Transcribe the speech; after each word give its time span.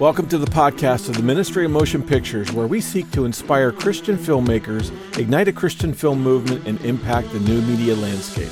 Welcome 0.00 0.28
to 0.28 0.38
the 0.38 0.46
podcast 0.46 1.10
of 1.10 1.18
the 1.18 1.22
Ministry 1.22 1.66
of 1.66 1.72
Motion 1.72 2.02
Pictures, 2.02 2.50
where 2.54 2.66
we 2.66 2.80
seek 2.80 3.10
to 3.10 3.26
inspire 3.26 3.70
Christian 3.70 4.16
filmmakers, 4.16 4.90
ignite 5.18 5.46
a 5.46 5.52
Christian 5.52 5.92
film 5.92 6.22
movement, 6.22 6.66
and 6.66 6.80
impact 6.86 7.30
the 7.32 7.40
new 7.40 7.60
media 7.60 7.94
landscape. 7.94 8.48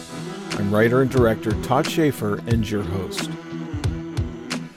I'm 0.58 0.71
writer 0.71 1.00
and 1.00 1.11
director 1.11 1.53
Todd 1.62 1.88
Schaefer 1.88 2.40
and 2.48 2.68
your 2.68 2.82
host. 2.82 3.30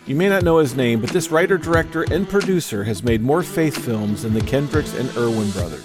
You 0.06 0.16
may 0.16 0.30
not 0.30 0.44
know 0.44 0.60
his 0.60 0.74
name, 0.74 1.02
but 1.02 1.10
this 1.10 1.30
writer, 1.30 1.58
director, 1.58 2.04
and 2.04 2.30
producer 2.30 2.86
has 2.86 3.04
made 3.04 3.22
more 3.22 3.44
faith 3.44 3.78
films 3.78 4.24
than 4.24 4.34
the 4.34 4.40
Kendricks 4.40 4.94
and 4.94 5.10
Erwin 5.18 5.52
brothers. 5.52 5.84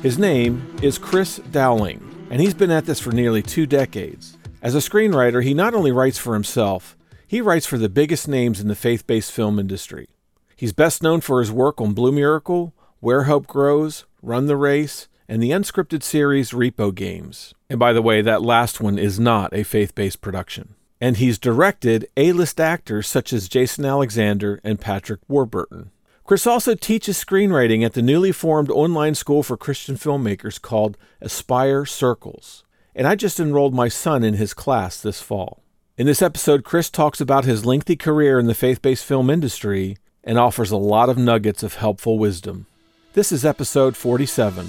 His 0.00 0.18
name 0.18 0.74
is 0.80 0.96
Chris 0.96 1.36
Dowling, 1.50 2.00
and 2.30 2.40
he's 2.40 2.54
been 2.54 2.70
at 2.70 2.86
this 2.86 2.98
for 2.98 3.12
nearly 3.12 3.42
two 3.42 3.66
decades. 3.66 4.38
As 4.62 4.74
a 4.74 4.78
screenwriter, 4.78 5.44
he 5.44 5.52
not 5.52 5.74
only 5.74 5.92
writes 5.92 6.16
for 6.16 6.32
himself, 6.32 6.96
he 7.26 7.42
writes 7.42 7.66
for 7.66 7.76
the 7.76 7.90
biggest 7.90 8.26
names 8.26 8.58
in 8.58 8.68
the 8.68 8.74
faith 8.74 9.06
based 9.06 9.30
film 9.30 9.58
industry. 9.58 10.08
He's 10.56 10.72
best 10.72 11.02
known 11.02 11.20
for 11.20 11.40
his 11.40 11.52
work 11.52 11.80
on 11.80 11.94
Blue 11.94 12.12
Miracle, 12.12 12.72
Where 13.00 13.24
Hope 13.24 13.46
Grows, 13.46 14.04
Run 14.22 14.46
the 14.46 14.56
Race, 14.56 15.08
and 15.28 15.42
the 15.42 15.50
unscripted 15.50 16.02
series 16.02 16.52
Repo 16.52 16.94
Games. 16.94 17.54
And 17.68 17.78
by 17.78 17.92
the 17.92 18.02
way, 18.02 18.22
that 18.22 18.42
last 18.42 18.80
one 18.80 18.98
is 18.98 19.18
not 19.18 19.54
a 19.54 19.62
faith 19.62 19.94
based 19.94 20.20
production. 20.20 20.74
And 21.00 21.16
he's 21.16 21.38
directed 21.38 22.06
A 22.16 22.32
list 22.32 22.60
actors 22.60 23.06
such 23.06 23.32
as 23.32 23.48
Jason 23.48 23.84
Alexander 23.84 24.60
and 24.62 24.80
Patrick 24.80 25.20
Warburton. 25.28 25.90
Chris 26.24 26.46
also 26.46 26.74
teaches 26.74 27.22
screenwriting 27.22 27.84
at 27.84 27.92
the 27.92 28.00
newly 28.00 28.32
formed 28.32 28.70
online 28.70 29.14
school 29.14 29.42
for 29.42 29.56
Christian 29.56 29.96
filmmakers 29.96 30.60
called 30.60 30.96
Aspire 31.20 31.84
Circles 31.84 32.64
and 32.94 33.06
I 33.06 33.14
just 33.14 33.40
enrolled 33.40 33.74
my 33.74 33.88
son 33.88 34.22
in 34.22 34.34
his 34.34 34.54
class 34.54 35.00
this 35.00 35.20
fall. 35.20 35.62
In 35.96 36.06
this 36.06 36.22
episode, 36.22 36.64
Chris 36.64 36.90
talks 36.90 37.20
about 37.20 37.44
his 37.44 37.66
lengthy 37.66 37.96
career 37.96 38.38
in 38.38 38.46
the 38.46 38.54
faith 38.54 38.82
based 38.82 39.04
film 39.04 39.30
industry 39.30 39.96
and 40.24 40.38
offers 40.38 40.70
a 40.70 40.76
lot 40.76 41.08
of 41.08 41.16
nuggets 41.16 41.62
of 41.62 41.74
helpful 41.74 42.18
wisdom. 42.18 42.66
This 43.12 43.30
is 43.30 43.44
episode 43.44 43.96
47. 43.96 44.68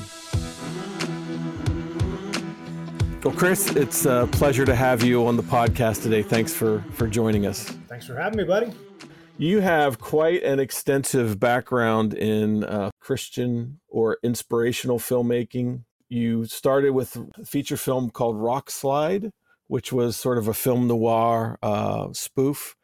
Well, 3.23 3.33
Chris, 3.33 3.75
it's 3.75 4.05
a 4.05 4.29
pleasure 4.31 4.65
to 4.65 4.75
have 4.75 5.01
you 5.03 5.25
on 5.25 5.35
the 5.35 5.43
podcast 5.43 6.03
today. 6.03 6.21
Thanks 6.21 6.53
for, 6.53 6.83
for 6.91 7.07
joining 7.07 7.47
us. 7.47 7.63
Thanks 7.87 8.05
for 8.05 8.15
having 8.15 8.37
me, 8.37 8.43
buddy. 8.43 8.71
You 9.37 9.61
have 9.61 9.99
quite 9.99 10.43
an 10.43 10.59
extensive 10.59 11.39
background 11.39 12.13
in 12.13 12.63
uh, 12.63 12.91
Christian 12.99 13.79
or 13.87 14.19
inspirational 14.23 14.99
filmmaking, 14.99 15.81
you 16.09 16.45
started 16.45 16.91
with 16.91 17.17
a 17.37 17.45
feature 17.45 17.77
film 17.77 18.09
called 18.09 18.37
Rock 18.37 18.69
Slyde, 18.69 19.31
which 19.67 19.91
was 19.91 20.15
sort 20.15 20.37
of 20.37 20.47
a 20.47 20.53
film 20.53 20.87
noir 20.87 21.57
uh, 21.63 22.09
spoof 22.13 22.75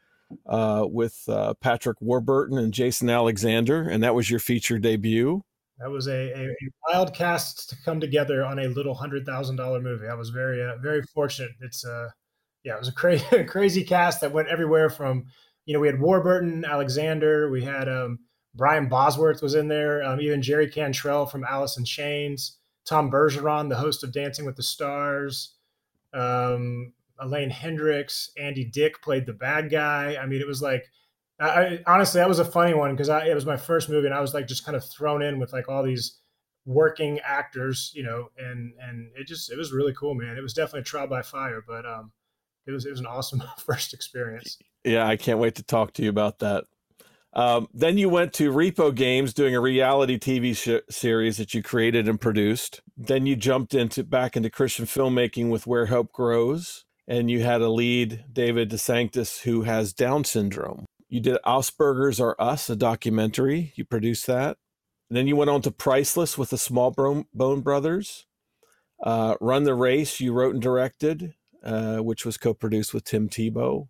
uh, 0.48 0.86
with 0.90 1.24
uh, 1.28 1.54
Patrick 1.56 2.00
Warburton 2.02 2.58
and 2.58 2.74
Jason 2.74 3.10
Alexander, 3.10 3.90
and 3.90 4.04
that 4.04 4.16
was 4.16 4.30
your 4.30 4.40
feature 4.40 4.80
debut. 4.80 5.44
That 5.80 5.90
was 5.90 6.08
a, 6.08 6.32
a, 6.32 6.46
a 6.48 6.56
wild 6.92 7.14
cast 7.14 7.70
to 7.70 7.76
come 7.84 8.00
together 8.00 8.46
on 8.46 8.60
a 8.60 8.68
little 8.68 8.94
hundred 8.94 9.26
thousand 9.26 9.56
dollar 9.56 9.82
movie. 9.82 10.08
I 10.08 10.14
was 10.14 10.30
very 10.30 10.64
uh, 10.64 10.78
very 10.78 11.02
fortunate. 11.02 11.52
It's 11.62 11.86
uh 11.86 12.10
yeah, 12.64 12.76
it 12.76 12.80
was 12.80 12.88
a 12.88 12.94
crazy 12.94 13.44
crazy 13.48 13.84
cast 13.84 14.22
that 14.22 14.32
went 14.32 14.48
everywhere 14.48 14.90
from 14.90 15.26
you 15.66 15.74
know 15.74 15.80
we 15.80 15.88
had 15.88 16.00
Warburton, 16.00 16.66
Alexander, 16.66 17.50
we 17.50 17.64
had 17.64 17.90
um, 17.90 18.20
Brian 18.54 18.90
Bosworth 18.90 19.42
was 19.42 19.56
in 19.56 19.68
there, 19.68 20.04
um, 20.04 20.20
even 20.22 20.42
Jerry 20.42 20.70
Cantrell 20.70 21.26
from 21.26 21.44
Alice 21.44 21.78
in 21.78 21.86
Chains. 21.86 22.58
Tom 22.86 23.12
Bergeron, 23.12 23.70
the 23.70 23.76
host 23.76 24.04
of 24.04 24.12
Dancing 24.12 24.46
with 24.46 24.56
the 24.56 24.64
Stars. 24.64 25.56
Um, 26.14 26.94
Elaine 27.22 27.50
Hendrix, 27.50 28.32
Andy 28.38 28.66
Dick 28.66 29.02
played 29.02 29.26
the 29.26 29.34
bad 29.34 29.70
guy. 29.70 30.18
I 30.22 30.26
mean, 30.26 30.42
it 30.42 30.48
was 30.48 30.62
like, 30.62 30.86
I, 31.40 31.80
honestly, 31.88 32.20
that 32.20 32.28
was 32.28 32.40
a 32.40 32.46
funny 32.46 32.74
one 32.74 32.92
because 32.92 33.10
it 33.10 33.34
was 33.34 33.46
my 33.46 33.58
first 33.58 33.90
movie, 33.90 34.08
and 34.08 34.16
I 34.16 34.22
was 34.22 34.34
like 34.34 34.48
just 34.48 34.66
kind 34.66 34.76
of 34.76 34.84
thrown 34.86 35.22
in 35.22 35.40
with 35.40 35.54
like 35.54 35.70
all 35.70 35.84
these 35.84 36.20
working 36.66 37.20
actors, 37.24 37.92
you 37.96 38.04
know, 38.04 38.30
and 38.38 38.74
and 38.80 39.12
it 39.16 39.28
just 39.28 39.52
it 39.52 39.58
was 39.58 39.72
really 39.72 39.94
cool, 39.94 40.14
man. 40.14 40.38
It 40.38 40.42
was 40.42 40.54
definitely 40.54 40.82
a 40.82 40.84
trial 40.84 41.08
by 41.08 41.22
fire, 41.22 41.64
but 41.68 41.86
um, 41.86 42.12
it 42.68 42.72
was 42.72 42.86
it 42.86 42.92
was 42.92 43.00
an 43.00 43.08
awesome 43.08 43.42
first 43.58 43.94
experience. 43.94 44.58
Yeah, 44.84 45.08
I 45.08 45.18
can't 45.18 45.40
wait 45.40 45.56
to 45.56 45.64
talk 45.64 45.94
to 45.94 46.04
you 46.04 46.10
about 46.10 46.40
that. 46.40 46.66
Um, 47.34 47.70
then 47.74 47.98
you 47.98 48.10
went 48.10 48.34
to 48.34 48.52
Repo 48.52 48.94
Games 48.94 49.34
doing 49.34 49.56
a 49.56 49.62
reality 49.62 50.20
TV 50.20 50.56
sh- 50.56 50.84
series 50.94 51.38
that 51.38 51.54
you 51.54 51.64
created 51.64 52.10
and 52.10 52.20
produced. 52.20 52.82
Then 52.98 53.26
you 53.26 53.38
jumped 53.38 53.74
into 53.74 54.04
back 54.04 54.36
into 54.36 54.50
Christian 54.50 54.86
filmmaking 54.86 55.50
with 55.50 55.66
Where 55.66 55.86
Hope 55.86 56.12
Grows, 56.12 56.84
and 57.08 57.30
you 57.30 57.42
had 57.42 57.62
a 57.62 57.70
lead, 57.70 58.26
David 58.32 58.70
DeSanctis, 58.70 59.42
who 59.42 59.64
has 59.64 59.94
Down 59.94 60.24
syndrome. 60.24 60.86
You 61.10 61.20
did 61.20 61.38
Asperger's 61.46 62.20
Are 62.20 62.36
Us, 62.40 62.70
a 62.70 62.76
documentary. 62.76 63.74
You 63.76 63.84
produced 63.86 64.28
that. 64.28 64.58
And 65.10 65.18
then 65.18 65.28
you 65.28 65.36
went 65.36 65.50
on 65.50 65.62
to 65.64 65.72
Priceless 65.72 66.38
with 66.38 66.52
the 66.52 66.56
Smallbone 66.56 67.64
Brothers. 67.64 68.28
Uh, 69.04 69.36
Run 69.42 69.64
the 69.64 69.76
Race, 69.76 70.22
you 70.22 70.32
wrote 70.32 70.54
and 70.54 70.62
directed, 70.62 71.34
uh, 71.64 71.98
which 71.98 72.26
was 72.26 72.38
co-produced 72.38 72.94
with 72.94 73.04
Tim 73.04 73.28
Tebow. 73.28 73.90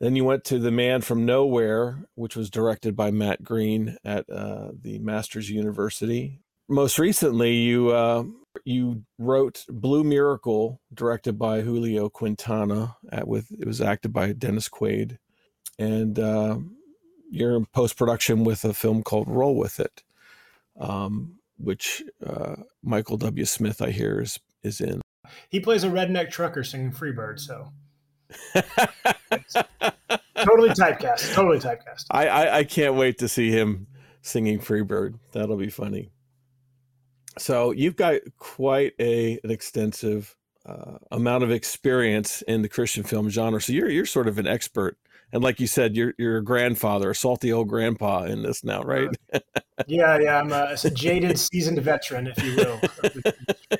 Then 0.00 0.16
you 0.16 0.24
went 0.24 0.44
to 0.44 0.58
The 0.58 0.70
Man 0.70 1.00
from 1.00 1.24
Nowhere, 1.24 2.04
which 2.14 2.36
was 2.36 2.50
directed 2.50 2.94
by 2.94 3.10
Matt 3.10 3.42
Green 3.42 3.96
at 4.04 4.28
uh, 4.28 4.72
the 4.80 4.98
Masters 4.98 5.50
University. 5.50 6.42
Most 6.68 6.98
recently, 6.98 7.54
you 7.54 7.90
uh, 7.90 8.24
you 8.64 9.04
wrote 9.18 9.64
Blue 9.68 10.04
Miracle, 10.04 10.80
directed 10.92 11.38
by 11.38 11.60
Julio 11.60 12.08
Quintana. 12.08 12.96
At, 13.10 13.28
with 13.28 13.50
it 13.52 13.66
was 13.66 13.80
acted 13.80 14.12
by 14.12 14.32
Dennis 14.32 14.68
Quaid, 14.68 15.18
and 15.78 16.18
uh, 16.18 16.58
you're 17.30 17.56
in 17.56 17.66
post 17.66 17.96
production 17.96 18.44
with 18.44 18.64
a 18.64 18.74
film 18.74 19.02
called 19.02 19.28
Roll 19.28 19.56
with 19.56 19.80
It, 19.80 20.02
um, 20.78 21.38
which 21.58 22.02
uh, 22.24 22.56
Michael 22.82 23.16
W. 23.16 23.44
Smith, 23.44 23.82
I 23.82 23.90
hear, 23.90 24.20
is 24.20 24.38
is 24.62 24.80
in. 24.80 25.00
He 25.50 25.60
plays 25.60 25.84
a 25.84 25.88
redneck 25.88 26.30
trucker 26.30 26.64
singing 26.64 26.92
Freebird, 26.92 27.38
so 27.38 27.72
totally 30.36 30.70
typecast. 30.70 31.34
Totally 31.34 31.58
typecast. 31.58 32.06
I, 32.10 32.28
I, 32.28 32.58
I 32.58 32.64
can't 32.64 32.94
wait 32.94 33.18
to 33.18 33.28
see 33.28 33.50
him 33.50 33.86
singing 34.22 34.58
Freebird. 34.58 35.18
That'll 35.32 35.56
be 35.56 35.70
funny. 35.70 36.10
So 37.38 37.72
you've 37.72 37.96
got 37.96 38.20
quite 38.38 38.94
a 38.98 39.38
an 39.44 39.50
extensive 39.50 40.36
uh, 40.66 40.98
amount 41.10 41.44
of 41.44 41.50
experience 41.50 42.42
in 42.42 42.62
the 42.62 42.68
Christian 42.68 43.02
film 43.02 43.28
genre. 43.30 43.60
So 43.60 43.72
you're 43.72 43.90
you're 43.90 44.06
sort 44.06 44.28
of 44.28 44.38
an 44.38 44.46
expert. 44.46 44.98
And 45.32 45.42
like 45.42 45.60
you 45.60 45.66
said, 45.66 45.94
you're 45.94 46.14
you're 46.18 46.38
a 46.38 46.44
grandfather, 46.44 47.10
a 47.10 47.14
salty 47.14 47.52
old 47.52 47.68
grandpa 47.68 48.24
in 48.24 48.42
this 48.42 48.64
now, 48.64 48.82
right? 48.82 49.10
Uh, 49.32 49.40
yeah, 49.86 50.18
yeah. 50.18 50.40
I'm 50.40 50.52
a, 50.52 50.76
a 50.82 50.90
jaded, 50.90 51.38
seasoned 51.38 51.80
veteran, 51.80 52.26
if 52.26 52.42
you 52.42 52.56
will. 52.56 52.80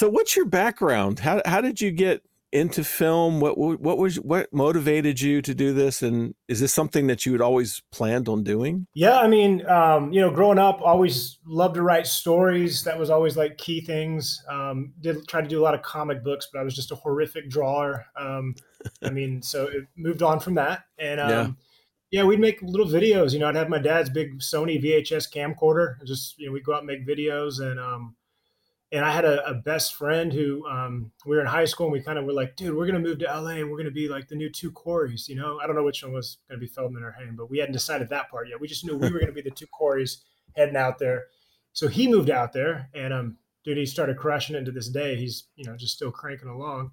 So, 0.00 0.08
what's 0.08 0.34
your 0.34 0.46
background? 0.46 1.18
How 1.18 1.42
how 1.44 1.60
did 1.60 1.78
you 1.78 1.90
get 1.90 2.22
into 2.52 2.82
film? 2.82 3.40
What 3.40 3.56
what 3.56 3.98
was 3.98 4.16
what 4.16 4.52
motivated 4.52 5.20
you 5.20 5.42
to 5.42 5.54
do 5.54 5.72
this? 5.72 6.02
And 6.02 6.34
is 6.48 6.60
this 6.60 6.72
something 6.72 7.06
that 7.06 7.24
you 7.24 7.32
had 7.32 7.40
always 7.40 7.82
planned 7.92 8.28
on 8.28 8.42
doing? 8.42 8.86
Yeah, 8.94 9.18
I 9.18 9.28
mean, 9.28 9.66
um, 9.66 10.12
you 10.12 10.20
know, 10.20 10.30
growing 10.30 10.58
up, 10.58 10.80
always 10.82 11.38
loved 11.46 11.76
to 11.76 11.82
write 11.82 12.06
stories. 12.06 12.82
That 12.84 12.98
was 12.98 13.10
always 13.10 13.36
like 13.36 13.58
key 13.58 13.80
things. 13.80 14.42
Um, 14.48 14.92
did 15.00 15.26
try 15.28 15.42
to 15.42 15.48
do 15.48 15.60
a 15.60 15.64
lot 15.64 15.74
of 15.74 15.82
comic 15.82 16.24
books, 16.24 16.48
but 16.52 16.60
I 16.60 16.62
was 16.62 16.74
just 16.74 16.92
a 16.92 16.96
horrific 16.96 17.48
drawer. 17.48 18.04
Um, 18.16 18.54
I 19.02 19.10
mean, 19.10 19.42
so 19.42 19.64
it 19.64 19.84
moved 19.96 20.22
on 20.22 20.40
from 20.40 20.54
that, 20.54 20.84
and 20.98 21.20
um, 21.20 21.30
yeah. 21.30 22.20
yeah, 22.20 22.24
we'd 22.24 22.40
make 22.40 22.60
little 22.62 22.86
videos. 22.86 23.32
You 23.32 23.38
know, 23.38 23.48
I'd 23.48 23.56
have 23.56 23.68
my 23.68 23.78
dad's 23.78 24.10
big 24.10 24.40
Sony 24.40 24.82
VHS 24.82 25.32
camcorder. 25.32 26.04
Just 26.04 26.38
you 26.38 26.46
know, 26.46 26.52
we'd 26.52 26.64
go 26.64 26.74
out 26.74 26.82
and 26.82 26.86
make 26.86 27.06
videos, 27.06 27.60
and 27.60 27.78
um, 27.78 28.16
and 28.92 29.04
I 29.04 29.12
had 29.12 29.24
a, 29.24 29.46
a 29.46 29.54
best 29.54 29.94
friend 29.94 30.32
who 30.32 30.66
um, 30.66 31.12
we 31.24 31.36
were 31.36 31.42
in 31.42 31.46
high 31.46 31.64
school 31.64 31.86
and 31.86 31.92
we 31.92 32.02
kind 32.02 32.18
of 32.18 32.24
were 32.24 32.32
like, 32.32 32.56
dude, 32.56 32.74
we're 32.74 32.86
gonna 32.86 32.98
move 32.98 33.20
to 33.20 33.26
LA 33.26 33.58
and 33.58 33.70
we're 33.70 33.76
gonna 33.76 33.90
be 33.90 34.08
like 34.08 34.26
the 34.28 34.34
new 34.34 34.50
two 34.50 34.72
Coreys, 34.72 35.28
you 35.28 35.36
know. 35.36 35.60
I 35.62 35.66
don't 35.66 35.76
know 35.76 35.84
which 35.84 36.02
one 36.02 36.12
was 36.12 36.38
gonna 36.48 36.58
be 36.58 36.66
Feldman 36.66 37.04
or 37.04 37.12
Haim, 37.12 37.36
but 37.36 37.50
we 37.50 37.58
hadn't 37.58 37.72
decided 37.72 38.08
that 38.08 38.30
part 38.30 38.48
yet. 38.48 38.60
We 38.60 38.66
just 38.66 38.84
knew 38.84 38.96
we 38.96 39.10
were 39.10 39.20
gonna 39.20 39.32
be 39.32 39.42
the 39.42 39.50
two 39.50 39.68
Coreys 39.68 40.24
heading 40.56 40.76
out 40.76 40.98
there. 40.98 41.26
So 41.72 41.86
he 41.86 42.08
moved 42.08 42.30
out 42.30 42.52
there, 42.52 42.88
and 42.92 43.12
um, 43.12 43.36
dude, 43.64 43.76
he 43.76 43.86
started 43.86 44.16
crushing 44.16 44.56
it 44.56 44.64
to 44.64 44.72
this 44.72 44.88
day. 44.88 45.14
He's 45.16 45.44
you 45.54 45.64
know 45.64 45.76
just 45.76 45.94
still 45.94 46.10
cranking 46.10 46.48
along, 46.48 46.90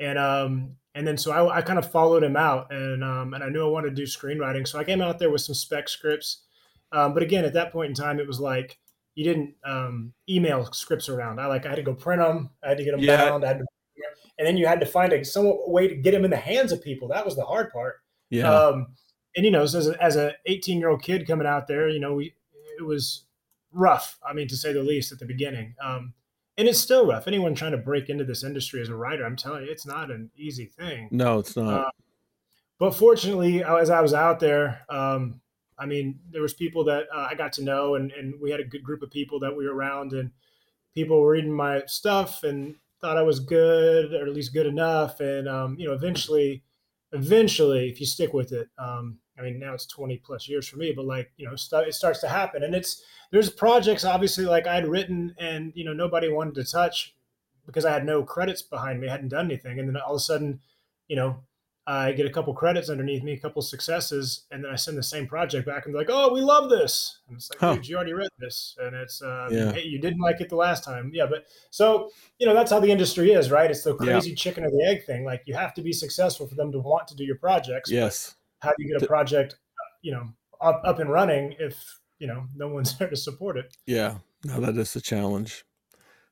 and 0.00 0.18
um, 0.18 0.76
and 0.96 1.06
then 1.06 1.16
so 1.16 1.30
I, 1.30 1.58
I 1.58 1.62
kind 1.62 1.78
of 1.78 1.90
followed 1.90 2.24
him 2.24 2.36
out, 2.36 2.72
and 2.72 3.04
um, 3.04 3.34
and 3.34 3.44
I 3.44 3.50
knew 3.50 3.64
I 3.64 3.70
wanted 3.70 3.90
to 3.90 3.94
do 3.94 4.02
screenwriting, 4.02 4.66
so 4.66 4.80
I 4.80 4.84
came 4.84 5.00
out 5.00 5.20
there 5.20 5.30
with 5.30 5.42
some 5.42 5.54
spec 5.54 5.88
scripts. 5.88 6.42
Um, 6.90 7.14
but 7.14 7.22
again, 7.22 7.44
at 7.44 7.52
that 7.54 7.72
point 7.72 7.90
in 7.90 7.94
time, 7.94 8.18
it 8.18 8.26
was 8.26 8.40
like 8.40 8.78
you 9.16 9.24
didn't 9.24 9.54
um, 9.64 10.12
email 10.28 10.70
scripts 10.72 11.08
around. 11.08 11.40
I 11.40 11.46
like 11.46 11.66
I 11.66 11.70
had 11.70 11.76
to 11.76 11.82
go 11.82 11.94
print 11.94 12.22
them. 12.22 12.50
I 12.62 12.68
had 12.68 12.78
to 12.78 12.84
get 12.84 12.92
them 12.92 13.00
yeah. 13.00 13.28
bound. 13.28 13.44
I 13.44 13.48
had 13.48 13.58
to, 13.58 13.64
and 14.38 14.46
then 14.46 14.58
you 14.58 14.66
had 14.66 14.78
to 14.80 14.86
find 14.86 15.12
a 15.12 15.24
some 15.24 15.50
way 15.66 15.88
to 15.88 15.96
get 15.96 16.12
them 16.12 16.24
in 16.24 16.30
the 16.30 16.36
hands 16.36 16.70
of 16.70 16.84
people. 16.84 17.08
That 17.08 17.24
was 17.24 17.34
the 17.34 17.44
hard 17.44 17.72
part. 17.72 17.96
Yeah. 18.30 18.52
Um, 18.52 18.88
and 19.34 19.44
you 19.44 19.50
know, 19.50 19.64
so 19.66 19.78
as 19.78 19.88
a, 19.88 20.02
as 20.02 20.16
a 20.16 20.34
18 20.44 20.78
year 20.78 20.90
old 20.90 21.02
kid 21.02 21.26
coming 21.26 21.46
out 21.46 21.66
there, 21.66 21.88
you 21.88 21.98
know, 21.98 22.14
we 22.14 22.34
it 22.78 22.84
was 22.84 23.24
rough. 23.72 24.18
I 24.26 24.34
mean, 24.34 24.48
to 24.48 24.56
say 24.56 24.72
the 24.72 24.82
least, 24.82 25.12
at 25.12 25.18
the 25.18 25.26
beginning. 25.26 25.74
Um, 25.82 26.12
and 26.58 26.68
it's 26.68 26.78
still 26.78 27.06
rough. 27.06 27.26
Anyone 27.26 27.54
trying 27.54 27.72
to 27.72 27.78
break 27.78 28.10
into 28.10 28.24
this 28.24 28.44
industry 28.44 28.80
as 28.82 28.88
a 28.88 28.94
writer, 28.94 29.24
I'm 29.24 29.36
telling 29.36 29.64
you, 29.64 29.70
it's 29.70 29.86
not 29.86 30.10
an 30.10 30.30
easy 30.36 30.66
thing. 30.66 31.08
No, 31.10 31.38
it's 31.38 31.56
not. 31.56 31.86
Uh, 31.86 31.90
but 32.78 32.94
fortunately, 32.94 33.64
as 33.64 33.90
I 33.90 34.00
was 34.00 34.14
out 34.14 34.40
there, 34.40 34.82
um, 34.88 35.40
I 35.78 35.86
mean, 35.86 36.18
there 36.30 36.42
was 36.42 36.54
people 36.54 36.84
that 36.84 37.04
uh, 37.14 37.26
I 37.30 37.34
got 37.34 37.52
to 37.54 37.64
know, 37.64 37.94
and, 37.94 38.10
and 38.12 38.40
we 38.40 38.50
had 38.50 38.60
a 38.60 38.64
good 38.64 38.82
group 38.82 39.02
of 39.02 39.10
people 39.10 39.38
that 39.40 39.54
we 39.54 39.66
were 39.66 39.74
around, 39.74 40.12
and 40.12 40.30
people 40.94 41.20
were 41.20 41.32
reading 41.32 41.52
my 41.52 41.82
stuff 41.86 42.42
and 42.42 42.76
thought 43.00 43.18
I 43.18 43.22
was 43.22 43.40
good, 43.40 44.14
or 44.14 44.26
at 44.26 44.32
least 44.32 44.54
good 44.54 44.66
enough. 44.66 45.20
And 45.20 45.48
um, 45.48 45.76
you 45.78 45.86
know, 45.86 45.92
eventually, 45.92 46.62
eventually, 47.12 47.88
if 47.88 48.00
you 48.00 48.06
stick 48.06 48.32
with 48.32 48.52
it, 48.52 48.68
um, 48.78 49.18
I 49.38 49.42
mean, 49.42 49.58
now 49.58 49.74
it's 49.74 49.86
20 49.86 50.16
plus 50.18 50.48
years 50.48 50.66
for 50.66 50.78
me, 50.78 50.92
but 50.92 51.04
like 51.04 51.30
you 51.36 51.46
know, 51.46 51.56
st- 51.56 51.88
it 51.88 51.94
starts 51.94 52.20
to 52.20 52.28
happen, 52.28 52.62
and 52.62 52.74
it's 52.74 53.02
there's 53.30 53.50
projects 53.50 54.04
obviously 54.04 54.44
like 54.46 54.66
I'd 54.66 54.88
written, 54.88 55.34
and 55.38 55.72
you 55.74 55.84
know, 55.84 55.92
nobody 55.92 56.28
wanted 56.30 56.54
to 56.56 56.64
touch 56.64 57.14
because 57.66 57.84
I 57.84 57.92
had 57.92 58.06
no 58.06 58.22
credits 58.22 58.62
behind 58.62 59.00
me, 59.00 59.08
I 59.08 59.12
hadn't 59.12 59.28
done 59.28 59.46
anything, 59.46 59.78
and 59.78 59.88
then 59.88 59.96
all 59.96 60.14
of 60.14 60.18
a 60.18 60.20
sudden, 60.20 60.60
you 61.08 61.16
know, 61.16 61.40
I 61.88 62.12
get 62.12 62.26
a 62.26 62.30
couple 62.30 62.52
credits 62.52 62.90
underneath 62.90 63.22
me, 63.22 63.34
a 63.34 63.38
couple 63.38 63.62
successes, 63.62 64.46
and 64.50 64.64
then 64.64 64.72
I 64.72 64.74
send 64.74 64.98
the 64.98 65.04
same 65.04 65.28
project 65.28 65.66
back 65.66 65.84
and 65.84 65.94
be 65.94 65.98
like, 65.98 66.10
"Oh, 66.10 66.32
we 66.32 66.40
love 66.40 66.68
this." 66.68 67.20
And 67.28 67.36
it's 67.36 67.48
like, 67.50 67.60
huh. 67.60 67.74
"Dude, 67.74 67.88
you 67.88 67.94
already 67.94 68.12
read 68.12 68.30
this, 68.40 68.76
and 68.80 68.96
it's 68.96 69.22
uh, 69.22 69.48
yeah. 69.52 69.72
hey, 69.72 69.84
you 69.84 70.00
didn't 70.00 70.18
like 70.20 70.40
it 70.40 70.48
the 70.48 70.56
last 70.56 70.82
time, 70.82 71.12
yeah." 71.14 71.26
But 71.26 71.46
so 71.70 72.10
you 72.38 72.46
know, 72.46 72.54
that's 72.54 72.72
how 72.72 72.80
the 72.80 72.90
industry 72.90 73.30
is, 73.30 73.52
right? 73.52 73.70
It's 73.70 73.84
the 73.84 73.94
crazy 73.94 74.30
yeah. 74.30 74.36
chicken 74.36 74.64
or 74.64 74.70
the 74.70 74.84
egg 74.84 75.04
thing. 75.06 75.24
Like 75.24 75.42
you 75.46 75.54
have 75.54 75.74
to 75.74 75.82
be 75.82 75.92
successful 75.92 76.48
for 76.48 76.56
them 76.56 76.72
to 76.72 76.80
want 76.80 77.06
to 77.08 77.14
do 77.14 77.22
your 77.22 77.38
projects. 77.38 77.88
Yes. 77.88 78.34
How 78.58 78.70
do 78.70 78.76
you 78.78 78.92
get 78.92 79.02
a 79.02 79.06
project, 79.06 79.56
you 80.02 80.10
know, 80.10 80.28
up, 80.60 80.82
up 80.84 80.98
and 80.98 81.10
running 81.10 81.54
if 81.60 82.00
you 82.18 82.26
know 82.26 82.46
no 82.56 82.66
one's 82.66 82.98
there 82.98 83.08
to 83.08 83.16
support 83.16 83.56
it? 83.56 83.76
Yeah, 83.86 84.16
no, 84.44 84.58
that 84.60 84.76
is 84.76 84.96
a 84.96 85.00
challenge. 85.00 85.64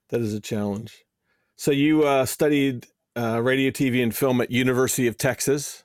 That 0.09 0.21
is 0.21 0.35
a 0.35 0.41
challenge. 0.41 1.05
So 1.57 1.71
you 1.71 2.03
uh, 2.03 2.27
studied 2.27 2.87
uh, 3.17 3.41
radio, 3.43 3.71
TV, 3.71 4.03
and 4.03 4.15
film 4.15 4.41
at 4.41 4.51
University 4.51 5.07
of 5.07 5.17
Texas. 5.17 5.85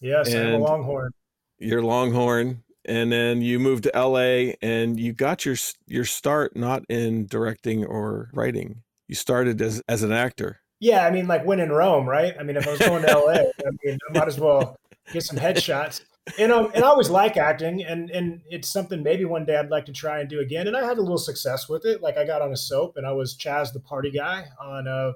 Yes, 0.00 0.32
and 0.32 0.48
I'm 0.48 0.54
a 0.54 0.58
Longhorn. 0.58 1.12
You're 1.58 1.82
Longhorn, 1.82 2.62
and 2.84 3.10
then 3.10 3.42
you 3.42 3.58
moved 3.58 3.84
to 3.84 3.92
LA, 3.94 4.54
and 4.62 4.98
you 4.98 5.12
got 5.12 5.44
your 5.44 5.56
your 5.86 6.04
start 6.04 6.56
not 6.56 6.84
in 6.88 7.26
directing 7.26 7.84
or 7.84 8.30
writing. 8.32 8.82
You 9.08 9.14
started 9.14 9.60
as 9.60 9.82
as 9.88 10.02
an 10.02 10.12
actor. 10.12 10.60
Yeah, 10.80 11.04
I 11.04 11.10
mean, 11.10 11.26
like 11.26 11.44
when 11.44 11.58
in 11.58 11.70
Rome, 11.70 12.08
right? 12.08 12.34
I 12.38 12.44
mean, 12.44 12.56
if 12.56 12.66
I 12.66 12.70
was 12.70 12.80
going 12.80 13.02
to 13.04 13.12
LA, 13.12 13.32
I 13.32 13.70
mean, 13.84 13.98
I 14.08 14.18
might 14.18 14.28
as 14.28 14.38
well 14.38 14.76
get 15.12 15.24
some 15.24 15.38
headshots. 15.38 16.02
And 16.38 16.52
um, 16.52 16.70
and 16.74 16.84
I 16.84 16.88
always 16.88 17.10
like 17.10 17.36
acting, 17.36 17.82
and 17.82 18.10
and 18.10 18.42
it's 18.50 18.68
something 18.68 19.02
maybe 19.02 19.24
one 19.24 19.44
day 19.44 19.56
I'd 19.56 19.70
like 19.70 19.86
to 19.86 19.92
try 19.92 20.20
and 20.20 20.28
do 20.28 20.40
again. 20.40 20.66
And 20.66 20.76
I 20.76 20.84
had 20.84 20.98
a 20.98 21.00
little 21.00 21.18
success 21.18 21.68
with 21.68 21.84
it. 21.86 22.02
Like 22.02 22.18
I 22.18 22.24
got 22.24 22.42
on 22.42 22.52
a 22.52 22.56
soap, 22.56 22.96
and 22.96 23.06
I 23.06 23.12
was 23.12 23.36
Chaz 23.36 23.72
the 23.72 23.80
party 23.80 24.10
guy 24.10 24.44
on 24.60 24.86
uh 24.86 25.12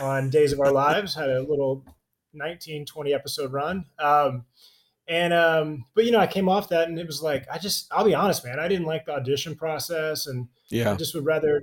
on 0.00 0.30
Days 0.30 0.52
of 0.52 0.60
Our 0.60 0.72
Lives. 0.72 1.14
Had 1.14 1.30
a 1.30 1.40
little 1.40 1.84
19, 2.32 2.86
20 2.86 3.14
episode 3.14 3.52
run. 3.52 3.86
Um, 3.98 4.44
and 5.08 5.32
um, 5.32 5.84
but 5.94 6.04
you 6.04 6.10
know, 6.10 6.18
I 6.18 6.26
came 6.26 6.48
off 6.48 6.68
that 6.70 6.88
and 6.88 6.98
it 6.98 7.06
was 7.06 7.22
like 7.22 7.46
I 7.50 7.58
just 7.58 7.86
I'll 7.92 8.04
be 8.04 8.14
honest, 8.14 8.44
man, 8.44 8.58
I 8.58 8.66
didn't 8.66 8.86
like 8.86 9.06
the 9.06 9.14
audition 9.14 9.54
process 9.54 10.26
and 10.26 10.48
yeah, 10.68 10.92
I 10.92 10.96
just 10.96 11.14
would 11.14 11.24
rather 11.24 11.62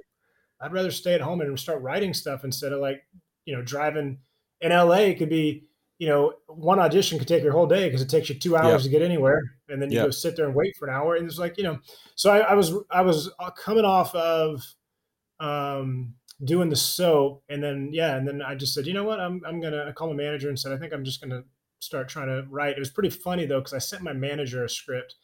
I'd 0.62 0.72
rather 0.72 0.92
stay 0.92 1.14
at 1.14 1.22
home 1.22 1.42
and 1.42 1.60
start 1.60 1.82
writing 1.82 2.14
stuff 2.14 2.46
instead 2.46 2.72
of 2.72 2.80
like, 2.80 3.06
you 3.46 3.54
know, 3.54 3.62
driving 3.62 4.20
in 4.62 4.72
LA 4.72 5.00
it 5.00 5.18
could 5.18 5.30
be, 5.30 5.66
you 5.98 6.08
know, 6.08 6.36
one 6.48 6.80
audition 6.80 7.20
could 7.20 7.28
take 7.28 7.44
your 7.44 7.52
whole 7.52 7.68
day 7.68 7.88
because 7.88 8.02
it 8.02 8.10
takes 8.10 8.30
you 8.30 8.36
two 8.36 8.56
hours 8.56 8.84
to 8.84 8.90
get 8.90 9.02
anywhere. 9.02 9.42
And 9.68 9.82
then 9.82 9.92
you 9.92 9.98
go 10.06 10.12
sit 10.12 10.38
there 10.38 10.46
and 10.46 10.56
wait 10.56 10.78
for 10.78 10.88
an 10.88 10.94
hour. 10.94 11.16
And 11.16 11.26
it's 11.26 11.38
like, 11.38 11.58
you 11.58 11.66
know, 11.66 11.80
so 12.16 12.32
I, 12.32 12.40
I 12.40 12.54
was 12.54 12.74
I 12.90 13.02
was 13.02 13.30
uh, 13.40 13.52
coming 13.52 13.84
off 13.84 14.16
of 14.16 14.64
um 15.42 16.14
doing 16.44 16.70
the 16.70 16.76
soap 16.76 17.44
and 17.50 17.64
then 17.64 17.90
yeah 17.94 18.16
and 18.16 18.28
then 18.28 18.42
i 18.42 18.56
just 18.56 18.74
said 18.74 18.86
you 18.86 18.94
know 18.94 19.04
what? 19.04 19.20
I'm, 19.20 19.42
I'm 19.46 19.62
gonna 19.62 19.86
I 19.88 19.92
call 19.92 20.10
my 20.10 20.16
manager 20.16 20.50
and 20.50 20.60
said 20.60 20.72
i 20.72 20.78
think 20.78 20.94
i'm 20.94 21.04
just 21.04 21.22
gonna 21.22 21.44
start 21.80 22.08
trying 22.08 22.28
to 22.28 22.46
write. 22.50 22.78
It 22.78 22.80
was 22.80 22.90
pretty 22.90 23.10
funny 23.10 23.46
though 23.46 23.60
because 23.60 23.74
i 23.74 23.78
sent 23.78 24.04
my 24.04 24.14
manager 24.14 24.64
a 24.64 24.70
script 24.70 25.16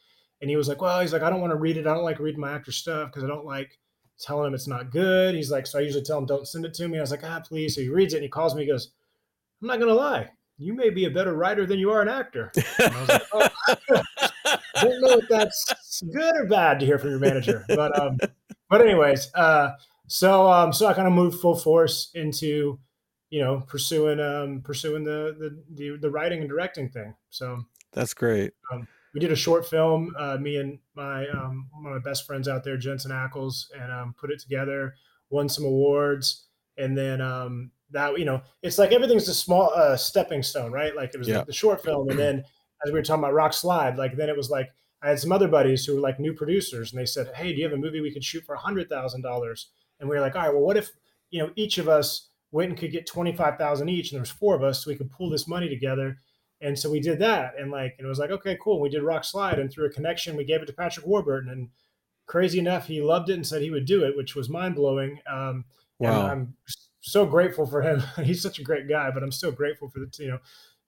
and 0.41 0.49
he 0.49 0.55
was 0.55 0.67
like 0.67 0.81
well 0.81 0.99
he's 1.01 1.13
like 1.13 1.23
i 1.23 1.29
don't 1.29 1.41
want 1.41 1.51
to 1.51 1.57
read 1.57 1.77
it. 1.77 1.87
I 1.87 1.93
don't 1.93 2.03
like 2.03 2.19
reading 2.19 2.41
my 2.41 2.51
actor 2.51 2.71
stuff 2.71 3.09
because 3.09 3.23
i 3.23 3.27
don't 3.27 3.45
like 3.45 3.77
telling 4.19 4.47
him 4.47 4.53
it's 4.53 4.67
not 4.67 4.91
good. 4.91 5.35
He's 5.35 5.51
like 5.51 5.65
so 5.65 5.79
i 5.79 5.81
usually 5.81 6.03
tell 6.03 6.17
him 6.17 6.25
don't 6.25 6.47
send 6.47 6.65
it 6.65 6.73
to 6.75 6.87
me. 6.87 6.97
I 6.97 7.01
was 7.01 7.11
like 7.11 7.23
ah 7.23 7.39
please. 7.39 7.75
So 7.75 7.81
he 7.81 7.89
reads 7.89 8.13
it 8.13 8.17
and 8.17 8.23
he 8.23 8.29
calls 8.29 8.55
me 8.55 8.63
he 8.63 8.67
goes 8.67 8.91
i'm 9.61 9.67
not 9.67 9.79
gonna 9.79 9.93
lie. 9.93 10.29
You 10.57 10.73
may 10.73 10.89
be 10.89 11.05
a 11.05 11.09
better 11.09 11.33
writer 11.33 11.65
than 11.65 11.79
you 11.79 11.89
are 11.91 12.01
an 12.01 12.09
actor. 12.09 12.51
I, 12.79 12.99
was 12.99 13.09
like, 13.09 13.23
oh, 13.31 13.49
I 14.75 14.83
don't 14.83 15.01
know 15.01 15.17
if 15.17 15.29
that's 15.29 16.01
good 16.13 16.35
or 16.35 16.45
bad 16.45 16.81
to 16.81 16.85
hear 16.85 16.99
from 16.99 17.11
your 17.11 17.19
manager. 17.19 17.65
But 17.69 17.97
um 17.97 18.17
but 18.69 18.81
anyways 18.81 19.33
uh 19.35 19.71
so 20.09 20.51
um, 20.51 20.73
so 20.73 20.87
I 20.87 20.93
kind 20.93 21.07
of 21.07 21.13
moved 21.13 21.39
full 21.39 21.55
force 21.55 22.09
into, 22.15 22.79
you 23.29 23.41
know, 23.41 23.63
pursuing 23.67 24.19
um, 24.19 24.61
pursuing 24.61 25.03
the, 25.03 25.35
the, 25.39 25.63
the 25.75 25.97
the 25.97 26.09
writing 26.09 26.39
and 26.41 26.49
directing 26.49 26.89
thing. 26.89 27.15
So 27.29 27.63
that's 27.93 28.13
great. 28.13 28.53
Um, 28.73 28.87
we 29.13 29.19
did 29.19 29.31
a 29.31 29.35
short 29.35 29.67
film, 29.67 30.13
uh, 30.17 30.37
me 30.37 30.57
and 30.57 30.79
my 30.95 31.27
um, 31.29 31.67
one 31.71 31.93
of 31.93 32.03
my 32.03 32.09
best 32.09 32.25
friends 32.25 32.47
out 32.47 32.63
there, 32.63 32.75
Jensen 32.75 33.11
Ackles, 33.11 33.65
and 33.79 33.91
um, 33.91 34.15
put 34.19 34.31
it 34.31 34.39
together. 34.39 34.95
Won 35.29 35.47
some 35.47 35.65
awards, 35.65 36.47
and 36.77 36.97
then 36.97 37.21
um, 37.21 37.71
that 37.91 38.17
you 38.17 38.25
know, 38.25 38.41
it's 38.63 38.79
like 38.79 38.91
everything's 38.91 39.27
a 39.27 39.33
small 39.33 39.71
uh, 39.75 39.95
stepping 39.95 40.41
stone, 40.41 40.71
right? 40.71 40.95
Like 40.95 41.13
it 41.13 41.19
was 41.19 41.27
yeah. 41.27 41.37
like 41.37 41.47
the 41.47 41.53
short 41.53 41.83
film, 41.83 42.09
and 42.09 42.17
then 42.17 42.43
as 42.83 42.91
we 42.91 42.93
were 42.93 43.03
talking 43.03 43.23
about 43.23 43.33
Rock 43.33 43.51
Slyde, 43.51 43.97
like 43.97 44.15
then 44.15 44.29
it 44.29 44.37
was 44.37 44.49
like 44.49 44.71
I 45.03 45.09
had 45.09 45.19
some 45.19 45.31
other 45.31 45.47
buddies 45.47 45.85
who 45.85 45.95
were 45.95 46.01
like 46.01 46.19
new 46.19 46.33
producers, 46.33 46.91
and 46.91 46.99
they 46.99 47.05
said, 47.05 47.31
"Hey, 47.35 47.51
do 47.51 47.57
you 47.57 47.63
have 47.63 47.73
a 47.73 47.77
movie 47.77 48.01
we 48.01 48.11
could 48.11 48.23
shoot 48.23 48.43
for 48.43 48.55
a 48.55 48.59
hundred 48.59 48.89
thousand 48.89 49.21
dollars?" 49.21 49.69
And 49.99 50.09
we 50.09 50.15
were 50.15 50.21
like, 50.21 50.35
all 50.35 50.43
right, 50.43 50.53
well, 50.53 50.63
what 50.63 50.77
if 50.77 50.89
you 51.29 51.39
know 51.39 51.51
each 51.55 51.77
of 51.77 51.87
us 51.87 52.29
went 52.51 52.69
and 52.69 52.79
could 52.79 52.91
get 52.91 53.07
twenty 53.07 53.33
five 53.33 53.57
thousand 53.57 53.89
each, 53.89 54.11
and 54.11 54.17
there 54.17 54.21
was 54.21 54.31
four 54.31 54.55
of 54.55 54.63
us, 54.63 54.83
so 54.83 54.89
we 54.89 54.95
could 54.97 55.11
pool 55.11 55.29
this 55.29 55.47
money 55.47 55.69
together. 55.69 56.17
And 56.61 56.77
so 56.77 56.89
we 56.89 56.99
did 56.99 57.19
that, 57.19 57.53
and 57.57 57.71
like, 57.71 57.95
and 57.97 58.05
it 58.05 58.09
was 58.09 58.19
like, 58.19 58.31
okay, 58.31 58.57
cool. 58.61 58.81
We 58.81 58.89
did 58.89 59.03
Rock 59.03 59.23
Slyde, 59.23 59.59
and 59.59 59.71
through 59.71 59.85
a 59.85 59.91
connection, 59.91 60.35
we 60.35 60.43
gave 60.43 60.61
it 60.61 60.65
to 60.65 60.73
Patrick 60.73 61.05
Warburton, 61.05 61.49
and 61.49 61.69
crazy 62.29 62.59
enough, 62.59 62.87
he 62.87 63.01
loved 63.01 63.29
it 63.29 63.33
and 63.33 63.47
said 63.47 63.61
he 63.61 63.71
would 63.71 63.85
do 63.85 64.03
it, 64.03 64.15
which 64.15 64.35
was 64.35 64.49
mind 64.49 64.75
blowing. 64.75 65.19
Um, 65.29 65.65
wow. 65.99 66.27
I'm 66.27 66.53
so 67.01 67.25
grateful 67.25 67.65
for 67.65 67.81
him. 67.81 68.03
He's 68.23 68.41
such 68.41 68.59
a 68.59 68.63
great 68.63 68.87
guy, 68.87 69.09
but 69.11 69.23
I'm 69.23 69.31
still 69.31 69.51
grateful 69.51 69.89
for 69.89 69.99
the 69.99 70.09
you 70.19 70.29
know 70.29 70.39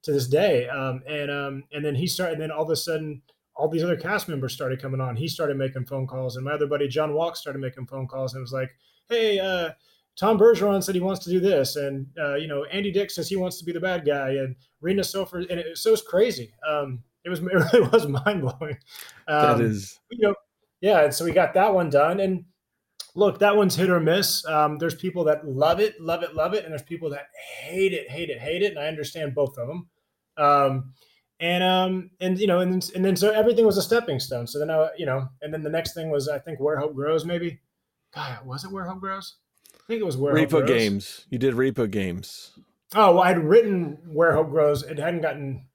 to 0.03 0.11
this 0.11 0.27
day. 0.27 0.69
Um, 0.69 1.01
and 1.07 1.31
um, 1.31 1.63
and 1.73 1.83
then 1.83 1.95
he 1.95 2.07
started, 2.07 2.33
and 2.33 2.41
then 2.41 2.51
all 2.51 2.63
of 2.63 2.69
a 2.69 2.75
sudden, 2.75 3.21
all 3.55 3.67
these 3.67 3.83
other 3.83 3.97
cast 3.97 4.27
members 4.27 4.53
started 4.53 4.81
coming 4.81 5.01
on. 5.01 5.15
He 5.15 5.27
started 5.27 5.57
making 5.57 5.85
phone 5.85 6.07
calls, 6.07 6.35
and 6.35 6.45
my 6.45 6.51
other 6.51 6.67
buddy 6.67 6.87
John 6.87 7.13
Walk 7.13 7.35
started 7.35 7.59
making 7.59 7.87
phone 7.87 8.07
calls, 8.07 8.33
and 8.33 8.39
it 8.39 8.43
was 8.43 8.53
like, 8.53 8.71
hey, 9.09 9.39
uh, 9.39 9.71
Tom 10.15 10.37
Bergeron 10.37 10.83
said 10.83 10.95
he 10.95 11.01
wants 11.01 11.23
to 11.25 11.29
do 11.29 11.39
this, 11.39 11.75
and 11.75 12.07
uh, 12.19 12.35
you 12.35 12.47
know 12.47 12.65
Andy 12.65 12.91
Dick 12.91 13.11
says 13.11 13.29
he 13.29 13.35
wants 13.35 13.57
to 13.59 13.65
be 13.65 13.71
the 13.71 13.79
bad 13.79 14.05
guy, 14.05 14.29
and 14.31 14.55
Rena 14.81 15.01
Sofer, 15.01 15.49
and 15.49 15.59
it, 15.59 15.77
so 15.77 15.93
it's 15.93 16.01
crazy. 16.01 16.53
Um, 16.67 17.03
it 17.23 17.29
was 17.29 17.39
it 17.41 17.73
really 17.73 17.87
was 17.89 18.07
mind 18.07 18.41
blowing. 18.41 18.77
Um, 19.27 19.57
that 19.57 19.61
is, 19.61 19.99
you 20.09 20.27
know, 20.27 20.35
yeah. 20.81 21.05
And 21.05 21.13
so 21.13 21.25
we 21.25 21.31
got 21.31 21.53
that 21.53 21.73
one 21.73 21.89
done, 21.89 22.19
and 22.19 22.45
look, 23.15 23.39
that 23.39 23.55
one's 23.55 23.75
hit 23.75 23.89
or 23.89 23.99
miss. 23.99 24.45
Um, 24.45 24.77
there's 24.77 24.95
people 24.95 25.23
that 25.25 25.47
love 25.47 25.79
it, 25.79 25.99
love 26.01 26.23
it, 26.23 26.35
love 26.35 26.53
it, 26.53 26.63
and 26.63 26.71
there's 26.71 26.83
people 26.83 27.09
that 27.11 27.27
hate 27.61 27.93
it, 27.93 28.09
hate 28.09 28.29
it, 28.29 28.39
hate 28.39 28.61
it, 28.61 28.71
and 28.71 28.79
I 28.79 28.87
understand 28.87 29.35
both 29.35 29.57
of 29.57 29.67
them. 29.67 29.89
And 31.41 31.63
um, 31.63 32.11
and 32.21 32.39
you 32.39 32.45
know, 32.45 32.59
and 32.59 32.71
then, 32.71 32.81
and 32.95 33.03
then 33.03 33.15
so 33.15 33.31
everything 33.31 33.65
was 33.65 33.77
a 33.77 33.81
stepping 33.81 34.19
stone. 34.19 34.45
So 34.45 34.59
then 34.59 34.69
I, 34.69 34.89
you 34.95 35.07
know, 35.07 35.27
and 35.41 35.51
then 35.51 35.63
the 35.63 35.71
next 35.71 35.95
thing 35.95 36.11
was 36.11 36.29
I 36.29 36.37
think 36.37 36.59
Where 36.59 36.77
Hope 36.77 36.95
Grows, 36.95 37.25
maybe. 37.25 37.59
God, 38.13 38.45
was 38.45 38.63
it 38.63 38.71
Where 38.71 38.85
Hope 38.85 38.99
Grows? 38.99 39.37
I 39.73 39.83
think 39.87 40.01
it 40.01 40.05
was 40.05 40.17
Where 40.17 40.35
Repo 40.35 40.65
Games. 40.65 41.25
You 41.29 41.39
did 41.39 41.55
Repo 41.55 41.89
Games. 41.89 42.51
Oh, 42.93 43.15
well, 43.15 43.23
I'd 43.23 43.39
written 43.39 43.97
Where 44.05 44.33
Hope 44.33 44.51
Grows. 44.51 44.83
It 44.83 44.99
hadn't 44.99 45.21
gotten 45.21 45.65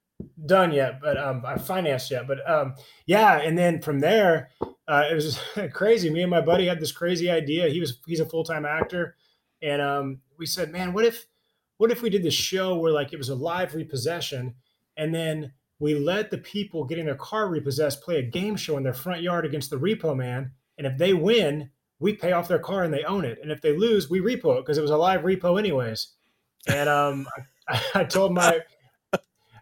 done 0.45 0.71
yet, 0.71 1.01
but 1.01 1.17
um, 1.17 1.43
I 1.45 1.57
financed 1.57 2.11
yet. 2.11 2.27
But 2.27 2.49
um, 2.49 2.75
yeah, 3.05 3.39
and 3.41 3.57
then 3.57 3.81
from 3.81 3.99
there, 3.99 4.51
uh, 4.87 5.03
it 5.09 5.15
was 5.15 5.39
crazy. 5.73 6.09
Me 6.09 6.21
and 6.21 6.31
my 6.31 6.41
buddy 6.41 6.65
had 6.65 6.79
this 6.79 6.91
crazy 6.91 7.29
idea. 7.29 7.67
He 7.67 7.79
was 7.79 7.99
he's 8.05 8.19
a 8.19 8.25
full 8.25 8.43
time 8.43 8.65
actor, 8.65 9.15
and 9.61 9.81
um, 9.81 10.21
we 10.37 10.45
said, 10.45 10.71
man, 10.71 10.93
what 10.93 11.05
if 11.05 11.25
what 11.77 11.91
if 11.91 12.01
we 12.01 12.09
did 12.09 12.23
this 12.23 12.33
show 12.33 12.77
where 12.77 12.93
like 12.93 13.13
it 13.13 13.17
was 13.17 13.29
a 13.29 13.35
live 13.35 13.75
repossession, 13.75 14.55
and 14.97 15.13
then 15.13 15.53
we 15.79 15.95
let 15.95 16.31
the 16.31 16.39
people 16.39 16.85
getting 16.85 17.05
their 17.05 17.15
car 17.15 17.47
repossessed 17.47 18.01
play 18.01 18.17
a 18.17 18.23
game 18.23 18.55
show 18.55 18.77
in 18.77 18.83
their 18.83 18.93
front 18.93 19.21
yard 19.21 19.45
against 19.45 19.69
the 19.69 19.77
repo 19.77 20.15
man, 20.15 20.51
and 20.77 20.87
if 20.87 20.97
they 20.97 21.13
win, 21.13 21.69
we 21.99 22.13
pay 22.13 22.31
off 22.31 22.47
their 22.47 22.59
car 22.59 22.83
and 22.83 22.93
they 22.93 23.03
own 23.03 23.25
it. 23.25 23.39
And 23.41 23.51
if 23.51 23.61
they 23.61 23.75
lose, 23.75 24.09
we 24.09 24.19
repo 24.19 24.57
it 24.57 24.65
because 24.65 24.77
it 24.77 24.81
was 24.81 24.91
a 24.91 24.97
live 24.97 25.21
repo 25.21 25.57
anyways. 25.57 26.09
And 26.67 26.89
um, 26.89 27.27
I, 27.69 27.81
I 27.95 28.03
told 28.03 28.33
my 28.33 28.61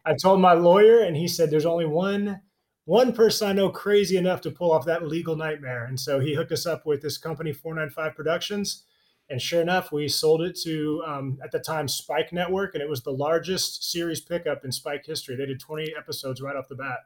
I 0.05 0.13
told 0.13 0.39
my 0.39 0.53
lawyer, 0.53 0.99
and 0.99 1.15
he 1.15 1.27
said 1.27 1.49
there's 1.49 1.65
only 1.65 1.85
one 1.85 2.41
one 2.85 3.13
person 3.13 3.47
I 3.47 3.53
know 3.53 3.69
crazy 3.69 4.15
enough 4.15 4.41
to 4.41 4.51
pull 4.51 4.71
off 4.71 4.85
that 4.85 5.07
legal 5.07 5.35
nightmare. 5.35 5.85
And 5.85 5.99
so 5.99 6.19
he 6.19 6.35
hooked 6.35 6.51
us 6.51 6.67
up 6.67 6.85
with 6.85 7.01
this 7.01 7.17
company, 7.17 7.51
495 7.51 8.15
Productions. 8.15 8.83
And 9.29 9.41
sure 9.41 9.61
enough, 9.61 9.91
we 9.91 10.07
sold 10.07 10.41
it 10.41 10.55
to 10.63 11.03
um, 11.07 11.39
at 11.43 11.51
the 11.51 11.59
time 11.59 11.87
Spike 11.87 12.31
Network, 12.31 12.75
and 12.75 12.83
it 12.83 12.89
was 12.89 13.01
the 13.01 13.11
largest 13.11 13.91
series 13.91 14.21
pickup 14.21 14.63
in 14.63 14.71
Spike 14.71 15.05
history. 15.05 15.35
They 15.35 15.47
did 15.47 15.59
20 15.59 15.93
episodes 15.97 16.41
right 16.41 16.55
off 16.55 16.67
the 16.67 16.75
bat. 16.75 16.99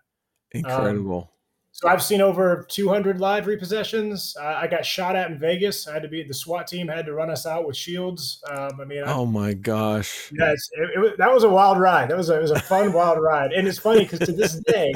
Incredible. 0.52 1.32
Um, 1.32 1.40
so 1.72 1.88
I've 1.88 2.04
seen 2.04 2.20
over 2.20 2.66
200 2.68 3.20
live 3.20 3.46
repossessions. 3.46 4.36
Uh, 4.36 4.44
I 4.44 4.68
got 4.68 4.86
shot 4.86 5.16
at 5.16 5.32
in 5.32 5.40
Vegas. 5.40 5.88
I 5.88 5.94
had 5.94 6.02
to 6.02 6.10
be 6.10 6.24
the 6.24 6.34
SWAT 6.34 6.68
team 6.68 6.88
had 6.88 7.06
to 7.06 7.14
run 7.14 7.30
us 7.30 7.46
out 7.46 7.66
with 7.66 7.78
shields. 7.78 8.44
Um, 8.50 8.82
I 8.82 8.86
mean, 8.86 9.04
I, 9.04 9.14
oh 9.14 9.26
my 9.26 9.54
gosh, 9.54 10.32
yeah, 10.38 10.52
it, 10.52 10.60
it, 10.74 11.18
that 11.20 11.32
was 11.32 11.44
a 11.44 11.50
wild 11.50 11.80
ride. 11.80 12.10
That 12.10 12.18
was 12.18 12.30
a, 12.30 12.38
it 12.38 12.42
was 12.42 12.52
a 12.52 12.60
fun 12.60 12.92
wild 12.94 13.22
ride, 13.22 13.54
and 13.54 13.68
it's 13.68 13.78
funny 13.78 14.04
because 14.04 14.20
to 14.20 14.32
this 14.32 14.60
day, 14.68 14.92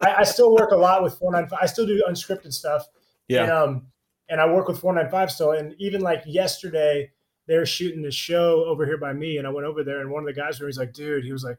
I, 0.00 0.16
I, 0.18 0.22
still 0.22 0.54
work 0.54 0.70
a 0.70 0.76
lot 0.76 1.02
with 1.02 1.14
495. 1.18 1.58
I 1.60 1.66
still 1.66 1.86
do 1.86 2.04
unscripted 2.08 2.52
stuff. 2.52 2.86
Yeah. 3.26 3.42
And, 3.42 3.50
um, 3.52 3.86
and 4.28 4.40
I 4.40 4.52
work 4.52 4.68
with 4.68 4.78
495 4.78 5.30
still. 5.30 5.52
And 5.52 5.74
even 5.78 6.00
like 6.00 6.22
yesterday, 6.26 7.10
they're 7.46 7.66
shooting 7.66 8.02
the 8.02 8.10
show 8.10 8.64
over 8.66 8.84
here 8.84 8.98
by 8.98 9.12
me, 9.12 9.38
and 9.38 9.46
I 9.46 9.50
went 9.50 9.66
over 9.66 9.82
there, 9.82 10.00
and 10.00 10.10
one 10.10 10.22
of 10.22 10.26
the 10.26 10.38
guys 10.38 10.60
was 10.60 10.78
like, 10.78 10.92
"Dude," 10.92 11.24
he 11.24 11.32
was 11.32 11.44
like 11.44 11.58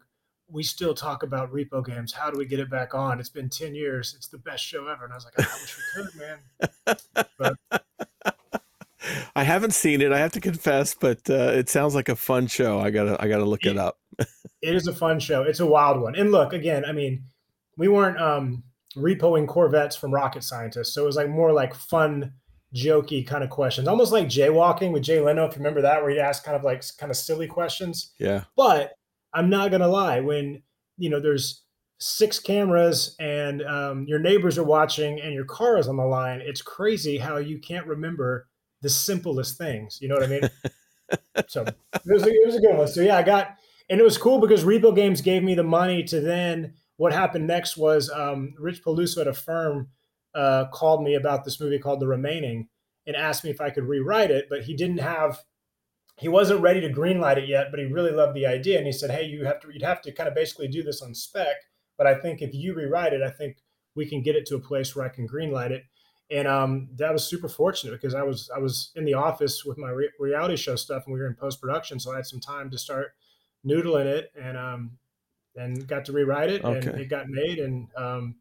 we 0.51 0.63
still 0.63 0.93
talk 0.93 1.23
about 1.23 1.51
repo 1.51 1.85
games. 1.85 2.11
How 2.11 2.29
do 2.29 2.37
we 2.37 2.45
get 2.45 2.59
it 2.59 2.69
back 2.69 2.93
on? 2.93 3.19
It's 3.19 3.29
been 3.29 3.49
10 3.49 3.75
years. 3.75 4.13
It's 4.17 4.27
the 4.27 4.37
best 4.37 4.63
show 4.63 4.87
ever. 4.87 5.03
And 5.05 5.13
I 5.13 5.15
was 5.15 5.25
like, 5.25 5.39
I 5.39 5.53
wish 5.61 5.77
we 5.77 6.03
could, 6.03 6.15
man. 6.15 7.25
But, 7.37 7.57
I 9.35 9.43
haven't 9.43 9.73
seen 9.73 10.01
it. 10.01 10.11
I 10.11 10.17
have 10.17 10.33
to 10.33 10.41
confess, 10.41 10.93
but 10.93 11.29
uh, 11.29 11.51
it 11.53 11.69
sounds 11.69 11.95
like 11.95 12.09
a 12.09 12.15
fun 12.15 12.47
show. 12.47 12.79
I 12.79 12.89
gotta, 12.89 13.21
I 13.21 13.27
gotta 13.27 13.45
look 13.45 13.65
it, 13.65 13.71
it 13.71 13.77
up. 13.77 13.97
it 14.19 14.27
is 14.61 14.87
a 14.87 14.93
fun 14.93 15.19
show. 15.19 15.43
It's 15.43 15.59
a 15.59 15.65
wild 15.65 16.01
one. 16.01 16.15
And 16.15 16.31
look, 16.31 16.53
again, 16.53 16.83
I 16.85 16.91
mean, 16.91 17.23
we 17.77 17.87
weren't 17.87 18.19
um, 18.19 18.63
repoing 18.95 19.47
Corvettes 19.47 19.95
from 19.95 20.13
rocket 20.13 20.43
scientists, 20.43 20.93
so 20.93 21.03
it 21.03 21.05
was 21.05 21.15
like 21.15 21.29
more 21.29 21.53
like 21.53 21.73
fun, 21.73 22.33
jokey 22.75 23.25
kind 23.25 23.43
of 23.43 23.49
questions, 23.49 23.87
almost 23.87 24.11
like 24.11 24.27
jaywalking 24.27 24.91
with 24.91 25.03
Jay 25.03 25.19
Leno. 25.19 25.45
If 25.45 25.53
you 25.53 25.59
remember 25.59 25.81
that, 25.81 26.01
where 26.01 26.11
he 26.11 26.19
asked 26.19 26.43
kind 26.43 26.55
of 26.55 26.63
like 26.63 26.83
kind 26.97 27.09
of 27.09 27.17
silly 27.17 27.47
questions. 27.47 28.13
Yeah. 28.19 28.43
But 28.55 28.93
I'm 29.33 29.49
not 29.49 29.71
gonna 29.71 29.87
lie, 29.87 30.19
when 30.19 30.61
you 30.97 31.09
know 31.09 31.19
there's 31.19 31.63
six 31.99 32.39
cameras 32.39 33.15
and 33.19 33.61
um, 33.63 34.05
your 34.07 34.19
neighbors 34.19 34.57
are 34.57 34.63
watching 34.63 35.19
and 35.19 35.33
your 35.33 35.45
car 35.45 35.77
is 35.77 35.87
on 35.87 35.97
the 35.97 36.05
line, 36.05 36.41
it's 36.41 36.61
crazy 36.61 37.17
how 37.17 37.37
you 37.37 37.59
can't 37.59 37.85
remember 37.85 38.47
the 38.81 38.89
simplest 38.89 39.57
things. 39.57 39.99
You 40.01 40.07
know 40.07 40.15
what 40.15 40.23
I 40.23 40.27
mean? 40.27 40.41
so 41.47 41.63
it 41.63 41.75
was, 42.05 42.23
a, 42.23 42.29
it 42.29 42.45
was 42.45 42.55
a 42.55 42.61
good 42.61 42.77
one. 42.77 42.87
So 42.87 43.01
yeah, 43.01 43.17
I 43.17 43.23
got 43.23 43.57
and 43.89 43.99
it 43.99 44.03
was 44.03 44.17
cool 44.17 44.39
because 44.39 44.63
Repo 44.63 44.95
Games 44.95 45.21
gave 45.21 45.43
me 45.43 45.55
the 45.55 45.63
money 45.63 46.03
to 46.03 46.21
then. 46.21 46.73
What 46.97 47.13
happened 47.13 47.47
next 47.47 47.77
was 47.77 48.09
um, 48.09 48.53
Rich 48.59 48.83
Peluso 48.83 49.21
at 49.21 49.27
Affirm 49.27 49.87
uh, 50.35 50.65
called 50.71 51.03
me 51.03 51.15
about 51.15 51.43
this 51.43 51.59
movie 51.59 51.79
called 51.79 51.99
The 51.99 52.07
Remaining 52.07 52.67
and 53.07 53.15
asked 53.15 53.43
me 53.43 53.49
if 53.49 53.61
I 53.61 53.69
could 53.69 53.85
rewrite 53.85 54.31
it, 54.31 54.45
but 54.49 54.63
he 54.63 54.75
didn't 54.75 54.99
have 54.99 55.39
he 56.19 56.27
wasn't 56.27 56.59
ready 56.59 56.81
to 56.81 56.89
greenlight 56.89 57.37
it 57.37 57.47
yet, 57.47 57.67
but 57.71 57.79
he 57.79 57.85
really 57.85 58.11
loved 58.11 58.35
the 58.35 58.45
idea. 58.45 58.77
And 58.77 58.85
he 58.85 58.91
said, 58.91 59.09
Hey, 59.09 59.23
you 59.25 59.45
have 59.45 59.61
to, 59.61 59.69
you'd 59.71 59.81
have 59.81 60.01
to 60.01 60.11
kind 60.11 60.27
of 60.27 60.35
basically 60.35 60.67
do 60.67 60.83
this 60.83 61.01
on 61.01 61.15
spec. 61.15 61.55
But 61.97 62.07
I 62.07 62.15
think 62.15 62.41
if 62.41 62.53
you 62.53 62.73
rewrite 62.75 63.13
it, 63.13 63.21
I 63.23 63.29
think 63.29 63.57
we 63.95 64.05
can 64.05 64.21
get 64.21 64.35
it 64.35 64.45
to 64.47 64.55
a 64.55 64.59
place 64.59 64.95
where 64.95 65.05
I 65.05 65.09
can 65.09 65.27
greenlight 65.27 65.71
it. 65.71 65.85
And 66.29 66.47
um, 66.47 66.89
that 66.97 67.11
was 67.11 67.23
super 67.23 67.47
fortunate 67.47 67.91
because 67.91 68.13
I 68.13 68.21
was, 68.21 68.51
I 68.53 68.59
was 68.59 68.91
in 68.95 69.05
the 69.05 69.15
office 69.15 69.63
with 69.65 69.77
my 69.77 69.89
re- 69.89 70.11
reality 70.19 70.57
show 70.57 70.75
stuff 70.75 71.03
and 71.05 71.13
we 71.13 71.19
were 71.19 71.27
in 71.27 71.35
post 71.35 71.61
production. 71.61 71.99
So 71.99 72.11
I 72.11 72.17
had 72.17 72.27
some 72.27 72.39
time 72.39 72.69
to 72.69 72.77
start 72.77 73.13
noodling 73.65 74.05
it 74.05 74.31
and, 74.39 74.57
um, 74.57 74.91
and 75.55 75.87
got 75.87 76.05
to 76.05 76.11
rewrite 76.11 76.49
it 76.49 76.63
okay. 76.63 76.89
and 76.89 76.99
it 76.99 77.09
got 77.09 77.29
made. 77.29 77.59
And, 77.59 77.87
um, 77.95 78.35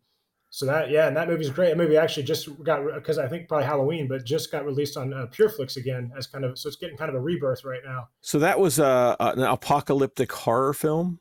so 0.51 0.65
that 0.67 0.91
yeah, 0.91 1.09
and 1.09 1.17
that 1.17 1.29
movie's 1.29 1.51
great. 1.51 1.69
That 1.69 1.77
movie 1.77 1.97
actually 1.97 2.23
just 2.23 2.63
got 2.63 2.83
because 2.95 3.19
I 3.19 3.29
think 3.29 3.49
probably 3.49 3.67
Halloween, 3.67 4.09
but 4.09 4.25
just 4.25 4.51
got 4.51 4.65
released 4.65 4.97
on 4.97 5.13
uh, 5.13 5.27
PureFlix 5.27 5.77
again 5.77 6.11
as 6.17 6.27
kind 6.27 6.45
of 6.45 6.59
so 6.59 6.69
it's 6.69 6.77
getting 6.77 6.97
kind 6.97 7.11
of 7.11 7.15
a 7.15 7.21
rebirth 7.21 7.65
right 7.65 7.83
now. 7.85 8.09
So 8.23 8.39
that 8.39 8.59
was 8.59 8.81
uh, 8.81 9.17
an 9.21 9.43
apocalyptic 9.43 10.33
horror 10.33 10.73
film. 10.73 11.21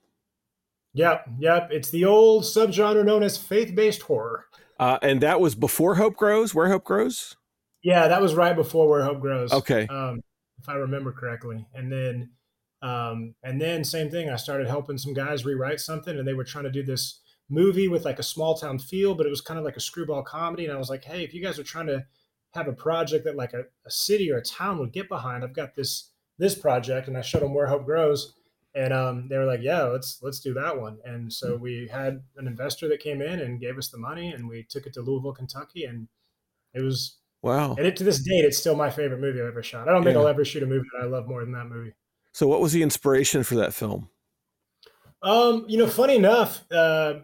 Yep, 0.93 1.27
yep. 1.39 1.69
It's 1.71 1.89
the 1.89 2.05
old 2.05 2.43
subgenre 2.43 3.05
known 3.05 3.21
as 3.21 3.37
faith-based 3.37 4.03
horror. 4.03 4.45
Uh, 4.79 4.97
and 5.01 5.21
that 5.21 5.41
was 5.41 5.55
before 5.55 5.95
Hope 5.95 6.15
Grows. 6.15 6.55
Where 6.55 6.69
Hope 6.69 6.85
Grows? 6.85 7.35
Yeah, 7.83 8.07
that 8.07 8.21
was 8.21 8.33
right 8.33 8.55
before 8.55 8.87
Where 8.87 9.03
Hope 9.03 9.19
Grows. 9.19 9.51
Okay, 9.51 9.87
um, 9.87 10.21
if 10.57 10.69
I 10.69 10.75
remember 10.75 11.11
correctly. 11.11 11.67
And 11.75 11.91
then, 11.91 12.29
um, 12.81 13.35
and 13.43 13.59
then 13.59 13.83
same 13.83 14.09
thing. 14.09 14.29
I 14.29 14.37
started 14.37 14.67
helping 14.67 14.97
some 14.97 15.13
guys 15.13 15.45
rewrite 15.45 15.81
something, 15.81 16.17
and 16.17 16.27
they 16.27 16.33
were 16.33 16.45
trying 16.45 16.63
to 16.63 16.71
do 16.71 16.83
this 16.83 17.19
movie 17.49 17.87
with 17.87 18.05
like 18.05 18.19
a 18.19 18.23
small 18.23 18.55
town 18.55 18.79
feel, 18.79 19.15
but 19.15 19.25
it 19.25 19.29
was 19.29 19.41
kind 19.41 19.57
of 19.57 19.65
like 19.65 19.77
a 19.77 19.81
screwball 19.81 20.23
comedy. 20.23 20.65
And 20.65 20.73
I 20.73 20.77
was 20.77 20.89
like, 20.89 21.03
hey, 21.03 21.23
if 21.23 21.33
you 21.33 21.41
guys 21.41 21.57
are 21.59 21.63
trying 21.63 21.87
to 21.87 22.05
have 22.51 22.67
a 22.67 22.73
project 22.73 23.25
that 23.25 23.35
like 23.35 23.53
a, 23.53 23.63
a 23.85 23.91
city 23.91 24.31
or 24.31 24.37
a 24.37 24.43
town 24.43 24.79
would 24.79 24.91
get 24.91 25.09
behind, 25.09 25.43
I've 25.43 25.53
got 25.53 25.75
this 25.75 26.11
this 26.37 26.55
project. 26.55 27.07
And 27.07 27.17
I 27.17 27.21
showed 27.21 27.41
them 27.41 27.53
where 27.53 27.67
hope 27.67 27.85
grows. 27.85 28.33
And 28.75 28.93
um, 28.93 29.27
they 29.27 29.37
were 29.37 29.45
like, 29.45 29.61
yeah, 29.63 29.83
let's 29.83 30.19
let's 30.21 30.39
do 30.39 30.53
that 30.53 30.79
one. 30.79 30.99
And 31.03 31.31
so 31.31 31.57
hmm. 31.57 31.63
we 31.63 31.89
had 31.91 32.21
an 32.37 32.47
investor 32.47 32.87
that 32.89 32.99
came 32.99 33.21
in 33.21 33.39
and 33.39 33.59
gave 33.59 33.77
us 33.77 33.89
the 33.89 33.97
money, 33.97 34.33
and 34.33 34.47
we 34.47 34.63
took 34.69 34.85
it 34.85 34.93
to 34.93 35.01
Louisville, 35.01 35.33
Kentucky, 35.33 35.85
and 35.85 36.07
it 36.75 36.81
was 36.81 37.17
wow. 37.41 37.73
And 37.75 37.87
it, 37.87 37.95
to 37.95 38.03
this 38.03 38.19
date, 38.19 38.45
it's 38.45 38.57
still 38.57 38.75
my 38.75 38.91
favorite 38.91 39.19
movie 39.19 39.41
I've 39.41 39.47
ever 39.47 39.63
shot. 39.63 39.89
I 39.89 39.93
don't 39.93 40.03
think 40.03 40.13
yeah. 40.13 40.21
I'll 40.21 40.27
ever 40.27 40.45
shoot 40.45 40.61
a 40.61 40.67
movie 40.67 40.87
that 40.93 41.05
I 41.05 41.09
love 41.09 41.27
more 41.27 41.41
than 41.43 41.53
that 41.53 41.65
movie. 41.65 41.93
So, 42.33 42.47
what 42.47 42.61
was 42.61 42.71
the 42.71 42.83
inspiration 42.83 43.43
for 43.43 43.55
that 43.55 43.73
film? 43.73 44.09
Um, 45.23 45.65
you 45.67 45.79
know, 45.79 45.87
funny 45.87 46.17
enough, 46.17 46.63
uh, 46.71 47.21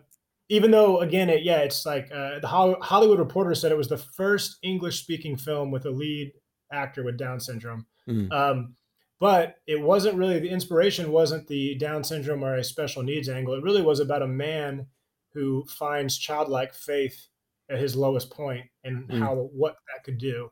even 0.50 0.72
though 0.72 1.00
again 1.02 1.30
it, 1.30 1.44
yeah 1.44 1.60
it's 1.60 1.86
like 1.86 2.10
uh, 2.14 2.40
the 2.40 2.48
hollywood 2.48 3.20
reporter 3.20 3.56
said 3.56 3.72
it 3.72 3.78
was 3.78 3.90
the 3.90 3.98
first 3.98 4.58
english 4.64 5.02
speaking 5.02 5.38
film 5.38 5.72
with 5.72 5.86
a 5.86 5.92
lead 5.92 6.32
actor 6.72 7.04
with 7.04 7.18
down 7.18 7.40
syndrome 7.40 7.86
mm. 8.08 8.32
um, 8.32 8.76
but 9.20 9.56
it 9.68 9.80
wasn't 9.80 10.18
really 10.18 10.40
the 10.40 10.50
inspiration 10.50 11.12
wasn't 11.12 11.48
the 11.48 11.76
down 11.76 12.04
syndrome 12.04 12.44
or 12.44 12.56
a 12.56 12.64
special 12.64 13.04
needs 13.04 13.30
angle 13.30 13.54
it 13.54 13.64
really 13.64 13.82
was 13.82 14.00
about 14.00 14.22
a 14.22 14.28
man 14.28 14.86
who 15.34 15.66
finds 15.68 16.18
childlike 16.18 16.74
faith 16.74 17.28
at 17.70 17.80
his 17.80 17.96
lowest 17.96 18.30
point 18.30 18.66
and 18.84 19.08
mm. 19.08 19.20
how 19.20 19.50
what 19.54 19.78
that 19.88 20.04
could 20.04 20.18
do 20.18 20.50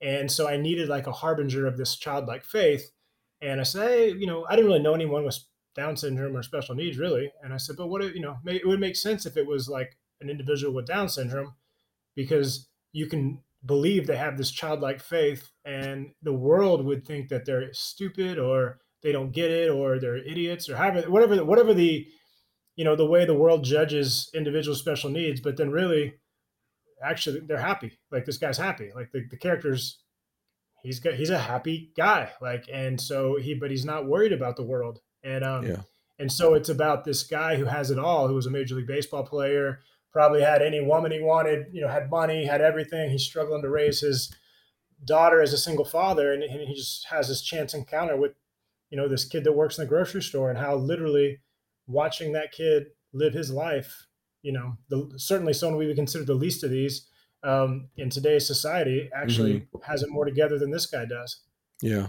and 0.00 0.30
so 0.30 0.48
i 0.48 0.56
needed 0.56 0.88
like 0.88 1.06
a 1.06 1.12
harbinger 1.12 1.66
of 1.66 1.76
this 1.76 1.96
childlike 1.96 2.44
faith 2.44 2.90
and 3.42 3.60
i 3.60 3.64
say 3.64 4.10
hey, 4.10 4.16
you 4.16 4.26
know 4.26 4.46
i 4.48 4.56
didn't 4.56 4.70
really 4.70 4.82
know 4.82 4.94
anyone 4.94 5.24
with 5.24 5.38
down 5.74 5.96
syndrome 5.96 6.36
or 6.36 6.42
special 6.42 6.74
needs, 6.74 6.98
really. 6.98 7.32
And 7.42 7.52
I 7.52 7.56
said, 7.56 7.76
but 7.76 7.88
what, 7.88 8.02
if, 8.02 8.14
you 8.14 8.20
know, 8.20 8.38
it 8.46 8.66
would 8.66 8.80
make 8.80 8.96
sense 8.96 9.26
if 9.26 9.36
it 9.36 9.46
was 9.46 9.68
like 9.68 9.96
an 10.20 10.30
individual 10.30 10.74
with 10.74 10.86
Down 10.86 11.08
syndrome, 11.08 11.54
because 12.14 12.68
you 12.92 13.06
can 13.06 13.40
believe 13.64 14.06
they 14.06 14.16
have 14.16 14.36
this 14.36 14.50
childlike 14.50 15.00
faith, 15.00 15.50
and 15.64 16.12
the 16.22 16.32
world 16.32 16.84
would 16.84 17.06
think 17.06 17.28
that 17.28 17.44
they're 17.44 17.72
stupid 17.72 18.38
or 18.38 18.78
they 19.02 19.12
don't 19.12 19.32
get 19.32 19.50
it 19.50 19.70
or 19.70 19.98
they're 19.98 20.16
idiots 20.16 20.68
or 20.68 20.76
however, 20.76 21.10
whatever, 21.10 21.44
whatever 21.44 21.74
the, 21.74 22.06
you 22.76 22.84
know, 22.84 22.96
the 22.96 23.06
way 23.06 23.24
the 23.24 23.34
world 23.34 23.64
judges 23.64 24.30
individual 24.34 24.76
special 24.76 25.10
needs. 25.10 25.40
But 25.40 25.56
then 25.56 25.70
really, 25.70 26.14
actually, 27.02 27.40
they're 27.40 27.58
happy. 27.58 27.98
Like 28.10 28.24
this 28.24 28.38
guy's 28.38 28.58
happy. 28.58 28.90
Like 28.94 29.10
the, 29.12 29.26
the 29.30 29.36
characters 29.36 29.98
he's 30.84 31.00
got 31.00 31.14
he's 31.14 31.30
a 31.30 31.38
happy 31.38 31.90
guy 31.96 32.30
like 32.40 32.66
and 32.72 33.00
so 33.00 33.36
he 33.36 33.54
but 33.54 33.70
he's 33.70 33.84
not 33.84 34.06
worried 34.06 34.32
about 34.32 34.54
the 34.54 34.62
world 34.62 35.00
and 35.24 35.42
um, 35.42 35.66
yeah. 35.66 35.80
and 36.18 36.30
so 36.30 36.54
it's 36.54 36.68
about 36.68 37.04
this 37.04 37.22
guy 37.24 37.56
who 37.56 37.64
has 37.64 37.90
it 37.90 37.98
all, 37.98 38.28
who 38.28 38.34
was 38.34 38.46
a 38.46 38.50
major 38.50 38.74
league 38.74 38.86
baseball 38.86 39.24
player, 39.24 39.80
probably 40.12 40.42
had 40.42 40.62
any 40.62 40.80
woman 40.84 41.10
he 41.10 41.20
wanted, 41.20 41.66
you 41.72 41.80
know, 41.80 41.88
had 41.88 42.10
money, 42.10 42.44
had 42.44 42.60
everything. 42.60 43.10
He's 43.10 43.24
struggling 43.24 43.62
to 43.62 43.68
raise 43.68 44.00
his 44.00 44.32
daughter 45.04 45.40
as 45.42 45.52
a 45.52 45.58
single 45.58 45.84
father, 45.84 46.32
and, 46.32 46.42
and 46.42 46.68
he 46.68 46.74
just 46.74 47.06
has 47.08 47.28
this 47.28 47.42
chance 47.42 47.74
encounter 47.74 48.16
with, 48.16 48.32
you 48.90 48.96
know, 48.96 49.08
this 49.08 49.24
kid 49.24 49.44
that 49.44 49.52
works 49.52 49.78
in 49.78 49.84
the 49.84 49.88
grocery 49.88 50.22
store, 50.22 50.50
and 50.50 50.58
how 50.58 50.76
literally 50.76 51.40
watching 51.86 52.32
that 52.32 52.52
kid 52.52 52.86
live 53.12 53.32
his 53.32 53.50
life, 53.50 54.06
you 54.42 54.52
know, 54.52 54.76
the, 54.88 55.12
certainly 55.16 55.52
someone 55.52 55.78
we 55.78 55.86
would 55.86 55.96
consider 55.96 56.24
the 56.24 56.34
least 56.34 56.62
of 56.62 56.70
these 56.70 57.08
um, 57.42 57.88
in 57.96 58.10
today's 58.10 58.46
society 58.46 59.10
actually 59.14 59.54
mm-hmm. 59.54 59.90
has 59.90 60.02
it 60.02 60.10
more 60.10 60.24
together 60.24 60.58
than 60.58 60.70
this 60.70 60.86
guy 60.86 61.04
does. 61.04 61.40
Yeah 61.82 62.08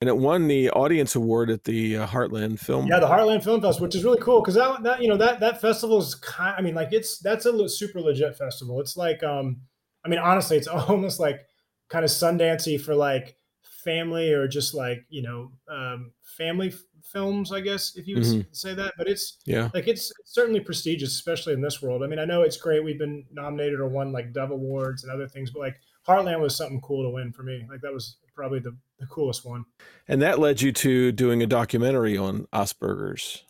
and 0.00 0.08
it 0.08 0.16
won 0.16 0.46
the 0.46 0.70
audience 0.70 1.16
award 1.16 1.50
at 1.50 1.64
the 1.64 1.98
uh, 1.98 2.06
Heartland 2.06 2.58
Film. 2.60 2.86
Yeah, 2.86 3.00
the 3.00 3.08
Heartland 3.08 3.42
Film 3.42 3.60
Fest, 3.60 3.80
which 3.80 3.94
is 3.94 4.04
really 4.04 4.20
cool 4.20 4.40
because 4.40 4.54
that, 4.54 4.82
that 4.84 5.02
you 5.02 5.08
know 5.08 5.16
that 5.16 5.40
that 5.40 5.60
festival 5.60 5.98
is 5.98 6.14
kind. 6.14 6.54
I 6.56 6.62
mean, 6.62 6.74
like 6.74 6.92
it's 6.92 7.18
that's 7.18 7.46
a 7.46 7.68
super 7.68 8.00
legit 8.00 8.36
festival. 8.36 8.80
It's 8.80 8.96
like, 8.96 9.22
um, 9.22 9.60
I 10.04 10.08
mean, 10.08 10.20
honestly, 10.20 10.56
it's 10.56 10.68
almost 10.68 11.18
like 11.18 11.40
kind 11.88 12.04
of 12.04 12.10
Sundancey 12.10 12.80
for 12.80 12.94
like 12.94 13.36
family 13.62 14.32
or 14.32 14.46
just 14.46 14.74
like 14.74 15.04
you 15.08 15.22
know 15.22 15.50
um, 15.68 16.12
family 16.22 16.72
films, 17.04 17.52
I 17.52 17.60
guess 17.60 17.96
if 17.96 18.06
you 18.06 18.16
would 18.16 18.24
mm-hmm. 18.24 18.52
say 18.52 18.74
that. 18.74 18.94
But 18.96 19.08
it's 19.08 19.38
yeah, 19.44 19.68
like 19.74 19.88
it's, 19.88 20.12
certainly 20.24 20.60
prestigious, 20.60 21.14
especially 21.14 21.54
in 21.54 21.60
this 21.60 21.82
world. 21.82 22.02
I 22.02 22.06
mean, 22.06 22.18
I 22.18 22.24
know 22.24 22.42
it's 22.42 22.56
great. 22.56 22.84
We've 22.84 22.98
been 22.98 23.24
nominated 23.32 23.80
or 23.80 23.88
won 23.88 24.12
like 24.12 24.32
Dove 24.32 24.50
Awards 24.50 25.02
and 25.04 25.12
other 25.12 25.26
things, 25.26 25.50
but 25.50 25.60
like 25.60 25.80
Heartland 26.06 26.40
was 26.40 26.56
something 26.56 26.80
cool 26.80 27.02
to 27.02 27.10
win 27.10 27.32
for 27.32 27.42
me. 27.42 27.66
Like 27.68 27.80
that 27.80 27.92
was 27.92 28.16
probably 28.34 28.60
the, 28.60 28.76
the 28.98 29.06
coolest 29.06 29.44
one. 29.44 29.64
And 30.06 30.22
that 30.22 30.38
led 30.38 30.62
you 30.62 30.72
to 30.72 31.12
doing 31.12 31.42
a 31.42 31.46
documentary 31.46 32.16
on 32.16 32.46
Asperger's. 32.52 33.44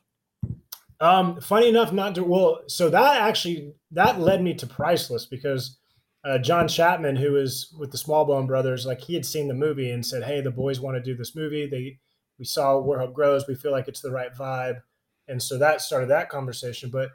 Um, 1.00 1.40
funny 1.40 1.69
enough, 1.69 1.93
not 1.93 2.17
to 2.17 2.25
well, 2.25 2.62
so 2.67 2.90
that 2.90 3.21
actually 3.23 3.73
that 3.93 4.19
led 4.19 4.43
me 4.43 4.55
to 4.55 4.67
Priceless 4.67 5.26
because 5.26 5.78
uh, 6.25 6.38
John 6.38 6.67
Chapman, 6.67 7.14
who 7.17 7.37
is 7.37 7.73
with 7.78 7.93
the 7.93 7.99
Smallbone 7.99 8.49
Brothers, 8.49 8.85
like 8.85 9.00
he 9.00 9.14
had 9.14 9.25
seen 9.25 9.47
the 9.47 9.55
movie 9.55 9.93
and 9.93 10.05
said, 10.05 10.25
"Hey, 10.25 10.40
the 10.40 10.50
boys 10.50 10.81
want 10.81 10.97
to 10.97 11.02
do 11.02 11.17
this 11.17 11.37
movie. 11.37 11.69
They 11.69 11.99
we 12.38 12.45
saw 12.45 12.78
Where 12.78 13.00
Hope 13.00 13.14
Grows. 13.14 13.47
We 13.47 13.54
feel 13.54 13.73
like 13.73 13.88
it's 13.88 14.00
the 14.00 14.11
right 14.11 14.35
vibe," 14.35 14.83
and 15.26 15.42
so 15.42 15.59
that 15.59 15.80
started 15.80 16.11
that 16.11 16.28
conversation. 16.28 16.90
But 16.90 17.11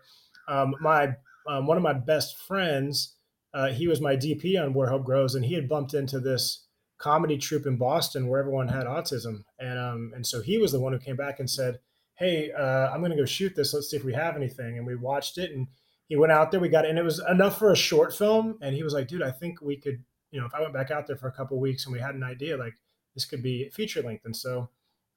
um, 0.48 0.76
my 0.80 1.16
um, 1.48 1.68
one 1.68 1.78
of 1.78 1.84
my 1.84 1.94
best 1.94 2.38
friends 2.38 3.16
uh, 3.54 3.68
he 3.68 3.88
was 3.88 4.02
my 4.02 4.16
DP 4.16 4.62
on 4.62 4.74
Where 4.74 4.90
Hope 4.90 5.04
Grows, 5.06 5.36
and 5.36 5.46
he 5.46 5.54
had 5.54 5.70
bumped 5.70 5.94
into 5.94 6.20
this 6.20 6.66
comedy 6.98 7.38
troupe 7.38 7.66
in 7.66 7.78
Boston 7.78 8.28
where 8.28 8.40
everyone 8.40 8.68
had 8.68 8.88
autism, 8.88 9.44
and 9.60 9.78
um, 9.78 10.12
and 10.16 10.26
so 10.26 10.42
he 10.42 10.58
was 10.58 10.72
the 10.72 10.80
one 10.80 10.94
who 10.94 11.00
came 11.00 11.16
back 11.16 11.40
and 11.40 11.50
said, 11.50 11.80
"Hey, 12.16 12.52
uh, 12.52 12.90
I'm 12.92 13.00
going 13.00 13.12
to 13.12 13.18
go 13.18 13.26
shoot 13.26 13.56
this. 13.56 13.74
Let's 13.74 13.92
see 13.92 13.98
if 13.98 14.04
we 14.04 14.14
have 14.14 14.36
anything." 14.36 14.78
And 14.78 14.88
we 14.88 14.96
watched 14.96 15.38
it, 15.38 15.52
and 15.52 15.68
he 16.08 16.16
went 16.16 16.32
out 16.32 16.50
there. 16.50 16.60
We 16.60 16.70
got 16.70 16.86
it, 16.86 16.90
and 16.90 16.98
it 16.98 17.04
was 17.04 17.22
enough 17.30 17.60
for 17.60 17.72
a 17.72 17.76
short 17.76 18.16
film. 18.16 18.58
And 18.62 18.76
he 18.76 18.82
was 18.84 18.94
like, 18.94 19.08
"Dude, 19.08 19.22
I 19.22 19.32
think 19.32 19.62
we 19.62 19.78
could, 19.78 20.04
you 20.32 20.40
know, 20.40 20.48
if 20.48 20.56
I 20.56 20.62
went 20.62 20.74
back 20.74 20.90
out 20.90 21.06
there 21.06 21.18
for 21.18 21.28
a 21.28 21.34
couple 21.34 21.60
weeks 21.60 21.86
and 21.86 21.94
we 21.94 22.00
had 22.00 22.16
an 22.16 22.24
idea, 22.24 22.58
like 22.58 22.74
this 23.14 23.26
could 23.26 23.44
be 23.44 23.70
feature 23.70 24.02
length." 24.02 24.26
And 24.26 24.36
so 24.36 24.70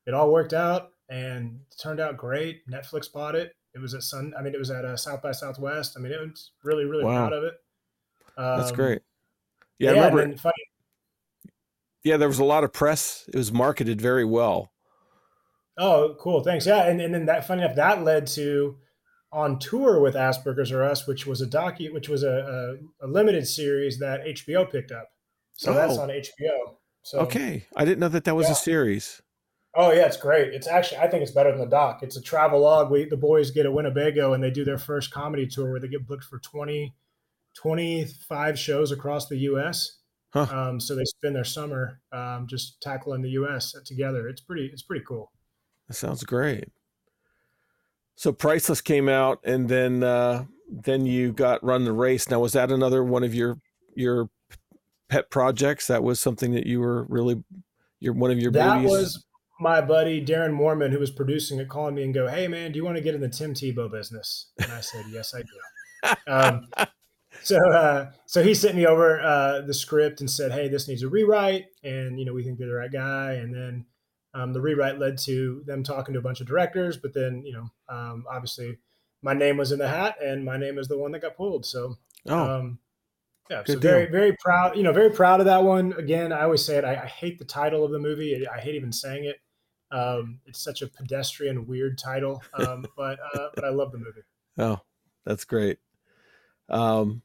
it 0.06 0.14
all 0.14 0.30
worked 0.30 0.52
out 0.52 0.90
and 1.08 1.60
turned 1.80 2.00
out 2.00 2.16
great. 2.16 2.66
Netflix 2.68 3.12
bought 3.12 3.34
it. 3.34 3.52
It 3.74 3.80
was 3.80 3.94
at 3.94 4.02
Sun. 4.02 4.32
I 4.38 4.42
mean, 4.42 4.54
it 4.54 4.58
was 4.58 4.70
at 4.70 4.84
uh, 4.84 4.96
South 4.96 5.22
by 5.22 5.32
Southwest. 5.32 5.94
I 5.96 6.00
mean, 6.00 6.12
it 6.12 6.20
was 6.20 6.52
really, 6.64 6.84
really 6.84 7.04
wow. 7.04 7.28
proud 7.28 7.32
of 7.32 7.44
it. 7.44 7.54
Um, 8.38 8.58
That's 8.58 8.72
great. 8.72 9.02
Yeah, 9.78 9.92
yeah 9.92 10.04
I 10.04 10.08
remember. 10.08 10.36
Funny, 10.38 10.54
yeah, 12.06 12.16
there 12.16 12.28
was 12.28 12.38
a 12.38 12.44
lot 12.44 12.64
of 12.64 12.72
press. 12.72 13.28
It 13.28 13.36
was 13.36 13.52
marketed 13.52 14.00
very 14.00 14.24
well. 14.24 14.70
Oh, 15.76 16.16
cool. 16.20 16.42
Thanks. 16.42 16.64
Yeah, 16.64 16.88
and, 16.88 17.00
and 17.00 17.12
then 17.12 17.26
that 17.26 17.46
funny 17.46 17.62
enough, 17.62 17.76
that 17.76 18.04
led 18.04 18.26
to 18.28 18.76
on 19.32 19.58
tour 19.58 20.00
with 20.00 20.14
Asperger's 20.14 20.70
Are 20.72 20.84
Us, 20.84 21.06
which 21.06 21.26
was 21.26 21.40
a 21.40 21.46
docu, 21.46 21.92
which 21.92 22.08
was 22.08 22.22
a, 22.22 22.78
a, 23.02 23.06
a 23.06 23.08
limited 23.08 23.46
series 23.46 23.98
that 23.98 24.24
HBO 24.24 24.70
picked 24.70 24.92
up. 24.92 25.08
So 25.54 25.72
oh. 25.72 25.74
that's 25.74 25.98
on 25.98 26.08
HBO. 26.08 26.76
So 27.02 27.20
okay, 27.20 27.66
I 27.74 27.84
didn't 27.84 27.98
know 27.98 28.08
that 28.08 28.24
that 28.24 28.36
was 28.36 28.46
yeah. 28.46 28.52
a 28.52 28.56
series. 28.56 29.20
Oh 29.78 29.92
yeah, 29.92 30.06
it's 30.06 30.16
great. 30.16 30.54
It's 30.54 30.66
actually 30.66 30.98
I 30.98 31.08
think 31.08 31.22
it's 31.22 31.32
better 31.32 31.50
than 31.50 31.60
the 31.60 31.66
doc. 31.66 32.02
It's 32.02 32.16
a 32.16 32.22
travel 32.22 32.60
log. 32.60 32.90
We 32.90 33.04
the 33.04 33.16
boys 33.16 33.50
get 33.50 33.66
a 33.66 33.70
Winnebago 33.70 34.32
and 34.32 34.42
they 34.42 34.50
do 34.50 34.64
their 34.64 34.78
first 34.78 35.10
comedy 35.10 35.46
tour 35.46 35.70
where 35.70 35.80
they 35.80 35.88
get 35.88 36.06
booked 36.06 36.24
for 36.24 36.38
20, 36.38 36.94
25 37.54 38.58
shows 38.58 38.90
across 38.90 39.28
the 39.28 39.36
U.S. 39.38 39.98
Huh. 40.30 40.46
Um, 40.50 40.80
so 40.80 40.94
they 40.94 41.04
spend 41.04 41.36
their 41.36 41.44
summer 41.44 42.00
um, 42.10 42.46
just 42.48 42.80
tackling 42.80 43.20
the 43.20 43.30
U.S. 43.30 43.74
together. 43.84 44.28
It's 44.28 44.40
pretty. 44.40 44.70
It's 44.72 44.82
pretty 44.82 45.04
cool. 45.06 45.30
That 45.88 45.94
sounds 45.94 46.24
great. 46.24 46.68
So 48.16 48.32
Priceless 48.32 48.80
came 48.80 49.10
out, 49.10 49.40
and 49.44 49.68
then 49.68 50.02
uh, 50.02 50.44
then 50.70 51.04
you 51.04 51.32
got 51.32 51.62
Run 51.62 51.84
the 51.84 51.92
Race. 51.92 52.30
Now 52.30 52.40
was 52.40 52.54
that 52.54 52.70
another 52.70 53.04
one 53.04 53.24
of 53.24 53.34
your 53.34 53.58
your 53.94 54.30
pet 55.08 55.30
projects? 55.30 55.86
That 55.86 56.02
was 56.02 56.18
something 56.18 56.52
that 56.52 56.66
you 56.66 56.80
were 56.80 57.04
really 57.04 57.42
your 58.00 58.14
one 58.14 58.30
of 58.30 58.38
your 58.38 58.52
that 58.52 58.76
babies? 58.76 58.90
was 58.90 59.24
my 59.58 59.80
buddy 59.80 60.24
Darren 60.24 60.56
Moorman, 60.56 60.90
who 60.90 60.98
was 60.98 61.10
producing 61.10 61.58
it, 61.58 61.68
calling 61.68 61.94
me 61.94 62.02
and 62.02 62.14
go, 62.14 62.28
"Hey 62.28 62.48
man, 62.48 62.72
do 62.72 62.76
you 62.76 62.84
want 62.84 62.96
to 62.96 63.02
get 63.02 63.14
in 63.14 63.20
the 63.20 63.28
Tim 63.28 63.54
Tebow 63.54 63.90
business?" 63.90 64.50
And 64.62 64.70
I 64.72 64.80
said, 64.80 65.04
"Yes, 65.10 65.34
I 65.34 65.42
do." 65.42 66.14
um, 66.32 66.68
so, 67.42 67.56
uh, 67.70 68.10
so 68.26 68.42
he 68.42 68.54
sent 68.54 68.76
me 68.76 68.86
over 68.86 69.20
uh, 69.20 69.62
the 69.62 69.74
script 69.74 70.20
and 70.20 70.30
said, 70.30 70.52
"Hey, 70.52 70.68
this 70.68 70.88
needs 70.88 71.02
a 71.02 71.08
rewrite," 71.08 71.66
and 71.82 72.18
you 72.18 72.24
know 72.24 72.34
we 72.34 72.42
think 72.42 72.58
you're 72.58 72.68
the 72.68 72.74
right 72.74 72.92
guy. 72.92 73.34
And 73.34 73.54
then 73.54 73.86
um, 74.34 74.52
the 74.52 74.60
rewrite 74.60 74.98
led 74.98 75.18
to 75.18 75.62
them 75.66 75.82
talking 75.82 76.12
to 76.14 76.20
a 76.20 76.22
bunch 76.22 76.40
of 76.40 76.46
directors, 76.46 76.96
but 76.96 77.14
then 77.14 77.42
you 77.44 77.52
know 77.52 77.68
um, 77.88 78.24
obviously 78.30 78.78
my 79.22 79.32
name 79.32 79.56
was 79.56 79.72
in 79.72 79.78
the 79.78 79.88
hat, 79.88 80.16
and 80.22 80.44
my 80.44 80.58
name 80.58 80.78
is 80.78 80.88
the 80.88 80.98
one 80.98 81.12
that 81.12 81.22
got 81.22 81.36
pulled. 81.36 81.64
So. 81.66 81.96
Oh. 82.28 82.58
Um, 82.58 82.78
yeah, 83.48 83.62
Good 83.62 83.74
so 83.74 83.78
deal. 83.78 83.90
very, 83.92 84.06
very 84.06 84.36
proud. 84.40 84.76
You 84.76 84.82
know, 84.82 84.92
very 84.92 85.10
proud 85.10 85.38
of 85.38 85.46
that 85.46 85.62
one. 85.62 85.92
Again, 85.92 86.32
I 86.32 86.42
always 86.42 86.64
say 86.64 86.78
it. 86.78 86.84
I, 86.84 87.04
I 87.04 87.06
hate 87.06 87.38
the 87.38 87.44
title 87.44 87.84
of 87.84 87.92
the 87.92 87.98
movie. 88.00 88.44
I 88.44 88.58
hate 88.58 88.74
even 88.74 88.90
saying 88.90 89.24
it 89.24 89.36
um, 89.90 90.40
it's 90.46 90.62
such 90.62 90.82
a 90.82 90.86
pedestrian, 90.86 91.66
weird 91.66 91.98
title, 91.98 92.42
um, 92.54 92.86
but 92.96 93.18
uh, 93.34 93.48
but 93.54 93.64
I 93.64 93.70
love 93.70 93.92
the 93.92 93.98
movie. 93.98 94.22
Oh, 94.58 94.80
that's 95.24 95.44
great. 95.44 95.78
Um, 96.68 97.22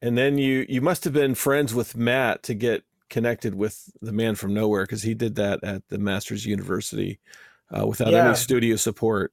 and 0.00 0.18
then 0.18 0.38
you 0.38 0.66
you 0.68 0.80
must 0.80 1.04
have 1.04 1.12
been 1.12 1.34
friends 1.34 1.74
with 1.74 1.96
Matt 1.96 2.42
to 2.44 2.54
get 2.54 2.84
connected 3.08 3.54
with 3.54 3.90
the 4.00 4.12
man 4.12 4.34
from 4.34 4.54
nowhere 4.54 4.84
because 4.84 5.02
he 5.02 5.14
did 5.14 5.34
that 5.36 5.62
at 5.62 5.86
the 5.88 5.98
Masters 5.98 6.46
University 6.46 7.20
uh, 7.70 7.86
without 7.86 8.12
yeah. 8.12 8.26
any 8.26 8.34
studio 8.34 8.76
support. 8.76 9.32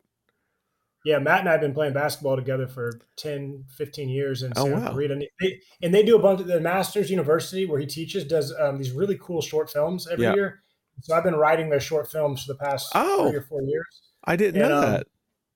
Yeah, 1.06 1.20
Matt 1.20 1.40
and 1.40 1.50
I 1.50 1.54
have 1.54 1.62
been 1.62 1.74
playing 1.74 1.94
basketball 1.94 2.36
together 2.36 2.68
for 2.68 3.00
10, 3.16 3.64
15 3.70 4.10
years 4.10 4.44
in 4.44 4.52
oh, 4.58 4.66
Santa 4.66 4.82
wow. 4.82 4.92
Clarita. 4.92 5.14
And 5.14 5.28
they, 5.40 5.60
and 5.82 5.96
they 5.96 6.04
do 6.04 6.18
a 6.18 6.20
bunch 6.20 6.42
of 6.42 6.48
the 6.48 6.60
Masters 6.60 7.10
University 7.10 7.66
where 7.66 7.80
he 7.80 7.86
teaches, 7.86 8.26
does 8.26 8.54
um, 8.60 8.78
these 8.78 8.92
really 8.92 9.18
cool 9.18 9.42
short 9.42 9.70
films 9.70 10.08
every 10.08 10.26
yeah. 10.26 10.34
year. 10.34 10.62
So 11.02 11.16
I've 11.16 11.24
been 11.24 11.36
writing 11.36 11.70
their 11.70 11.80
short 11.80 12.12
films 12.12 12.44
for 12.44 12.54
the 12.54 12.60
past 12.60 12.92
oh, 12.96 13.30
three 13.30 13.38
or 13.38 13.44
four 13.44 13.62
years. 13.64 14.02
I 14.24 14.36
didn't 14.36 14.62
and, 14.62 14.70
know 14.70 14.78
um, 14.78 14.92
that. 14.92 15.08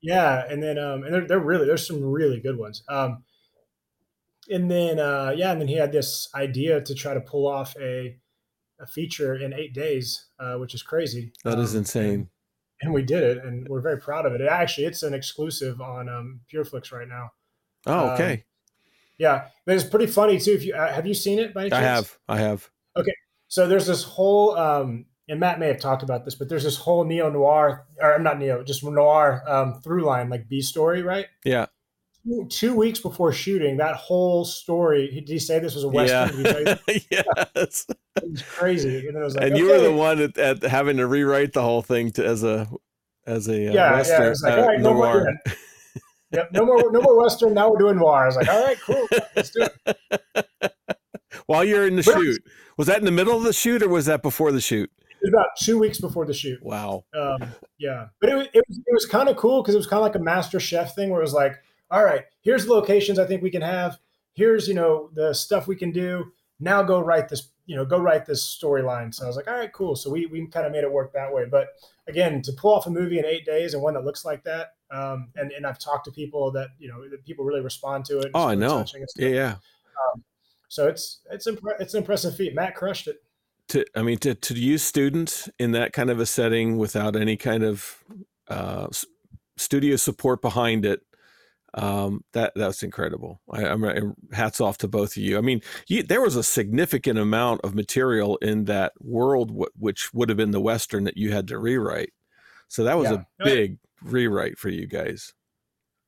Yeah, 0.01 0.43
and 0.49 0.61
then 0.61 0.77
um, 0.77 1.03
and 1.03 1.13
they're, 1.13 1.27
they're 1.27 1.39
really 1.39 1.65
there's 1.65 1.87
some 1.87 2.03
really 2.03 2.39
good 2.39 2.57
ones. 2.57 2.83
Um, 2.89 3.23
and 4.49 4.69
then 4.69 4.99
uh, 4.99 5.33
yeah, 5.35 5.51
and 5.51 5.61
then 5.61 5.67
he 5.67 5.75
had 5.75 5.91
this 5.91 6.29
idea 6.35 6.81
to 6.81 6.93
try 6.93 7.13
to 7.13 7.21
pull 7.21 7.47
off 7.47 7.75
a 7.79 8.17
a 8.79 8.87
feature 8.87 9.35
in 9.35 9.53
eight 9.53 9.73
days, 9.73 10.25
uh, 10.39 10.55
which 10.55 10.73
is 10.73 10.83
crazy. 10.83 11.31
That 11.43 11.57
is 11.59 11.73
um, 11.73 11.79
insane. 11.79 12.09
And, 12.13 12.27
and, 12.81 12.93
we 12.93 13.01
did 13.01 13.23
it, 13.23 13.43
and 13.43 13.67
we're 13.69 13.81
very 13.81 13.99
proud 13.99 14.25
of 14.25 14.33
it. 14.33 14.41
it 14.41 14.49
actually, 14.49 14.85
it's 14.85 15.03
an 15.03 15.13
exclusive 15.13 15.79
on 15.79 16.09
um, 16.09 16.41
PureFlix 16.53 16.91
right 16.91 17.07
now. 17.07 17.29
Oh, 17.85 18.09
um, 18.09 18.13
okay. 18.13 18.43
yeah, 19.17 19.45
but 19.65 19.75
it's 19.75 19.85
pretty 19.85 20.07
funny 20.07 20.37
too. 20.39 20.51
If 20.51 20.65
you 20.65 20.73
uh, 20.73 20.91
have 20.91 21.07
you 21.07 21.13
seen 21.13 21.39
it 21.39 21.53
by 21.53 21.61
any 21.61 21.69
chance? 21.69 21.81
I 21.81 21.87
have. 21.87 22.17
I 22.27 22.37
have. 22.39 22.69
Okay, 22.97 23.15
so 23.47 23.67
there's 23.67 23.87
this 23.87 24.03
whole 24.03 24.57
um, 24.57 25.05
and 25.29 25.39
Matt 25.39 25.59
may 25.59 25.67
have 25.67 25.79
talked 25.79 26.03
about 26.03 26.25
this, 26.25 26.35
but 26.35 26.49
there's 26.49 26.63
this 26.63 26.77
whole 26.77 27.05
neo 27.05 27.29
noir, 27.29 27.85
or 28.01 28.13
I'm 28.13 28.23
not 28.23 28.39
neo, 28.39 28.63
just 28.63 28.83
noir 28.83 29.43
um, 29.47 29.75
through 29.81 30.03
line, 30.03 30.29
like 30.29 30.49
B 30.49 30.61
story, 30.61 31.01
right? 31.01 31.27
Yeah. 31.45 31.67
Two, 32.25 32.47
two, 32.49 32.75
weeks 32.75 32.99
before 32.99 33.33
shooting, 33.33 33.77
that 33.77 33.95
whole 33.95 34.45
story. 34.45 35.09
Did 35.11 35.27
he 35.27 35.39
say 35.39 35.59
this 35.59 35.75
was 35.75 35.83
a 35.83 35.89
western? 35.89 36.45
Yeah. 36.45 36.75
yes. 37.11 37.85
It 38.15 38.31
was 38.31 38.41
crazy, 38.41 39.07
and, 39.07 39.21
was 39.21 39.35
like, 39.35 39.45
and 39.45 39.57
you 39.57 39.67
were 39.67 39.79
the 39.79 39.91
one 39.91 40.19
at, 40.19 40.37
at, 40.37 40.63
having 40.63 40.97
to 40.97 41.07
rewrite 41.07 41.53
the 41.53 41.61
whole 41.61 41.81
thing 41.81 42.11
to, 42.11 42.25
as 42.25 42.43
a 42.43 42.69
as 43.25 43.47
a 43.47 43.69
uh, 43.69 43.73
yeah, 43.73 43.91
western 43.93 44.21
yeah. 44.21 44.49
Like, 44.49 44.59
uh, 44.59 44.67
right, 44.67 44.79
no 44.79 44.93
noir. 44.93 45.23
More, 45.23 45.55
yep, 46.31 46.51
no 46.53 46.65
more, 46.65 46.91
no 46.91 47.01
more 47.01 47.21
western. 47.21 47.53
Now 47.53 47.71
we're 47.71 47.79
doing 47.79 47.97
noir. 47.97 48.23
I 48.23 48.25
was 48.27 48.35
like, 48.35 48.47
all 48.47 48.63
right, 48.63 48.77
cool, 48.85 49.07
let's 49.35 49.49
do 49.49 49.67
it. 49.85 50.47
While 51.47 51.65
you're 51.65 51.87
in 51.87 51.95
the 51.95 52.03
but 52.03 52.13
shoot, 52.13 52.41
was 52.77 52.87
that 52.87 52.99
in 52.99 53.05
the 53.05 53.11
middle 53.11 53.35
of 53.35 53.43
the 53.43 53.53
shoot 53.53 53.81
or 53.83 53.89
was 53.89 54.05
that 54.05 54.21
before 54.21 54.51
the 54.51 54.61
shoot? 54.61 54.89
Was 55.23 55.33
about 55.33 55.55
two 55.57 55.79
weeks 55.79 55.99
before 55.99 56.25
the 56.25 56.33
shoot. 56.33 56.61
Wow. 56.61 57.05
Um, 57.17 57.43
yeah, 57.77 58.07
but 58.19 58.29
it, 58.29 58.49
it 58.53 58.63
was 58.67 58.77
it 58.77 58.93
was 58.93 59.05
kind 59.05 59.29
of 59.29 59.37
cool 59.37 59.61
because 59.61 59.75
it 59.75 59.77
was 59.77 59.87
kind 59.87 59.99
of 59.99 60.03
like 60.03 60.15
a 60.15 60.19
Master 60.19 60.59
Chef 60.59 60.95
thing 60.95 61.09
where 61.09 61.21
it 61.21 61.23
was 61.23 61.33
like, 61.33 61.59
all 61.89 62.03
right, 62.03 62.25
here's 62.41 62.65
the 62.65 62.73
locations 62.73 63.19
I 63.19 63.25
think 63.25 63.41
we 63.41 63.51
can 63.51 63.61
have. 63.61 63.97
Here's 64.33 64.67
you 64.67 64.73
know 64.73 65.09
the 65.13 65.33
stuff 65.33 65.67
we 65.67 65.75
can 65.75 65.91
do. 65.91 66.31
Now 66.59 66.83
go 66.83 66.99
write 66.99 67.29
this. 67.29 67.49
You 67.65 67.77
know, 67.77 67.85
go 67.85 67.97
write 67.97 68.25
this 68.25 68.43
storyline. 68.43 69.13
So 69.13 69.23
I 69.23 69.27
was 69.27 69.37
like, 69.37 69.47
all 69.47 69.55
right, 69.55 69.71
cool. 69.71 69.95
So 69.95 70.09
we 70.09 70.25
we 70.25 70.45
kind 70.47 70.65
of 70.65 70.73
made 70.73 70.83
it 70.83 70.91
work 70.91 71.13
that 71.13 71.33
way. 71.33 71.45
But 71.49 71.69
again, 72.07 72.41
to 72.41 72.51
pull 72.51 72.73
off 72.73 72.87
a 72.87 72.89
movie 72.89 73.19
in 73.19 73.25
eight 73.25 73.45
days 73.45 73.73
and 73.73 73.81
one 73.81 73.93
that 73.93 74.03
looks 74.03 74.25
like 74.25 74.43
that, 74.43 74.73
um, 74.91 75.29
and 75.35 75.51
and 75.53 75.65
I've 75.65 75.79
talked 75.79 76.05
to 76.05 76.11
people 76.11 76.51
that 76.51 76.69
you 76.77 76.89
know 76.89 77.07
that 77.09 77.23
people 77.25 77.45
really 77.45 77.61
respond 77.61 78.03
to 78.05 78.19
it. 78.19 78.31
Oh, 78.33 78.47
I 78.47 78.55
know. 78.55 78.83
Yeah, 79.15 79.27
yeah. 79.29 79.55
Um, 80.13 80.23
so 80.67 80.87
it's 80.87 81.21
it's 81.31 81.47
impre- 81.47 81.79
it's 81.79 81.93
an 81.93 81.99
impressive 81.99 82.35
feat. 82.35 82.53
Matt 82.53 82.75
crushed 82.75 83.07
it 83.07 83.23
to 83.69 83.85
i 83.95 84.01
mean 84.01 84.17
to, 84.17 84.35
to 84.35 84.53
use 84.53 84.83
students 84.83 85.49
in 85.59 85.71
that 85.71 85.93
kind 85.93 86.09
of 86.09 86.19
a 86.19 86.25
setting 86.25 86.77
without 86.77 87.15
any 87.15 87.37
kind 87.37 87.63
of 87.63 88.03
uh, 88.49 88.87
studio 89.57 89.95
support 89.95 90.41
behind 90.41 90.85
it 90.85 91.01
um, 91.75 92.23
that 92.33 92.53
that's 92.55 92.83
incredible. 92.83 93.41
I, 93.49 93.63
am 93.63 94.13
hats 94.31 94.61
off 94.61 94.77
to 94.79 94.87
both 94.87 95.17
of 95.17 95.23
you. 95.23 95.39
I 95.39 95.41
mean 95.41 95.61
you, 95.87 96.03
there 96.03 96.21
was 96.21 96.35
a 96.35 96.43
significant 96.43 97.17
amount 97.17 97.61
of 97.61 97.73
material 97.73 98.37
in 98.43 98.65
that 98.65 98.93
world 98.99 99.47
w- 99.47 99.71
which 99.75 100.13
would 100.13 100.29
have 100.29 100.37
been 100.37 100.51
the 100.51 100.61
western 100.61 101.03
that 101.05 101.17
you 101.17 101.31
had 101.31 101.47
to 101.47 101.57
rewrite. 101.57 102.13
So 102.67 102.83
that 102.83 102.97
was 102.97 103.09
yeah. 103.09 103.23
a 103.41 103.43
big 103.43 103.79
rewrite 104.03 104.59
for 104.59 104.69
you 104.69 104.85
guys. 104.85 105.33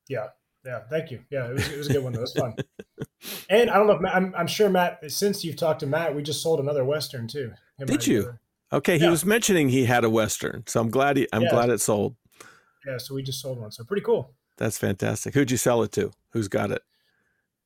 Yeah 0.08 0.28
yeah, 0.66 0.80
thank 0.90 1.10
you. 1.10 1.20
Yeah, 1.30 1.48
it 1.48 1.54
was, 1.54 1.68
it 1.68 1.78
was 1.78 1.88
a 1.88 1.92
good 1.94 2.04
one. 2.04 2.14
It 2.14 2.20
was 2.20 2.32
fun. 2.32 2.54
and 3.50 3.70
I 3.70 3.76
don't 3.76 3.86
know 3.86 3.94
if 3.94 4.00
Matt, 4.00 4.14
I'm, 4.16 4.34
I'm 4.36 4.46
sure 4.46 4.68
Matt, 4.68 5.00
since 5.10 5.44
you've 5.44 5.56
talked 5.56 5.80
to 5.80 5.86
Matt, 5.86 6.14
we 6.14 6.22
just 6.22 6.42
sold 6.42 6.60
another 6.60 6.84
Western 6.84 7.28
too. 7.28 7.52
Did 7.84 8.06
you? 8.06 8.38
Okay, 8.72 8.98
he 8.98 9.04
yeah. 9.04 9.10
was 9.10 9.24
mentioning 9.24 9.68
he 9.68 9.84
had 9.84 10.02
a 10.04 10.10
Western, 10.10 10.64
so 10.66 10.80
I'm 10.80 10.90
glad 10.90 11.16
he, 11.16 11.28
I'm 11.32 11.42
yeah. 11.42 11.50
glad 11.50 11.70
it 11.70 11.80
sold. 11.80 12.16
Yeah, 12.84 12.98
so 12.98 13.14
we 13.14 13.22
just 13.22 13.40
sold 13.40 13.60
one. 13.60 13.70
So 13.70 13.84
pretty 13.84 14.02
cool. 14.02 14.34
That's 14.58 14.76
fantastic. 14.78 15.34
Who'd 15.34 15.50
you 15.50 15.56
sell 15.56 15.82
it 15.82 15.92
to? 15.92 16.10
Who's 16.30 16.48
got 16.48 16.70
it? 16.72 16.82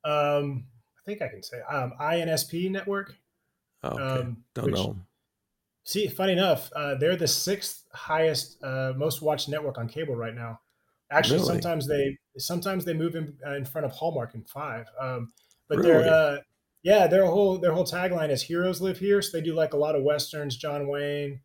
Um, 0.04 0.64
I 0.98 1.02
think 1.06 1.22
I 1.22 1.28
can 1.28 1.42
say 1.42 1.60
um, 1.70 1.94
INSP 2.00 2.70
Network. 2.70 3.14
Oh, 3.82 3.88
okay. 3.88 4.20
Um, 4.20 4.44
don't 4.54 4.66
which, 4.66 4.74
know. 4.74 4.96
See, 5.84 6.08
funny 6.08 6.32
enough, 6.32 6.70
uh, 6.76 6.96
they're 6.96 7.16
the 7.16 7.28
sixth 7.28 7.84
highest, 7.92 8.62
uh, 8.62 8.92
most 8.96 9.22
watched 9.22 9.48
network 9.48 9.78
on 9.78 9.88
cable 9.88 10.14
right 10.14 10.34
now. 10.34 10.60
Actually, 11.10 11.40
really? 11.40 11.48
sometimes 11.48 11.88
they 11.88 12.16
sometimes 12.38 12.84
they 12.84 12.94
move 12.94 13.16
in 13.16 13.34
uh, 13.46 13.54
in 13.54 13.64
front 13.64 13.84
of 13.84 13.92
Hallmark 13.92 14.34
in 14.34 14.44
five. 14.44 14.86
Um, 15.00 15.32
but 15.68 15.78
really? 15.78 15.92
they're 15.92 16.12
uh, 16.12 16.38
yeah, 16.82 17.06
their 17.06 17.26
whole 17.26 17.58
their 17.58 17.72
whole 17.72 17.84
tagline 17.84 18.30
is 18.30 18.42
"Heroes 18.42 18.80
live 18.80 18.98
here." 18.98 19.20
So 19.20 19.36
they 19.36 19.44
do 19.44 19.54
like 19.54 19.72
a 19.72 19.76
lot 19.76 19.96
of 19.96 20.02
westerns, 20.02 20.56
John 20.56 20.88
Wayne. 20.88 21.40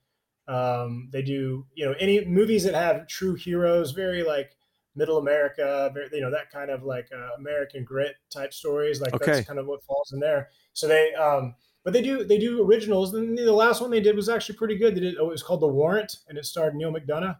Um, 0.47 1.09
they 1.11 1.23
do 1.23 1.65
you 1.73 1.85
know 1.85 1.95
any 1.99 2.23
movies 2.25 2.63
that 2.63 2.75
have 2.75 3.07
true 3.07 3.33
heroes, 3.35 3.91
very 3.91 4.23
like 4.23 4.55
middle 4.95 5.17
America, 5.17 5.93
you 6.11 6.21
know, 6.21 6.31
that 6.31 6.49
kind 6.49 6.71
of 6.71 6.83
like 6.83 7.09
uh, 7.13 7.35
American 7.37 7.83
grit 7.83 8.15
type 8.29 8.53
stories. 8.53 9.01
Like 9.01 9.13
okay. 9.13 9.31
that's 9.33 9.47
kind 9.47 9.59
of 9.59 9.67
what 9.67 9.83
falls 9.83 10.11
in 10.13 10.19
there. 10.19 10.49
So 10.73 10.87
they, 10.87 11.13
um, 11.15 11.55
but 11.83 11.93
they 11.93 12.01
do 12.01 12.23
they 12.23 12.37
do 12.37 12.63
originals. 12.63 13.13
And 13.13 13.37
the 13.37 13.51
last 13.51 13.81
one 13.81 13.91
they 13.91 13.99
did 13.99 14.15
was 14.15 14.29
actually 14.29 14.57
pretty 14.57 14.77
good. 14.77 14.95
They 14.95 15.01
did 15.01 15.17
oh, 15.17 15.27
it 15.27 15.31
was 15.31 15.43
called 15.43 15.61
The 15.61 15.67
Warrant, 15.67 16.17
and 16.27 16.37
it 16.37 16.45
starred 16.45 16.75
Neal 16.75 16.91
McDonough. 16.93 17.37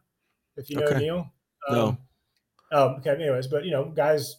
If 0.57 0.69
you 0.69 0.77
know 0.77 0.85
okay. 0.85 0.99
Neal, 0.99 1.31
um, 1.69 1.75
no. 1.75 1.97
Um, 2.71 2.95
okay, 2.95 3.11
anyways, 3.11 3.47
but 3.47 3.65
you 3.65 3.71
know, 3.71 3.85
guys, 3.85 4.37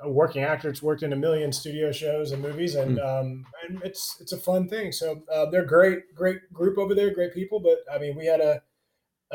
a 0.00 0.10
working 0.10 0.42
actor, 0.42 0.68
it's 0.68 0.82
worked 0.82 1.02
in 1.02 1.12
a 1.12 1.16
million 1.16 1.52
studio 1.52 1.92
shows 1.92 2.32
and 2.32 2.42
movies, 2.42 2.74
and 2.74 2.98
mm. 2.98 3.20
um, 3.20 3.44
and 3.68 3.82
it's 3.82 4.16
it's 4.20 4.32
a 4.32 4.38
fun 4.38 4.68
thing. 4.68 4.92
So 4.92 5.22
uh, 5.32 5.46
they're 5.50 5.64
great, 5.64 6.14
great 6.14 6.52
group 6.52 6.78
over 6.78 6.94
there, 6.94 7.12
great 7.12 7.34
people. 7.34 7.60
But 7.60 7.78
I 7.92 7.98
mean, 7.98 8.16
we 8.16 8.26
had 8.26 8.40
a 8.40 8.62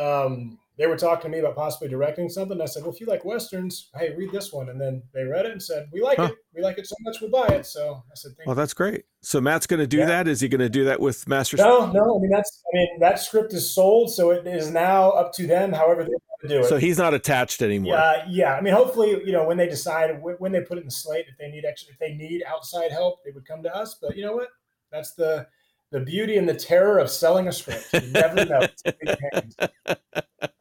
um, 0.01 0.59
they 0.77 0.87
were 0.87 0.97
talking 0.97 1.29
to 1.29 1.29
me 1.29 1.39
about 1.39 1.55
possibly 1.55 1.87
directing 1.87 2.29
something. 2.29 2.59
I 2.59 2.65
said, 2.65 2.81
well, 2.81 2.91
if 2.91 2.99
you 2.99 3.05
like 3.05 3.23
westerns, 3.23 3.89
hey, 3.95 4.15
read 4.17 4.31
this 4.31 4.51
one. 4.51 4.69
And 4.69 4.81
then 4.81 5.03
they 5.13 5.23
read 5.23 5.45
it 5.45 5.51
and 5.51 5.61
said, 5.61 5.87
we 5.93 6.01
like 6.01 6.17
huh. 6.17 6.25
it. 6.31 6.35
We 6.55 6.63
like 6.63 6.79
it 6.79 6.87
so 6.87 6.95
much, 7.01 7.21
we'll 7.21 7.29
buy 7.29 7.47
it. 7.47 7.67
So 7.67 8.03
I 8.11 8.15
said, 8.15 8.31
Thank 8.35 8.47
well, 8.47 8.55
you. 8.55 8.61
that's 8.61 8.73
great. 8.73 9.05
So 9.21 9.39
Matt's 9.39 9.67
going 9.67 9.81
to 9.81 9.87
do 9.87 9.97
yeah. 9.97 10.05
that. 10.07 10.27
Is 10.27 10.41
he 10.41 10.47
going 10.47 10.61
to 10.61 10.69
do 10.69 10.85
that 10.85 10.99
with 10.99 11.27
Master? 11.27 11.57
No, 11.57 11.91
no. 11.91 12.17
I 12.17 12.21
mean, 12.21 12.31
that's, 12.31 12.63
I 12.73 12.75
mean, 12.75 12.99
that 13.01 13.19
script 13.19 13.53
is 13.53 13.73
sold. 13.73 14.11
So 14.11 14.31
it 14.31 14.47
is 14.47 14.71
now 14.71 15.11
up 15.11 15.31
to 15.33 15.45
them, 15.45 15.73
however 15.73 16.03
they 16.03 16.09
to 16.43 16.47
do 16.47 16.59
it. 16.59 16.65
So 16.65 16.77
he's 16.77 16.97
not 16.97 17.13
attached 17.13 17.61
anymore. 17.61 17.95
Yeah. 17.95 18.25
Yeah. 18.29 18.53
I 18.53 18.61
mean, 18.61 18.73
hopefully, 18.73 19.21
you 19.25 19.31
know, 19.31 19.45
when 19.45 19.57
they 19.57 19.67
decide, 19.67 20.21
when 20.21 20.51
they 20.51 20.61
put 20.61 20.77
it 20.77 20.81
in 20.81 20.87
the 20.87 20.91
slate, 20.91 21.25
if 21.27 21.37
they 21.37 21.49
need 21.49 21.65
extra, 21.65 21.93
if 21.93 21.99
they 21.99 22.13
need 22.13 22.43
outside 22.47 22.91
help, 22.91 23.23
they 23.23 23.31
would 23.31 23.45
come 23.47 23.63
to 23.63 23.75
us. 23.75 23.97
But 24.01 24.15
you 24.15 24.23
know 24.23 24.33
what? 24.33 24.49
That's 24.91 25.13
the, 25.13 25.47
the 25.91 26.01
beauty 26.01 26.37
and 26.37 26.47
the 26.47 26.53
terror 26.53 26.99
of 26.99 27.09
selling 27.09 27.47
a 27.47 27.51
script. 27.51 27.91
You 27.93 28.01
never 28.11 28.45
know. 28.45 28.61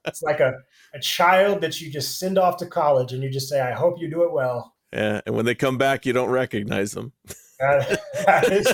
it's 0.06 0.22
like 0.22 0.40
a, 0.40 0.54
a 0.94 1.00
child 1.00 1.60
that 1.60 1.80
you 1.80 1.90
just 1.90 2.18
send 2.18 2.38
off 2.38 2.56
to 2.58 2.66
college 2.66 3.12
and 3.12 3.22
you 3.22 3.30
just 3.30 3.48
say, 3.48 3.60
I 3.60 3.72
hope 3.72 4.00
you 4.00 4.08
do 4.08 4.24
it 4.24 4.32
well. 4.32 4.74
Yeah. 4.92 5.20
And 5.26 5.34
when 5.34 5.44
they 5.44 5.54
come 5.54 5.78
back, 5.78 6.06
you 6.06 6.12
don't 6.12 6.30
recognize 6.30 6.92
them. 6.92 7.12
that, 7.58 8.00
that, 8.26 8.52
is, 8.52 8.66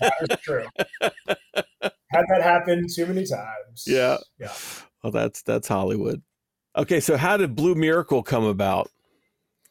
that 0.00 0.14
is 0.30 0.38
true. 0.42 0.66
Had 2.12 2.26
that 2.28 2.42
happen 2.42 2.86
too 2.92 3.06
many 3.06 3.24
times. 3.24 3.84
Yeah. 3.86 4.18
Yeah. 4.38 4.52
Well, 5.02 5.10
that's 5.10 5.42
that's 5.42 5.66
Hollywood. 5.66 6.22
Okay, 6.76 7.00
so 7.00 7.16
how 7.16 7.36
did 7.36 7.54
Blue 7.54 7.74
Miracle 7.74 8.22
come 8.22 8.44
about? 8.44 8.90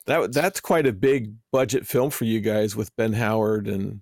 That 0.05 0.33
that's 0.33 0.59
quite 0.59 0.87
a 0.87 0.93
big 0.93 1.35
budget 1.51 1.85
film 1.85 2.09
for 2.09 2.25
you 2.25 2.39
guys 2.39 2.75
with 2.75 2.95
Ben 2.95 3.13
Howard 3.13 3.67
and 3.67 4.01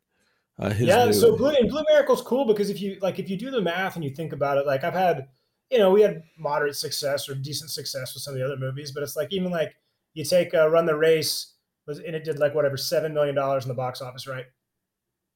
uh, 0.57 0.73
yeah. 0.77 1.05
New... 1.05 1.13
So 1.13 1.35
Blue 1.35 1.49
and 1.49 1.69
Blue 1.69 1.83
Miracle's 1.89 2.21
cool 2.21 2.45
because 2.45 2.69
if 2.69 2.81
you 2.81 2.97
like 3.01 3.19
if 3.19 3.29
you 3.29 3.37
do 3.37 3.51
the 3.51 3.61
math 3.61 3.95
and 3.95 4.03
you 4.03 4.11
think 4.11 4.33
about 4.33 4.57
it, 4.57 4.65
like 4.65 4.83
I've 4.83 4.93
had 4.93 5.27
you 5.69 5.77
know, 5.77 5.91
we 5.91 6.01
had 6.01 6.23
moderate 6.37 6.75
success 6.75 7.29
or 7.29 7.35
decent 7.35 7.69
success 7.69 8.13
with 8.13 8.23
some 8.23 8.33
of 8.33 8.39
the 8.39 8.45
other 8.45 8.57
movies, 8.57 8.91
but 8.91 9.03
it's 9.03 9.15
like 9.15 9.31
even 9.31 9.51
like 9.51 9.75
you 10.13 10.23
take 10.23 10.53
uh, 10.53 10.69
Run 10.69 10.85
the 10.85 10.95
Race 10.95 11.53
was 11.85 11.99
and 11.99 12.15
it 12.15 12.23
did 12.23 12.39
like 12.39 12.55
whatever 12.55 12.77
seven 12.77 13.13
million 13.13 13.35
dollars 13.35 13.65
in 13.65 13.69
the 13.69 13.75
box 13.75 14.01
office, 14.01 14.27
right? 14.27 14.45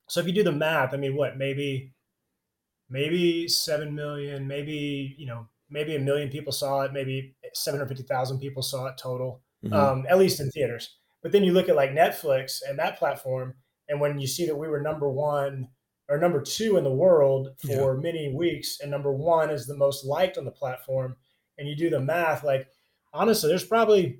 So 0.07 0.19
if 0.19 0.27
you 0.27 0.33
do 0.33 0.43
the 0.43 0.51
math, 0.51 0.93
I 0.93 0.97
mean, 0.97 1.15
what 1.15 1.37
maybe 1.37 1.93
maybe 2.89 3.47
seven 3.47 3.93
million, 3.93 4.47
maybe 4.47 5.15
you 5.17 5.25
know, 5.25 5.47
maybe 5.69 5.95
a 5.95 5.99
million 5.99 6.29
people 6.29 6.51
saw 6.51 6.81
it, 6.81 6.93
maybe 6.93 7.35
seven 7.53 7.79
hundred 7.79 7.89
fifty 7.89 8.03
thousand 8.03 8.39
people 8.39 8.61
saw 8.61 8.87
it 8.87 8.97
total, 8.97 9.41
mm-hmm. 9.63 9.73
um, 9.73 10.05
at 10.09 10.17
least 10.17 10.39
in 10.39 10.49
theaters. 10.51 10.97
But 11.21 11.31
then 11.31 11.43
you 11.43 11.53
look 11.53 11.69
at 11.69 11.75
like 11.75 11.91
Netflix 11.91 12.59
and 12.67 12.77
that 12.79 12.99
platform, 12.99 13.55
and 13.89 13.99
when 13.99 14.19
you 14.19 14.27
see 14.27 14.45
that 14.45 14.55
we 14.55 14.67
were 14.67 14.81
number 14.81 15.09
one 15.09 15.69
or 16.09 16.17
number 16.17 16.41
two 16.41 16.77
in 16.77 16.83
the 16.83 16.91
world 16.91 17.49
for 17.65 17.95
yeah. 17.95 18.01
many 18.01 18.33
weeks, 18.33 18.79
and 18.81 18.91
number 18.91 19.11
one 19.11 19.49
is 19.49 19.65
the 19.65 19.77
most 19.77 20.05
liked 20.05 20.37
on 20.37 20.45
the 20.45 20.51
platform. 20.51 21.15
And 21.57 21.67
you 21.67 21.75
do 21.75 21.89
the 21.89 21.99
math, 21.99 22.43
like 22.43 22.67
honestly, 23.13 23.47
there's 23.47 23.63
probably 23.63 24.19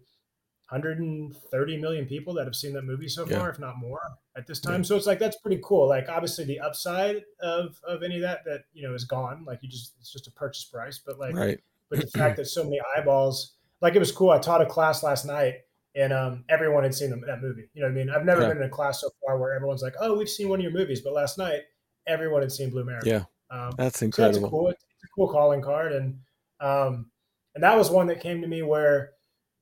130 0.70 1.78
million 1.78 2.06
people 2.06 2.34
that 2.34 2.46
have 2.46 2.56
seen 2.56 2.74
that 2.74 2.84
movie 2.84 3.08
so 3.08 3.26
far, 3.26 3.50
if 3.50 3.60
not 3.60 3.78
more, 3.78 4.02
at 4.36 4.48
this 4.48 4.60
time. 4.60 4.82
Yeah. 4.82 4.88
So 4.88 4.96
it's 4.96 5.06
like 5.06 5.20
that's 5.20 5.38
pretty 5.38 5.62
cool. 5.64 5.88
Like 5.88 6.10
obviously, 6.10 6.46
the 6.46 6.60
upside 6.60 7.24
of 7.42 7.80
of 7.86 8.02
any 8.02 8.16
of 8.16 8.22
that 8.22 8.46
that 8.46 8.62
you 8.74 8.88
know 8.88 8.94
is 8.96 9.04
gone. 9.04 9.44
Like 9.46 9.60
you 9.62 9.70
just 9.70 9.94
it's 10.00 10.12
just 10.12 10.28
a 10.28 10.32
purchase 10.32 10.64
price, 10.64 11.00
but 11.06 11.20
like 11.20 11.36
right. 11.36 11.60
But 11.94 12.12
the 12.12 12.18
fact 12.18 12.38
that 12.38 12.46
so 12.46 12.64
many 12.64 12.80
eyeballs, 12.98 13.54
like 13.82 13.96
it 13.96 14.00
was 14.00 14.12
cool. 14.12 14.32
I 14.32 14.40
taught 14.40 14.62
a 14.62 14.66
class 14.66 15.04
last 15.04 15.26
night 15.26 15.56
and 15.96 16.12
um, 16.12 16.44
everyone 16.50 16.84
had 16.84 16.96
seen 16.96 17.10
them, 17.10 17.22
that 17.28 17.42
movie. 17.42 17.70
You 17.74 17.82
know 17.82 17.88
what 17.88 17.92
I 17.92 17.96
mean? 17.96 18.10
I've 18.10 18.26
never 18.26 18.42
yeah. 18.42 18.48
been 18.50 18.58
in 18.58 18.64
a 18.64 18.70
class 18.70 19.02
so 19.02 19.10
far 19.26 19.38
where 19.38 19.54
everyone's 19.54 19.84
like, 19.84 19.94
"Oh, 20.00 20.18
we've 20.18 20.30
seen 20.30 20.50
one 20.50 20.60
of 20.60 20.64
your 20.64 20.72
movies," 20.72 21.02
but 21.02 21.14
last 21.14 21.38
night 21.38 21.62
everyone 22.08 22.42
had 22.42 22.52
seen 22.52 22.70
Blue 22.70 22.84
Mary. 22.84 23.02
Yeah, 23.06 23.24
um, 23.52 23.74
that's 23.78 24.02
incredible. 24.02 24.34
So 24.34 24.42
that's 24.42 24.52
cool. 24.52 24.70
It's 24.70 24.84
a 25.04 25.08
cool 25.16 25.30
calling 25.30 25.62
card, 25.62 25.94
and 25.94 26.20
um, 26.60 27.12
and 27.54 27.64
that 27.64 27.78
was 27.78 27.92
one 27.92 28.08
that 28.08 28.22
came 28.22 28.42
to 28.42 28.48
me 28.48 28.64
where, 28.64 29.12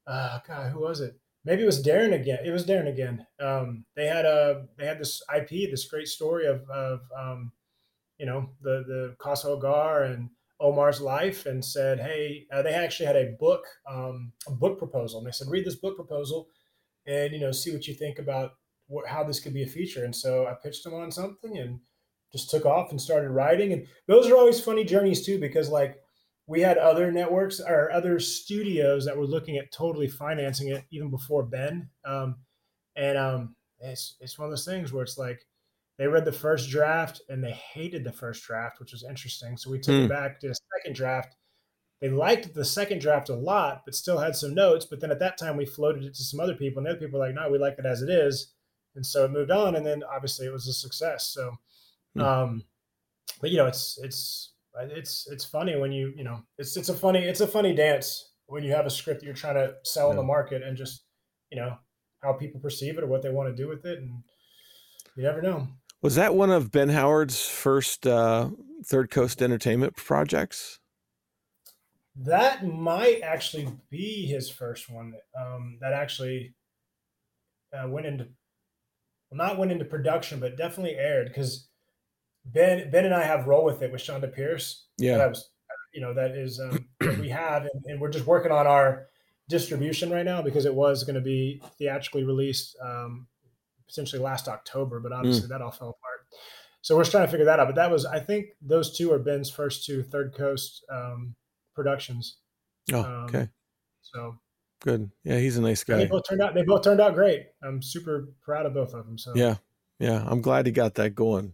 uh, 0.08 0.40
God, 0.48 0.72
who 0.72 0.82
was 0.82 1.02
it? 1.02 1.20
Maybe 1.44 1.64
it 1.64 1.66
was 1.66 1.84
Darren 1.84 2.14
again. 2.14 2.40
It 2.46 2.52
was 2.52 2.66
Darren 2.66 2.88
again. 2.88 3.26
Um, 3.40 3.86
they 3.96 4.06
had 4.06 4.26
a 4.26 4.68
they 4.78 4.86
had 4.86 5.00
this 5.00 5.22
IP, 5.36 5.70
this 5.70 5.88
great 5.88 6.08
story 6.08 6.46
of 6.46 6.62
of 6.70 7.02
um, 7.18 7.52
you 8.18 8.26
know 8.26 8.52
the 8.62 8.84
the 8.88 9.16
Casa 9.20 9.48
Hogar 9.48 10.06
and 10.06 10.30
Omar's 10.62 11.02
life, 11.02 11.46
and 11.46 11.64
said, 11.64 12.00
hey, 12.00 12.46
uh, 12.54 12.62
they 12.62 12.74
actually 12.74 13.08
had 13.08 13.16
a 13.16 13.36
book 13.40 13.64
um, 13.90 14.32
a 14.48 14.52
book 14.52 14.78
proposal, 14.78 15.20
and 15.20 15.28
they 15.28 15.32
said, 15.32 15.48
read 15.50 15.66
this 15.66 15.76
book 15.76 15.96
proposal, 15.96 16.48
and 17.06 17.34
you 17.34 17.40
know 17.40 17.52
see 17.52 17.72
what 17.74 17.88
you 17.88 17.94
think 17.94 18.20
about 18.20 18.52
what, 18.88 19.08
how 19.08 19.24
this 19.24 19.40
could 19.40 19.54
be 19.54 19.64
a 19.64 19.68
feature. 19.68 20.06
And 20.06 20.16
so 20.16 20.48
I 20.48 20.54
pitched 20.54 20.84
them 20.84 20.94
on 20.94 21.12
something, 21.12 21.58
and 21.58 21.80
just 22.32 22.50
took 22.50 22.66
off 22.66 22.92
and 22.92 23.02
started 23.02 23.30
writing. 23.30 23.74
And 23.74 23.88
those 24.08 24.30
are 24.30 24.38
always 24.38 24.62
funny 24.62 24.86
journeys 24.86 25.26
too, 25.26 25.40
because 25.40 25.70
like 25.70 25.98
we 26.48 26.62
had 26.62 26.78
other 26.78 27.12
networks 27.12 27.60
or 27.60 27.92
other 27.92 28.20
studios 28.20 29.06
that 29.06 29.18
were 29.18 29.26
looking 29.26 29.58
at 29.58 29.72
totally 29.72 30.08
financing 30.08 30.70
it 30.70 30.86
even 30.92 31.10
before 31.10 31.44
Ben. 31.44 31.90
Um, 32.06 32.38
and 32.96 33.18
um, 33.18 33.56
it's 33.80 34.16
it's 34.20 34.38
one 34.38 34.46
of 34.46 34.52
those 34.52 34.66
things 34.66 34.92
where 34.92 35.04
it's 35.04 35.18
like 35.18 35.40
they 36.02 36.08
read 36.08 36.26
the 36.26 36.32
first 36.32 36.70
draft 36.70 37.22
and 37.30 37.44
they 37.44 37.52
hated 37.52 38.04
the 38.04 38.12
first 38.12 38.44
draft, 38.44 38.80
which 38.80 38.92
was 38.92 39.04
interesting. 39.04 39.56
So 39.56 39.70
we 39.70 39.80
took 39.80 39.94
mm. 39.94 40.00
it 40.00 40.02
hmm. 40.04 40.10
back, 40.10 40.40
did 40.40 40.52
a 40.52 40.56
second 40.76 40.96
draft. 40.96 41.36
They 42.00 42.10
liked 42.10 42.54
the 42.54 42.66
second 42.66 43.02
draft 43.02 43.30
a 43.30 43.36
lot, 43.36 43.84
but 43.86 43.94
still 43.94 44.18
had 44.18 44.36
some 44.36 44.56
notes. 44.56 44.86
But 44.86 45.00
then 45.00 45.12
at 45.12 45.20
that 45.20 45.38
time, 45.38 45.58
we 45.58 45.66
floated 45.66 46.04
it 46.04 46.16
to 46.16 46.24
some 46.24 46.40
other 46.40 46.56
people, 46.56 46.80
and 46.80 46.88
the 46.88 46.92
other 46.92 47.00
people 47.00 47.20
were 47.20 47.28
like, 47.28 47.36
"No, 47.36 47.50
we 47.52 47.60
like 47.60 47.76
it 47.78 47.86
as 47.86 48.02
it 48.02 48.10
is." 48.10 48.54
And 48.96 49.06
so 49.06 49.26
it 49.26 49.32
moved 49.32 49.52
on, 49.52 49.76
and 49.76 49.86
then 49.86 50.02
obviously 50.04 50.48
it 50.48 50.52
was 50.52 50.68
a 50.68 50.74
success. 50.74 51.28
So 51.28 51.58
Hmm. 52.16 52.22
Um, 52.22 52.64
but 53.40 53.52
you 53.52 53.58
know, 53.58 53.68
it's 53.68 54.00
it's 54.04 54.54
it's 54.80 55.28
it's 55.32 55.46
funny 55.46 55.76
when 55.76 55.92
you 55.92 56.14
you 56.16 56.24
know 56.24 56.42
it's 56.58 56.78
it's 56.78 56.90
a 56.90 56.94
funny 56.94 57.20
it's 57.20 57.42
a 57.42 57.48
funny 57.48 57.74
dance 57.74 58.32
when 58.48 58.64
you 58.64 58.72
have 58.72 58.86
a 58.86 58.90
script 58.90 59.22
that 59.22 59.26
you're 59.26 59.36
trying 59.36 59.56
to 59.56 59.76
sell 59.84 60.08
yeah. 60.08 60.12
in 60.12 60.18
the 60.18 60.24
market 60.24 60.64
and 60.64 60.78
just 60.78 61.04
you 61.50 61.58
know 61.58 61.78
how 62.22 62.34
people 62.34 62.60
perceive 62.60 62.98
it 62.98 63.04
or 63.04 63.08
what 63.08 63.22
they 63.22 63.30
want 63.30 63.50
to 63.50 63.62
do 63.62 63.68
with 63.68 63.86
it, 63.86 64.00
and 64.00 64.24
you 65.16 65.24
never 65.24 65.42
know. 65.42 65.68
Was 66.02 66.16
that 66.16 66.34
one 66.34 66.50
of 66.50 66.72
Ben 66.72 66.90
Howard's 66.90 67.46
first 67.46 68.08
uh, 68.08 68.50
Third 68.86 69.12
Coast 69.12 69.42
Entertainment 69.42 69.96
projects? 69.96 70.80
That 72.16 72.66
might 72.66 73.22
actually 73.22 73.70
be 73.90 74.26
his 74.26 74.50
first 74.50 74.90
one. 74.90 75.14
Um, 75.40 75.78
that 75.80 75.94
actually 75.94 76.56
uh, 77.74 77.88
went 77.88 78.08
into 78.08 78.28
well, 79.30 79.38
not 79.38 79.58
went 79.58 79.72
into 79.72 79.86
production, 79.86 80.40
but 80.40 80.58
definitely 80.58 80.96
aired 80.96 81.28
because 81.28 81.68
Ben 82.46 82.90
Ben 82.92 83.06
and 83.06 83.14
I 83.14 83.24
have 83.24 83.48
roll 83.48 83.64
with 83.64 83.82
it 83.82 83.92
with 83.92 84.02
Chonda 84.02 84.34
Pierce. 84.34 84.88
Yeah, 84.98 85.18
that 85.18 85.30
was 85.30 85.50
you 85.94 86.02
know 86.02 86.14
that 86.14 86.32
is 86.32 86.60
um, 86.60 86.86
we 87.20 87.30
have, 87.30 87.64
and, 87.64 87.86
and, 87.86 88.02
we're 88.02 88.10
just 88.10 88.26
working 88.26 88.52
on 88.52 88.68
our 88.68 89.08
distribution 89.50 90.10
right 90.10 90.26
now 90.26 90.42
because 90.42 90.66
it 90.66 90.74
was 90.74 91.04
going 91.04 91.16
to 91.16 91.22
be 91.22 91.62
theatrically 91.78 92.24
released 92.24 92.76
um, 92.84 93.28
potentially 93.92 94.22
last 94.22 94.48
October, 94.48 95.00
but 95.00 95.12
obviously 95.12 95.46
mm. 95.46 95.50
that 95.50 95.62
all 95.62 95.72
fell 95.72 95.90
apart. 95.90 96.26
So 96.82 96.98
we're 96.98 97.06
trying 97.06 97.26
to 97.26 97.32
figure 97.32 97.46
that 97.46 97.60
out. 97.60 97.68
But 97.68 97.76
that 97.76 97.92
was 97.92 98.06
I 98.06 98.20
think 98.20 98.48
those 98.62 98.98
two 98.98 99.12
are 99.12 99.20
Ben's 99.20 99.50
first 99.50 99.86
two 99.86 100.04
Third 100.04 100.34
Coast 100.34 100.84
um, 100.92 101.36
productions. 101.76 102.38
Oh, 102.92 103.02
um, 103.02 103.26
okay. 103.26 103.50
So 104.02 104.38
good. 104.82 105.12
Yeah, 105.24 105.38
he's 105.38 105.58
a 105.58 105.62
nice 105.62 105.84
guy. 105.84 105.98
They 105.98 106.06
both 106.08 106.24
turned 106.28 106.42
out. 106.42 106.54
They 106.54 106.64
both 106.64 106.84
turned 106.84 107.02
out 107.02 107.14
great. 107.14 107.48
I'm 107.64 107.82
super 107.82 108.30
proud 108.42 108.66
of 108.66 108.74
both 108.74 108.94
of 108.94 109.06
them. 109.06 109.18
So 109.18 109.34
yeah, 109.36 109.56
yeah, 110.00 110.24
I'm 110.26 110.42
glad 110.42 110.66
he 110.66 110.72
got 110.72 110.96
that 110.96 111.16
going. 111.16 111.54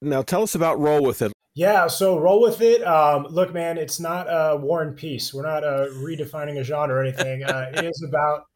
Now 0.00 0.22
tell 0.22 0.42
us 0.42 0.54
about 0.54 0.80
Roll 0.80 1.02
With 1.02 1.22
It. 1.22 1.32
Yeah, 1.54 1.86
so 1.86 2.18
roll 2.18 2.40
with 2.40 2.62
it. 2.62 2.82
Um, 2.82 3.26
look, 3.28 3.52
man, 3.52 3.76
it's 3.76 4.00
not 4.00 4.26
a 4.26 4.56
War 4.56 4.80
and 4.80 4.96
Peace. 4.96 5.34
We're 5.34 5.42
not 5.42 5.64
uh, 5.64 5.88
redefining 5.96 6.58
a 6.58 6.64
genre 6.64 6.96
or 6.96 7.02
anything. 7.02 7.44
Uh, 7.44 7.70
it 7.74 7.84
is 7.84 8.02
about 8.08 8.46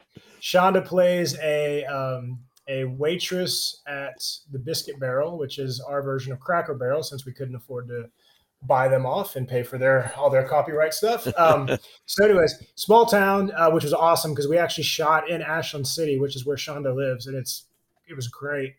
Chonda 0.40 0.82
plays 0.82 1.38
a 1.40 1.84
um, 1.84 2.38
a 2.68 2.84
waitress 2.84 3.82
at 3.86 4.22
the 4.50 4.58
Biscuit 4.58 4.98
Barrel, 4.98 5.38
which 5.38 5.58
is 5.58 5.80
our 5.80 6.02
version 6.02 6.32
of 6.32 6.40
Cracker 6.40 6.74
Barrel, 6.74 7.02
since 7.02 7.24
we 7.24 7.32
couldn't 7.32 7.54
afford 7.54 7.88
to 7.88 8.10
buy 8.62 8.88
them 8.88 9.06
off 9.06 9.36
and 9.36 9.46
pay 9.46 9.62
for 9.62 9.78
their 9.78 10.12
all 10.16 10.30
their 10.30 10.46
copyright 10.46 10.94
stuff. 10.94 11.26
Um, 11.36 11.68
so, 12.06 12.24
anyways, 12.24 12.54
small 12.74 13.06
town, 13.06 13.52
uh, 13.56 13.70
which 13.70 13.84
was 13.84 13.92
awesome 13.92 14.32
because 14.32 14.48
we 14.48 14.58
actually 14.58 14.84
shot 14.84 15.28
in 15.28 15.42
Ashland 15.42 15.86
City, 15.86 16.18
which 16.18 16.34
is 16.34 16.46
where 16.46 16.56
Chonda 16.56 16.94
lives, 16.94 17.26
and 17.26 17.36
it's 17.36 17.66
it 18.08 18.14
was 18.14 18.28
great. 18.28 18.74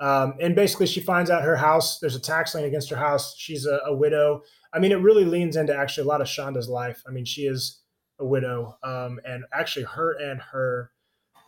Um, 0.00 0.34
and 0.40 0.54
basically, 0.54 0.86
she 0.86 1.00
finds 1.00 1.30
out 1.30 1.42
her 1.42 1.56
house, 1.56 1.98
there's 1.98 2.14
a 2.14 2.20
tax 2.20 2.54
lien 2.54 2.64
against 2.64 2.88
her 2.90 2.96
house. 2.96 3.34
She's 3.36 3.66
a, 3.66 3.80
a, 3.86 3.94
widow. 3.94 4.42
I 4.72 4.78
mean, 4.78 4.92
it 4.92 5.00
really 5.00 5.24
leans 5.24 5.56
into 5.56 5.76
actually 5.76 6.04
a 6.04 6.08
lot 6.08 6.20
of 6.20 6.28
Chonda's 6.28 6.68
life. 6.68 7.02
I 7.06 7.10
mean, 7.10 7.24
she 7.24 7.42
is 7.42 7.80
a 8.20 8.24
widow, 8.24 8.78
um, 8.84 9.18
and 9.24 9.44
actually 9.52 9.86
her 9.86 10.12
and 10.12 10.40
her 10.40 10.92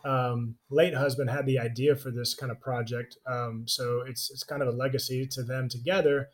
um, 0.03 0.55
late 0.69 0.93
husband 0.93 1.29
had 1.29 1.45
the 1.45 1.59
idea 1.59 1.95
for 1.95 2.11
this 2.11 2.33
kind 2.33 2.51
of 2.51 2.59
project. 2.59 3.17
Um, 3.27 3.65
so 3.67 4.03
it's 4.07 4.31
it's 4.31 4.43
kind 4.43 4.61
of 4.61 4.67
a 4.67 4.77
legacy 4.77 5.27
to 5.27 5.43
them 5.43 5.69
together. 5.69 6.29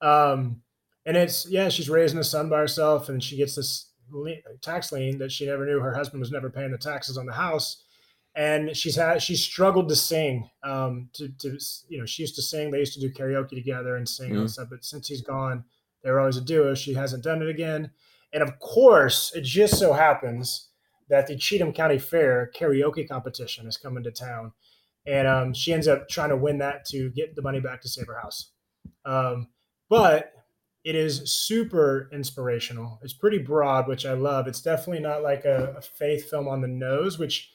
Um, 0.00 0.62
and 1.06 1.16
it's 1.16 1.48
yeah, 1.48 1.68
she's 1.68 1.90
raising 1.90 2.18
a 2.18 2.24
son 2.24 2.48
by 2.48 2.58
herself, 2.58 3.08
and 3.08 3.22
she 3.22 3.36
gets 3.36 3.54
this 3.54 3.90
tax 4.60 4.92
lien 4.92 5.18
that 5.18 5.32
she 5.32 5.46
never 5.46 5.64
knew 5.64 5.80
her 5.80 5.94
husband 5.94 6.20
was 6.20 6.30
never 6.30 6.50
paying 6.50 6.70
the 6.70 6.78
taxes 6.78 7.16
on 7.16 7.26
the 7.26 7.32
house. 7.32 7.82
And 8.34 8.74
she's 8.76 8.96
had 8.96 9.22
she 9.22 9.36
struggled 9.36 9.88
to 9.88 9.96
sing. 9.96 10.48
Um, 10.62 11.10
to, 11.14 11.28
to 11.40 11.58
you 11.88 11.98
know, 11.98 12.06
she 12.06 12.22
used 12.22 12.34
to 12.36 12.42
sing. 12.42 12.70
They 12.70 12.78
used 12.78 12.94
to 12.94 13.00
do 13.00 13.12
karaoke 13.12 13.50
together 13.50 13.96
and 13.96 14.08
sing 14.08 14.30
mm-hmm. 14.30 14.40
and 14.40 14.50
stuff. 14.50 14.68
But 14.70 14.84
since 14.84 15.06
he's 15.06 15.20
gone, 15.20 15.64
they 16.02 16.10
were 16.10 16.20
always 16.20 16.38
a 16.38 16.40
duo. 16.40 16.74
She 16.74 16.94
hasn't 16.94 17.24
done 17.24 17.42
it 17.42 17.48
again. 17.48 17.90
And 18.32 18.42
of 18.42 18.58
course, 18.58 19.32
it 19.34 19.42
just 19.42 19.78
so 19.78 19.92
happens 19.92 20.68
that 21.12 21.26
the 21.26 21.36
Cheatham 21.36 21.74
County 21.74 21.98
Fair 21.98 22.50
karaoke 22.56 23.06
competition 23.06 23.66
is 23.66 23.76
coming 23.76 24.02
to 24.02 24.10
town, 24.10 24.52
and 25.06 25.28
um, 25.28 25.52
she 25.52 25.70
ends 25.70 25.86
up 25.86 26.08
trying 26.08 26.30
to 26.30 26.36
win 26.38 26.56
that 26.58 26.86
to 26.86 27.10
get 27.10 27.36
the 27.36 27.42
money 27.42 27.60
back 27.60 27.82
to 27.82 27.88
save 27.88 28.06
her 28.06 28.18
house. 28.18 28.52
Um, 29.04 29.48
but 29.90 30.32
it 30.84 30.94
is 30.94 31.30
super 31.30 32.08
inspirational. 32.14 32.98
It's 33.02 33.12
pretty 33.12 33.36
broad, 33.36 33.88
which 33.88 34.06
I 34.06 34.14
love. 34.14 34.48
It's 34.48 34.62
definitely 34.62 35.02
not 35.02 35.22
like 35.22 35.44
a, 35.44 35.74
a 35.76 35.82
faith 35.82 36.30
film 36.30 36.48
on 36.48 36.62
the 36.62 36.68
nose, 36.68 37.18
which 37.18 37.50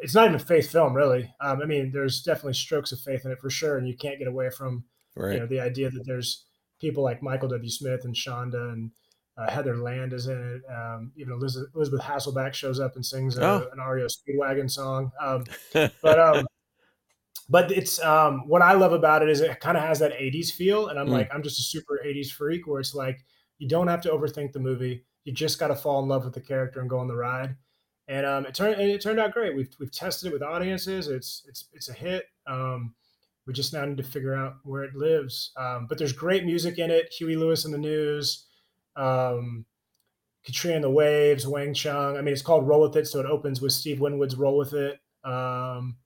it's 0.00 0.14
not 0.14 0.24
even 0.24 0.36
a 0.36 0.38
faith 0.38 0.72
film 0.72 0.94
really. 0.94 1.34
Um, 1.38 1.60
I 1.60 1.66
mean, 1.66 1.92
there's 1.92 2.22
definitely 2.22 2.54
strokes 2.54 2.92
of 2.92 3.00
faith 3.00 3.26
in 3.26 3.30
it 3.30 3.40
for 3.40 3.50
sure, 3.50 3.76
and 3.76 3.86
you 3.86 3.94
can't 3.94 4.18
get 4.18 4.26
away 4.26 4.48
from 4.48 4.84
right. 5.14 5.34
you 5.34 5.40
know 5.40 5.46
the 5.46 5.60
idea 5.60 5.90
that 5.90 6.06
there's 6.06 6.46
people 6.80 7.04
like 7.04 7.22
Michael 7.22 7.50
W. 7.50 7.68
Smith 7.68 8.06
and 8.06 8.14
Chonda 8.14 8.72
and 8.72 8.90
uh, 9.38 9.50
Heather 9.50 9.76
Land 9.76 10.12
is 10.12 10.26
in 10.26 10.38
it. 10.38 10.62
Um, 10.72 11.12
even 11.16 11.32
Elizabeth, 11.32 11.70
Elizabeth, 11.74 12.02
Hasselbeck 12.02 12.54
shows 12.54 12.80
up 12.80 12.96
and 12.96 13.04
sings 13.04 13.38
a, 13.38 13.44
oh. 13.44 13.68
an 13.72 13.78
REO 13.78 14.06
Speedwagon 14.06 14.70
song. 14.70 15.10
Um, 15.20 15.44
but 16.02 16.18
um, 16.18 16.46
but 17.48 17.72
it's 17.72 18.02
um, 18.02 18.46
what 18.46 18.62
I 18.62 18.74
love 18.74 18.92
about 18.92 19.22
it 19.22 19.28
is 19.28 19.40
it 19.40 19.60
kind 19.60 19.76
of 19.76 19.82
has 19.82 19.98
that 20.00 20.12
'80s 20.12 20.52
feel, 20.52 20.88
and 20.88 20.98
I'm 20.98 21.08
mm. 21.08 21.12
like 21.12 21.28
I'm 21.32 21.42
just 21.42 21.58
a 21.58 21.62
super 21.62 22.00
'80s 22.04 22.30
freak 22.30 22.66
where 22.66 22.80
it's 22.80 22.94
like 22.94 23.24
you 23.58 23.68
don't 23.68 23.88
have 23.88 24.00
to 24.02 24.10
overthink 24.10 24.52
the 24.52 24.60
movie. 24.60 25.04
You 25.24 25.32
just 25.32 25.58
got 25.58 25.68
to 25.68 25.76
fall 25.76 26.02
in 26.02 26.08
love 26.08 26.24
with 26.24 26.34
the 26.34 26.40
character 26.40 26.80
and 26.80 26.88
go 26.88 26.98
on 26.98 27.08
the 27.08 27.16
ride. 27.16 27.56
And 28.08 28.26
um, 28.26 28.46
it 28.46 28.54
turned 28.54 28.80
it 28.80 29.00
turned 29.00 29.20
out 29.20 29.32
great. 29.32 29.54
We've 29.54 29.70
we've 29.78 29.92
tested 29.92 30.28
it 30.28 30.32
with 30.32 30.42
audiences. 30.42 31.08
It's 31.08 31.44
it's 31.48 31.68
it's 31.72 31.88
a 31.88 31.92
hit. 31.92 32.24
Um, 32.46 32.94
we 33.46 33.52
just 33.52 33.72
now 33.72 33.84
need 33.84 33.96
to 33.96 34.02
figure 34.02 34.34
out 34.34 34.54
where 34.64 34.84
it 34.84 34.94
lives. 34.94 35.52
Um, 35.56 35.86
but 35.88 35.98
there's 35.98 36.12
great 36.12 36.44
music 36.44 36.78
in 36.78 36.90
it. 36.90 37.12
Huey 37.12 37.36
Lewis 37.36 37.64
and 37.64 37.74
the 37.74 37.78
News, 37.78 38.46
um, 39.00 39.64
Katrina 40.44 40.76
and 40.76 40.84
the 40.84 40.90
Waves, 40.90 41.46
Wang 41.46 41.74
Chung. 41.74 42.16
I 42.16 42.22
mean, 42.22 42.32
it's 42.32 42.42
called 42.42 42.66
Roll 42.66 42.82
with 42.82 42.96
It, 42.96 43.06
so 43.06 43.20
it 43.20 43.26
opens 43.26 43.60
with 43.60 43.72
Steve 43.72 44.00
Winwood's 44.00 44.36
Roll 44.36 44.56
with 44.58 44.72
It. 44.72 44.98
Um, 45.24 45.96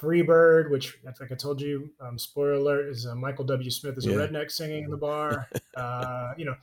Freebird, 0.00 0.70
which 0.70 0.96
like 1.04 1.32
I 1.32 1.34
told 1.34 1.60
you, 1.60 1.90
um, 2.00 2.18
spoiler 2.18 2.52
alert, 2.52 2.88
is 2.88 3.06
uh, 3.06 3.14
Michael 3.14 3.44
W. 3.44 3.70
Smith 3.70 3.98
is 3.98 4.06
yeah. 4.06 4.14
a 4.14 4.28
redneck 4.28 4.50
singing 4.50 4.84
in 4.84 4.90
the 4.90 4.96
bar. 4.96 5.48
uh, 5.76 6.32
you 6.36 6.44
know, 6.44 6.54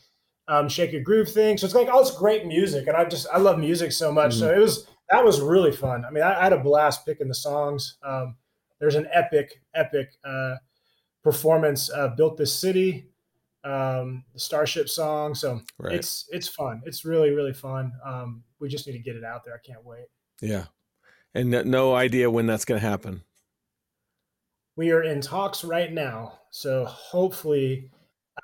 um, 0.47 0.69
Shake 0.69 0.93
Your 0.93 1.01
Groove 1.01 1.29
thing. 1.29 1.57
So 1.57 1.65
it's 1.65 1.75
like 1.75 1.89
all 1.89 2.03
this 2.03 2.15
great 2.15 2.45
music, 2.45 2.87
and 2.87 2.95
I 2.95 3.05
just 3.05 3.27
I 3.33 3.37
love 3.37 3.59
music 3.59 3.91
so 3.91 4.11
much. 4.11 4.31
Mm-hmm. 4.31 4.39
So 4.39 4.53
it 4.53 4.59
was 4.59 4.87
that 5.09 5.23
was 5.23 5.41
really 5.41 5.71
fun. 5.71 6.05
I 6.05 6.11
mean, 6.11 6.23
I, 6.23 6.39
I 6.39 6.43
had 6.43 6.53
a 6.53 6.59
blast 6.59 7.05
picking 7.05 7.27
the 7.27 7.35
songs. 7.35 7.97
Um, 8.03 8.37
there's 8.79 8.95
an 8.95 9.07
epic, 9.11 9.61
epic 9.73 10.11
uh, 10.23 10.55
performance 11.23 11.89
of 11.89 12.15
"Built 12.15 12.37
This 12.37 12.57
City," 12.57 13.09
um, 13.65 14.23
the 14.33 14.39
Starship 14.39 14.89
song. 14.89 15.35
So 15.35 15.61
right. 15.77 15.95
it's 15.95 16.29
it's 16.31 16.47
fun. 16.47 16.81
It's 16.85 17.05
really 17.05 17.31
really 17.31 17.53
fun. 17.53 17.91
Um, 18.05 18.43
we 18.59 18.69
just 18.69 18.87
need 18.87 18.93
to 18.93 18.99
get 18.99 19.15
it 19.15 19.23
out 19.23 19.43
there. 19.43 19.53
I 19.53 19.65
can't 19.65 19.83
wait. 19.83 20.05
Yeah, 20.41 20.65
and 21.33 21.51
no 21.65 21.95
idea 21.95 22.29
when 22.29 22.45
that's 22.45 22.65
going 22.65 22.79
to 22.79 22.87
happen. 22.87 23.23
We 24.75 24.91
are 24.91 25.03
in 25.03 25.21
talks 25.21 25.63
right 25.63 25.91
now, 25.91 26.39
so 26.51 26.85
hopefully, 26.85 27.89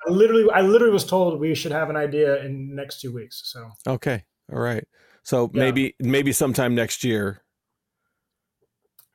I 0.06 0.10
literally 0.10 0.50
I 0.50 0.62
literally 0.62 0.92
was 0.92 1.04
told 1.04 1.38
we 1.38 1.54
should 1.54 1.72
have 1.72 1.90
an 1.90 1.96
idea 1.96 2.42
in 2.44 2.68
the 2.70 2.74
next 2.74 3.00
two 3.00 3.12
weeks. 3.12 3.42
So 3.44 3.70
okay, 3.86 4.24
all 4.52 4.60
right. 4.60 4.84
So 5.24 5.50
yeah. 5.52 5.60
maybe 5.60 5.94
maybe 6.00 6.32
sometime 6.32 6.74
next 6.74 7.04
year 7.04 7.42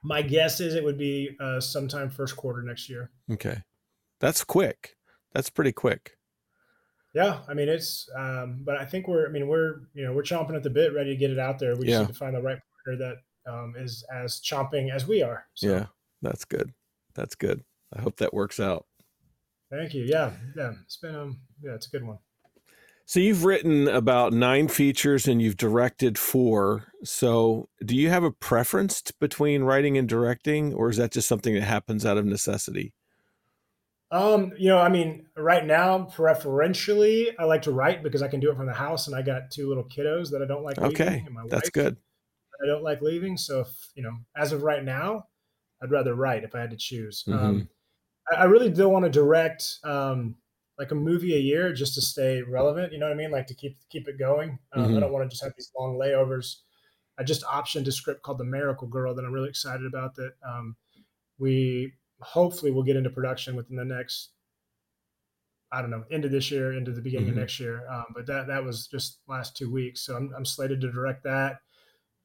my 0.03 0.21
guess 0.21 0.59
is 0.59 0.75
it 0.75 0.83
would 0.83 0.97
be 0.97 1.35
uh, 1.39 1.59
sometime 1.59 2.09
first 2.09 2.35
quarter 2.35 2.61
next 2.61 2.89
year. 2.89 3.11
Okay, 3.31 3.61
that's 4.19 4.43
quick. 4.43 4.95
That's 5.37 5.51
pretty 5.51 5.71
quick. 5.71 6.17
Yeah, 7.13 7.41
I 7.47 7.53
mean 7.53 7.69
it's, 7.69 8.09
um, 8.17 8.63
but 8.65 8.75
I 8.75 8.85
think 8.85 9.07
we're, 9.07 9.27
I 9.27 9.29
mean 9.29 9.47
we're, 9.47 9.81
you 9.93 10.03
know, 10.03 10.11
we're 10.11 10.23
chomping 10.23 10.55
at 10.55 10.63
the 10.63 10.71
bit, 10.71 10.95
ready 10.95 11.11
to 11.11 11.15
get 11.15 11.29
it 11.29 11.37
out 11.37 11.59
there. 11.59 11.75
We 11.75 11.85
just 11.85 11.99
need 11.99 12.07
to 12.07 12.13
find 12.15 12.35
the 12.35 12.41
right 12.41 12.57
partner 12.83 13.05
that 13.45 13.53
um, 13.53 13.75
is 13.77 14.03
as 14.11 14.41
chomping 14.41 14.91
as 14.91 15.05
we 15.05 15.21
are. 15.21 15.45
So. 15.53 15.67
Yeah, 15.67 15.85
that's 16.23 16.43
good. 16.43 16.73
That's 17.13 17.35
good. 17.35 17.63
I 17.95 18.01
hope 18.01 18.17
that 18.17 18.33
works 18.33 18.59
out. 18.59 18.87
Thank 19.69 19.93
you. 19.93 20.05
Yeah, 20.05 20.31
yeah, 20.55 20.73
it's 20.83 20.97
been, 20.97 21.13
um, 21.13 21.39
yeah, 21.61 21.75
it's 21.75 21.85
a 21.85 21.91
good 21.91 22.03
one. 22.03 22.17
So 23.05 23.19
you've 23.19 23.45
written 23.45 23.87
about 23.87 24.33
nine 24.33 24.67
features 24.69 25.27
and 25.27 25.39
you've 25.39 25.55
directed 25.55 26.17
four. 26.17 26.91
So 27.03 27.69
do 27.85 27.95
you 27.95 28.09
have 28.09 28.23
a 28.23 28.31
preference 28.31 29.03
between 29.19 29.61
writing 29.61 29.99
and 29.99 30.09
directing, 30.09 30.73
or 30.73 30.89
is 30.89 30.97
that 30.97 31.11
just 31.11 31.27
something 31.27 31.53
that 31.53 31.61
happens 31.61 32.07
out 32.07 32.17
of 32.17 32.25
necessity? 32.25 32.95
Um, 34.09 34.53
you 34.57 34.69
know, 34.69 34.79
I 34.79 34.89
mean, 34.89 35.25
right 35.35 35.65
now, 35.65 36.03
preferentially, 36.05 37.37
I 37.37 37.43
like 37.43 37.63
to 37.63 37.71
write 37.71 38.03
because 38.03 38.21
I 38.21 38.29
can 38.29 38.39
do 38.39 38.49
it 38.49 38.55
from 38.55 38.67
the 38.67 38.73
house, 38.73 39.07
and 39.07 39.15
I 39.15 39.21
got 39.21 39.51
two 39.51 39.67
little 39.67 39.83
kiddos 39.83 40.31
that 40.31 40.41
I 40.41 40.45
don't 40.45 40.63
like. 40.63 40.77
Okay, 40.77 41.25
that's 41.49 41.69
good. 41.69 41.97
I 42.63 42.65
don't 42.65 42.83
like 42.83 43.01
leaving, 43.01 43.37
so 43.37 43.59
if, 43.61 43.67
you 43.95 44.01
know, 44.01 44.13
as 44.35 44.51
of 44.51 44.63
right 44.63 44.83
now, 44.83 45.27
I'd 45.83 45.91
rather 45.91 46.15
write 46.15 46.43
if 46.43 46.55
I 46.55 46.61
had 46.61 46.71
to 46.71 46.77
choose. 46.77 47.23
Mm-hmm. 47.27 47.45
Um, 47.45 47.69
I, 48.31 48.35
I, 48.35 48.43
really 48.45 48.69
don't 48.69 48.91
want 48.91 49.05
to 49.05 49.11
direct. 49.11 49.77
Um, 49.83 50.35
like 50.77 50.91
a 50.91 50.95
movie 50.95 51.35
a 51.35 51.39
year 51.39 51.73
just 51.73 51.95
to 51.95 52.01
stay 52.01 52.41
relevant. 52.41 52.93
You 52.93 52.99
know 52.99 53.07
what 53.07 53.13
I 53.13 53.17
mean? 53.17 53.31
Like 53.31 53.47
to 53.47 53.55
keep 53.55 53.77
keep 53.89 54.07
it 54.07 54.19
going. 54.19 54.59
Um, 54.73 54.85
mm-hmm. 54.85 54.97
I 54.97 54.99
don't 54.99 55.11
want 55.11 55.25
to 55.25 55.29
just 55.29 55.43
have 55.43 55.53
these 55.57 55.71
long 55.77 55.97
layovers. 55.97 56.57
I 57.19 57.23
just 57.23 57.43
optioned 57.43 57.87
a 57.87 57.91
script 57.91 58.21
called 58.21 58.37
The 58.37 58.43
Miracle 58.43 58.87
Girl 58.87 59.15
that 59.15 59.25
I'm 59.25 59.33
really 59.33 59.49
excited 59.49 59.85
about. 59.87 60.15
That 60.15 60.33
um, 60.47 60.75
we 61.39 61.93
hopefully 62.19 62.71
will 62.71 62.83
get 62.83 62.95
into 62.95 63.09
production 63.09 63.55
within 63.55 63.75
the 63.75 63.85
next 63.85 64.29
I 65.71 65.81
don't 65.81 65.91
know, 65.91 66.05
end 66.09 66.23
of 66.23 66.31
this 66.31 66.49
year, 66.49 66.77
into 66.77 66.91
the 66.91 67.01
beginning 67.01 67.27
mm-hmm. 67.27 67.37
of 67.37 67.41
next 67.41 67.59
year. 67.59 67.83
Um, 67.91 68.05
but 68.15 68.25
that 68.27 68.47
that 68.47 68.63
was 68.63 68.87
just 68.87 69.19
last 69.27 69.57
two 69.57 69.71
weeks, 69.71 70.01
so 70.01 70.15
I'm, 70.15 70.31
I'm 70.35 70.45
slated 70.45 70.79
to 70.81 70.91
direct 70.91 71.23
that. 71.23 71.59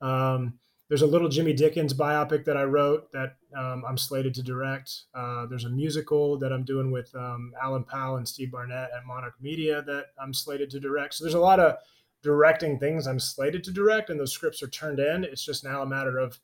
Um, 0.00 0.59
there's 0.88 1.02
a 1.02 1.07
little 1.07 1.28
Jimmy 1.28 1.55
Dickens 1.55 1.94
biopic 1.94 2.44
that 2.44 2.57
I 2.57 2.64
wrote 2.64 3.11
that 3.12 3.37
um, 3.57 3.83
I'm 3.88 3.96
slated 3.96 4.35
to 4.35 4.42
direct. 4.42 4.92
Uh, 5.14 5.46
there's 5.46 5.64
a 5.64 5.70
musical 5.70 6.38
that 6.38 6.52
I'm 6.52 6.64
doing 6.64 6.92
with 6.92 7.12
um, 7.14 7.52
Alan 7.62 7.85
Powell 7.85 8.16
and 8.16 8.28
Steve 8.28 8.52
Barnett 8.52 8.90
at 8.94 9.07
Monarch 9.07 9.35
Media 9.40 9.83
that 9.83 10.07
I'm 10.20 10.35
slated 10.35 10.70
to 10.70 10.81
direct. 10.81 11.14
So 11.14 11.24
there's 11.24 11.35
a 11.35 11.40
lot 11.40 11.61
of 11.61 11.76
directing 12.22 12.78
things 12.78 13.07
I'm 13.07 13.18
slated 13.18 13.64
to 13.64 13.72
direct, 13.72 14.11
and 14.11 14.20
those 14.20 14.33
scripts 14.33 14.62
are 14.62 14.68
turned 14.68 15.00
in. 15.00 15.24
It's 15.24 15.44
just 15.44 15.64
now 15.64 15.83
a 15.83 15.87
matter 15.87 16.18
of 16.18 16.38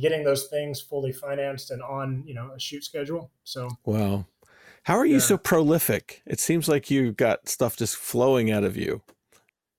getting 0.00 0.24
those 0.24 0.46
things 0.48 0.80
fully 0.80 1.12
financed 1.12 1.70
and 1.70 1.82
on 1.82 2.22
you 2.26 2.34
know 2.34 2.50
a 2.54 2.60
shoot 2.60 2.84
schedule. 2.84 3.30
So 3.44 3.68
wow, 3.84 4.26
how 4.82 4.96
are 4.96 5.06
you 5.06 5.14
yeah. 5.14 5.20
so 5.20 5.38
prolific? 5.38 6.22
It 6.26 6.40
seems 6.40 6.68
like 6.68 6.90
you 6.90 7.12
got 7.12 7.48
stuff 7.48 7.76
just 7.76 7.96
flowing 7.96 8.50
out 8.50 8.64
of 8.64 8.76
you. 8.76 9.02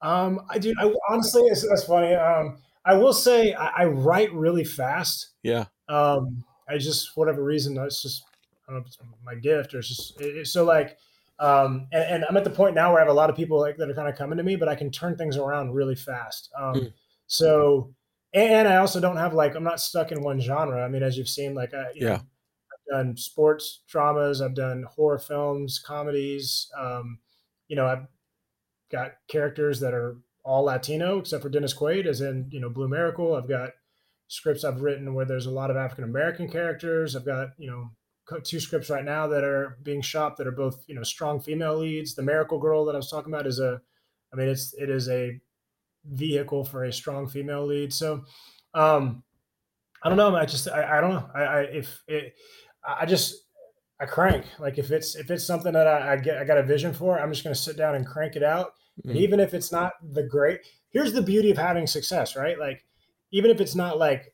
Um, 0.01 0.41
I 0.49 0.57
do. 0.57 0.73
I, 0.79 0.93
honestly, 1.09 1.43
it's, 1.43 1.67
that's 1.67 1.83
funny. 1.83 2.15
Um, 2.15 2.57
I 2.85 2.93
will 2.93 3.13
say 3.13 3.53
I, 3.53 3.67
I 3.67 3.85
write 3.85 4.33
really 4.33 4.63
fast. 4.63 5.31
Yeah. 5.43 5.65
Um, 5.89 6.43
I 6.67 6.77
just 6.77 7.09
for 7.09 7.21
whatever 7.21 7.43
reason 7.43 7.77
it's 7.77 8.01
just 8.01 8.23
I 8.67 8.71
don't 8.71 8.75
know 8.75 8.81
if 8.81 8.87
it's 8.87 8.97
my 9.25 9.35
gift 9.35 9.73
or 9.73 9.79
it's 9.79 9.87
just 9.87 10.21
it, 10.21 10.47
so 10.47 10.63
like 10.63 10.97
um, 11.39 11.87
and, 11.91 12.03
and, 12.03 12.25
I'm 12.25 12.35
at 12.35 12.43
the 12.43 12.49
point 12.49 12.75
now 12.75 12.91
where 12.91 12.99
I 12.99 13.01
have 13.01 13.09
a 13.09 13.13
lot 13.13 13.29
of 13.29 13.35
people 13.35 13.61
like 13.61 13.77
that 13.77 13.89
are 13.89 13.93
kind 13.93 14.09
of 14.09 14.17
coming 14.17 14.37
to 14.37 14.43
me, 14.43 14.57
but 14.57 14.67
I 14.67 14.75
can 14.75 14.91
turn 14.91 15.15
things 15.15 15.37
around 15.37 15.73
really 15.73 15.95
fast. 15.95 16.49
Um, 16.59 16.75
mm. 16.75 16.93
So 17.27 17.93
and 18.33 18.67
I 18.67 18.77
also 18.77 18.99
don't 18.99 19.17
have 19.17 19.33
like 19.33 19.55
I'm 19.55 19.63
not 19.63 19.79
stuck 19.79 20.11
in 20.11 20.21
one 20.21 20.39
genre. 20.39 20.83
I 20.83 20.87
mean, 20.87 21.03
as 21.03 21.17
you've 21.17 21.29
seen, 21.29 21.55
like 21.55 21.73
I, 21.73 21.85
yeah. 21.95 22.07
Know, 22.07 22.13
I've 22.15 23.05
done 23.05 23.17
sports 23.17 23.81
dramas, 23.87 24.41
I've 24.41 24.55
done 24.55 24.83
horror 24.83 25.19
films, 25.19 25.79
comedies. 25.79 26.69
Um, 26.77 27.19
you 27.67 27.75
know, 27.75 27.85
I've 27.85 28.07
got 28.91 29.13
characters 29.27 29.79
that 29.79 29.93
are 29.93 30.17
all 30.43 30.63
Latino 30.63 31.19
except 31.19 31.43
for 31.43 31.49
Dennis 31.49 31.73
Quaid, 31.73 32.05
as 32.05 32.21
in 32.21 32.47
you 32.51 32.59
know 32.59 32.69
Blue 32.69 32.87
Miracle. 32.87 33.35
I've 33.35 33.49
got 33.49 33.71
scripts 34.27 34.63
I've 34.63 34.81
written 34.81 35.13
where 35.13 35.25
there's 35.25 35.47
a 35.47 35.51
lot 35.51 35.71
of 35.71 35.77
African 35.77 36.03
American 36.03 36.49
characters. 36.49 37.15
I've 37.15 37.25
got 37.25 37.49
you 37.57 37.69
know 37.69 37.91
two 38.43 38.59
scripts 38.59 38.89
right 38.89 39.03
now 39.03 39.27
that 39.27 39.43
are 39.43 39.77
being 39.83 40.01
shot 40.01 40.37
that 40.37 40.47
are 40.47 40.51
both 40.51 40.83
you 40.87 40.95
know 40.95 41.03
strong 41.03 41.39
female 41.39 41.77
leads. 41.77 42.15
The 42.15 42.23
Miracle 42.23 42.59
Girl 42.59 42.85
that 42.85 42.95
I 42.95 42.97
was 42.97 43.09
talking 43.09 43.33
about 43.33 43.47
is 43.47 43.59
a, 43.59 43.81
I 44.33 44.35
mean 44.35 44.47
it's 44.47 44.73
it 44.77 44.89
is 44.89 45.09
a 45.09 45.39
vehicle 46.05 46.63
for 46.63 46.85
a 46.85 46.93
strong 46.93 47.27
female 47.27 47.65
lead. 47.65 47.93
So, 47.93 48.23
um, 48.73 49.23
I 50.03 50.09
don't 50.09 50.17
know. 50.17 50.35
I 50.35 50.45
just 50.45 50.69
I, 50.69 50.97
I 50.97 51.01
don't 51.01 51.11
know. 51.11 51.29
I, 51.35 51.41
I 51.41 51.59
if 51.61 52.01
it, 52.07 52.33
I 52.87 53.05
just 53.05 53.47
I 53.99 54.05
crank 54.05 54.45
like 54.59 54.77
if 54.77 54.91
it's 54.91 55.15
if 55.15 55.29
it's 55.29 55.45
something 55.45 55.73
that 55.73 55.87
I, 55.87 56.13
I 56.13 56.15
get 56.17 56.37
I 56.37 56.45
got 56.45 56.57
a 56.57 56.63
vision 56.63 56.93
for, 56.93 57.19
I'm 57.19 57.31
just 57.31 57.43
going 57.43 57.53
to 57.53 57.61
sit 57.61 57.77
down 57.77 57.95
and 57.95 58.05
crank 58.05 58.35
it 58.35 58.43
out. 58.43 58.73
Mm-hmm. 59.05 59.17
even 59.17 59.39
if 59.39 59.53
it's 59.53 59.71
not 59.71 59.93
the 60.11 60.23
great, 60.23 60.59
here's 60.89 61.13
the 61.13 61.21
beauty 61.21 61.51
of 61.51 61.57
having 61.57 61.87
success, 61.87 62.35
right? 62.35 62.59
Like, 62.59 62.83
even 63.31 63.49
if 63.49 63.61
it's 63.61 63.75
not 63.75 63.97
like 63.97 64.33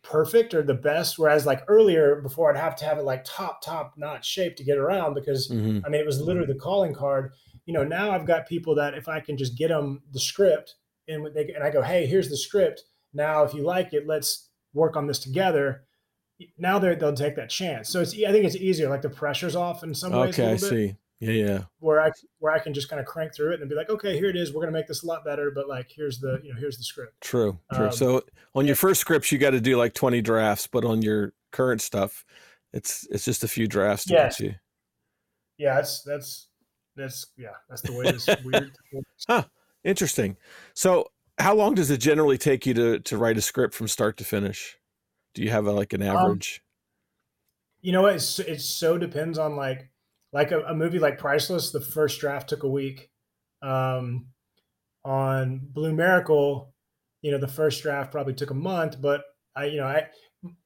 perfect 0.00 0.54
or 0.54 0.62
the 0.62 0.74
best, 0.74 1.18
whereas 1.18 1.44
like 1.44 1.62
earlier 1.68 2.22
before 2.22 2.50
I'd 2.50 2.58
have 2.58 2.74
to 2.76 2.84
have 2.86 2.98
it 2.98 3.04
like 3.04 3.22
top, 3.24 3.60
top 3.62 3.92
notch 3.96 4.26
shape 4.26 4.56
to 4.56 4.64
get 4.64 4.78
around 4.78 5.14
because 5.14 5.48
mm-hmm. 5.48 5.84
I 5.84 5.90
mean, 5.90 6.00
it 6.00 6.06
was 6.06 6.20
literally 6.20 6.50
the 6.50 6.58
calling 6.58 6.94
card. 6.94 7.32
You 7.66 7.74
know, 7.74 7.84
now 7.84 8.12
I've 8.12 8.26
got 8.26 8.48
people 8.48 8.74
that 8.76 8.94
if 8.94 9.08
I 9.08 9.20
can 9.20 9.36
just 9.36 9.58
get 9.58 9.68
them 9.68 10.02
the 10.12 10.20
script 10.20 10.76
and 11.12 11.34
they, 11.34 11.52
and 11.54 11.62
I 11.62 11.70
go, 11.70 11.82
Hey, 11.82 12.06
here's 12.06 12.28
the 12.28 12.36
script. 12.36 12.82
Now, 13.14 13.42
if 13.44 13.54
you 13.54 13.62
like 13.62 13.92
it, 13.92 14.06
let's 14.06 14.48
work 14.72 14.96
on 14.96 15.06
this 15.06 15.18
together. 15.18 15.84
Now 16.58 16.78
they 16.78 16.94
they'll 16.94 17.14
take 17.14 17.36
that 17.36 17.50
chance. 17.50 17.88
So 17.88 18.00
it's, 18.00 18.14
I 18.14 18.32
think 18.32 18.44
it's 18.44 18.56
easier. 18.56 18.88
Like 18.88 19.02
the 19.02 19.10
pressure's 19.10 19.54
off 19.54 19.84
in 19.84 19.94
some 19.94 20.12
ways. 20.12 20.38
Okay. 20.38 20.52
I 20.52 20.56
see. 20.56 20.96
Yeah, 21.20 21.30
yeah. 21.30 21.60
Where 21.78 22.00
I 22.00 22.10
where 22.40 22.52
I 22.52 22.58
can 22.58 22.74
just 22.74 22.88
kind 22.88 22.98
of 22.98 23.06
crank 23.06 23.32
through 23.32 23.52
it 23.52 23.60
and 23.60 23.70
be 23.70 23.76
like, 23.76 23.88
okay, 23.90 24.16
here 24.16 24.28
it 24.28 24.34
is. 24.34 24.52
We're 24.52 24.62
gonna 24.62 24.72
make 24.72 24.88
this 24.88 25.04
a 25.04 25.06
lot 25.06 25.24
better, 25.24 25.52
but 25.52 25.68
like 25.68 25.88
here's 25.94 26.18
the 26.18 26.40
you 26.42 26.52
know 26.52 26.58
here's 26.58 26.78
the 26.78 26.82
script. 26.82 27.20
True, 27.20 27.60
true. 27.72 27.86
Um, 27.86 27.92
so 27.92 28.22
on 28.56 28.66
your 28.66 28.74
first 28.74 29.00
scripts, 29.00 29.30
you 29.30 29.38
got 29.38 29.50
to 29.50 29.60
do 29.60 29.76
like 29.76 29.94
twenty 29.94 30.20
drafts, 30.20 30.66
but 30.66 30.84
on 30.84 31.00
your 31.00 31.32
current 31.52 31.80
stuff, 31.80 32.24
it's 32.72 33.06
it's 33.12 33.24
just 33.24 33.44
a 33.44 33.48
few 33.48 33.68
drafts 33.68 34.06
to 34.06 34.14
yeah. 34.14 34.22
get 34.24 34.40
you. 34.40 34.54
Yeah, 35.58 35.74
that's 35.76 36.02
that's 36.02 36.48
that's 36.96 37.26
yeah, 37.38 37.54
that's 37.68 37.82
the 37.82 37.92
way 37.92 38.10
this 38.10 38.28
weird. 38.44 38.72
huh. 39.28 39.44
Interesting. 39.84 40.36
So, 40.74 41.10
how 41.38 41.54
long 41.54 41.74
does 41.74 41.90
it 41.90 41.98
generally 41.98 42.38
take 42.38 42.66
you 42.66 42.74
to 42.74 42.98
to 43.00 43.16
write 43.16 43.36
a 43.36 43.42
script 43.42 43.74
from 43.74 43.88
start 43.88 44.16
to 44.18 44.24
finish? 44.24 44.78
Do 45.34 45.42
you 45.42 45.50
have 45.50 45.66
a, 45.66 45.72
like 45.72 45.92
an 45.92 46.02
um, 46.02 46.16
average? 46.16 46.62
Um, 46.62 46.68
you 47.82 47.92
know, 47.92 48.06
it's 48.06 48.38
it 48.38 48.60
so 48.60 48.98
depends 48.98 49.38
on 49.38 49.56
like 49.56 49.90
like 50.32 50.52
a, 50.52 50.60
a, 50.62 50.74
movie 50.74 50.98
like 50.98 51.18
Priceless, 51.18 51.72
the 51.72 51.80
first 51.80 52.20
draft 52.20 52.48
took 52.48 52.62
a 52.62 52.68
week. 52.68 53.10
Um, 53.62 54.28
on 55.04 55.60
Blue 55.62 55.92
Miracle, 55.92 56.72
you 57.20 57.30
know, 57.30 57.38
the 57.38 57.48
first 57.48 57.82
draft 57.82 58.10
probably 58.10 58.34
took 58.34 58.50
a 58.50 58.54
month, 58.54 59.00
but 59.00 59.22
I, 59.54 59.66
you 59.66 59.78
know, 59.78 59.86
I, 59.86 60.08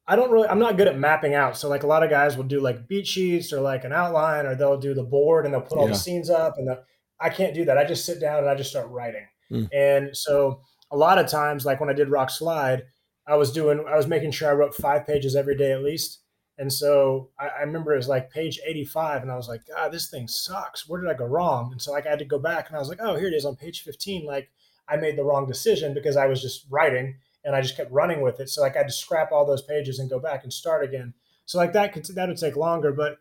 I 0.07 0.16
don't 0.16 0.31
really, 0.31 0.48
I'm 0.48 0.59
not 0.59 0.76
good 0.76 0.88
at 0.88 0.98
mapping 0.98 1.35
out. 1.35 1.57
So 1.57 1.68
like 1.68 1.83
a 1.83 1.87
lot 1.87 2.02
of 2.02 2.11
guys 2.11 2.37
will 2.37 2.44
do 2.44 2.61
like 2.61 2.87
beat 2.87 3.07
sheets 3.07 3.52
or 3.52 3.61
like 3.61 3.85
an 3.85 3.92
outline, 3.92 4.46
or 4.46 4.55
they'll 4.55 4.79
do 4.79 4.94
the 4.94 5.02
board 5.02 5.44
and 5.44 5.52
they'll 5.52 5.62
put 5.62 5.79
all 5.79 5.87
yeah. 5.87 5.92
the 5.92 5.98
scenes 5.98 6.31
up. 6.31 6.55
And 6.59 6.68
the, 6.68 6.83
I 7.20 7.31
can't 7.31 7.55
do 7.55 7.64
that. 7.64 7.79
I 7.79 7.85
just 7.85 8.05
sit 8.05 8.20
down 8.20 8.40
and 8.40 8.48
I 8.48 8.55
just 8.55 8.70
start 8.70 8.88
writing. 8.90 9.26
Mm. 9.50 9.68
And 9.72 10.16
so 10.16 10.61
a 10.90 10.96
lot 10.96 11.18
of 11.18 11.29
times, 11.29 11.64
like 11.64 11.81
when 11.81 11.90
I 11.90 11.94
did 11.94 12.11
Rock 12.11 12.29
Slyde, 12.29 12.83
I 13.26 13.37
was 13.37 13.52
doing, 13.52 13.85
I 13.88 13.96
was 13.96 14.07
making 14.07 14.33
sure 14.33 14.48
I 14.48 14.55
wrote 14.55 14.74
five 14.74 15.07
pages 15.07 15.35
every 15.35 15.57
day 15.57 15.72
at 15.72 15.83
least 15.83 16.20
and 16.59 16.72
so 16.72 17.31
I, 17.38 17.48
I, 17.48 17.61
remember 17.61 17.92
it 17.92 17.98
was 17.98 18.09
like 18.09 18.31
page 18.31 18.59
85, 18.64 19.22
and 19.22 19.31
I 19.31 19.37
was 19.37 19.48
like, 19.48 19.66
God, 19.66 19.92
this 19.92 20.09
thing 20.09 20.26
sucks. 20.26 20.88
Where 20.88 21.00
did 21.00 21.11
I 21.11 21.14
go 21.14 21.26
wrong? 21.26 21.70
And 21.72 21.81
so 21.81 21.92
like 21.92 22.07
I 22.07 22.11
had 22.11 22.18
to 22.20 22.24
go 22.24 22.38
back 22.38 22.68
and 22.68 22.76
I 22.76 22.79
was 22.79 22.88
like, 22.88 23.00
oh, 23.00 23.16
here 23.16 23.29
it 23.29 23.35
is 23.35 23.44
on 23.44 23.57
page 23.57 23.83
15. 23.83 24.24
Like 24.24 24.48
I 24.88 24.96
made 24.96 25.16
the 25.16 25.24
wrong 25.24 25.46
decision 25.46 25.92
because 25.92 26.16
I 26.16 26.26
was 26.26 26.40
just 26.40 26.66
writing 26.70 27.16
and 27.44 27.55
I 27.55 27.61
just 27.61 27.76
kept 27.76 27.92
running 27.92 28.22
with 28.22 28.40
it. 28.40 28.48
So 28.48 28.62
like 28.62 28.74
I 28.74 28.79
had 28.79 28.88
to 28.88 28.92
scrap 28.92 29.33
all 29.33 29.44
those 29.44 29.62
pages 29.62 29.98
and 29.98 30.09
go 30.09 30.18
back 30.18 30.44
and 30.44 30.52
start 30.52 30.83
again. 30.83 31.12
So 31.44 31.59
like 31.59 31.74
that 31.74 31.92
could 31.92 32.07
that 32.07 32.29
would 32.29 32.38
take 32.38 32.57
longer. 32.57 32.90
But 32.90 33.18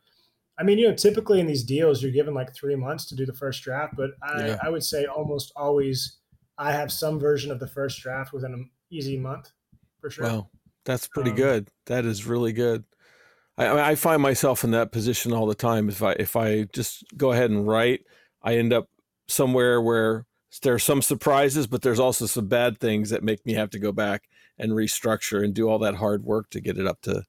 I 0.58 0.64
mean, 0.64 0.78
you 0.78 0.88
know, 0.88 0.96
typically 0.96 1.40
in 1.40 1.48
these 1.48 1.64
deals, 1.64 2.02
you're 2.02 2.12
given 2.12 2.34
like 2.34 2.54
three 2.54 2.76
months 2.76 3.06
to 3.06 3.16
do 3.16 3.26
the 3.26 3.34
first 3.34 3.62
draft. 3.64 3.96
But 3.98 4.12
I, 4.22 4.48
yeah. 4.48 4.58
I 4.62 4.70
would 4.70 4.84
say 4.84 5.06
almost 5.06 5.52
always 5.56 6.18
I 6.58 6.72
have 6.72 6.92
some 6.92 7.20
version 7.20 7.52
of 7.52 7.60
the 7.60 7.68
first 7.68 8.02
draft 8.02 8.32
within 8.32 8.54
an 8.54 8.70
easy 8.90 9.18
month 9.18 9.52
for 10.00 10.10
sure. 10.10 10.26
Wow. 10.26 10.50
That's 10.86 11.08
pretty 11.08 11.32
um, 11.32 11.36
good. 11.36 11.70
That 11.88 12.06
is 12.06 12.26
really 12.26 12.54
good. 12.54 12.84
I, 13.58 13.92
I 13.92 13.96
find 13.96 14.22
myself 14.22 14.64
in 14.64 14.72
that 14.72 14.92
position 14.92 15.34
all 15.34 15.48
the 15.48 15.56
time. 15.56 15.90
If 15.90 16.04
I 16.04 16.12
if 16.14 16.36
I 16.36 16.64
just 16.74 17.04
go 17.18 17.32
ahead 17.32 17.50
and 17.50 17.68
write, 17.68 18.06
I 18.42 18.58
end 18.58 18.72
up 18.72 18.90
somewhere 19.28 19.82
where 19.82 20.26
there 20.62 20.74
are 20.74 20.80
some 20.80 21.02
surprises, 21.02 21.68
but 21.68 21.82
there's 21.82 22.00
also 22.00 22.28
some 22.28 22.48
bad 22.48 22.80
things 22.80 23.10
that 23.10 23.24
make 23.24 23.46
me 23.46 23.54
have 23.54 23.70
to 23.72 23.80
go 23.80 23.92
back 23.92 24.30
and 24.58 24.72
restructure 24.72 25.44
and 25.44 25.54
do 25.54 25.68
all 25.68 25.80
that 25.80 25.96
hard 25.96 26.24
work 26.24 26.50
to 26.52 26.62
get 26.62 26.78
it 26.78 26.88
up 26.88 27.02
to 27.02 27.24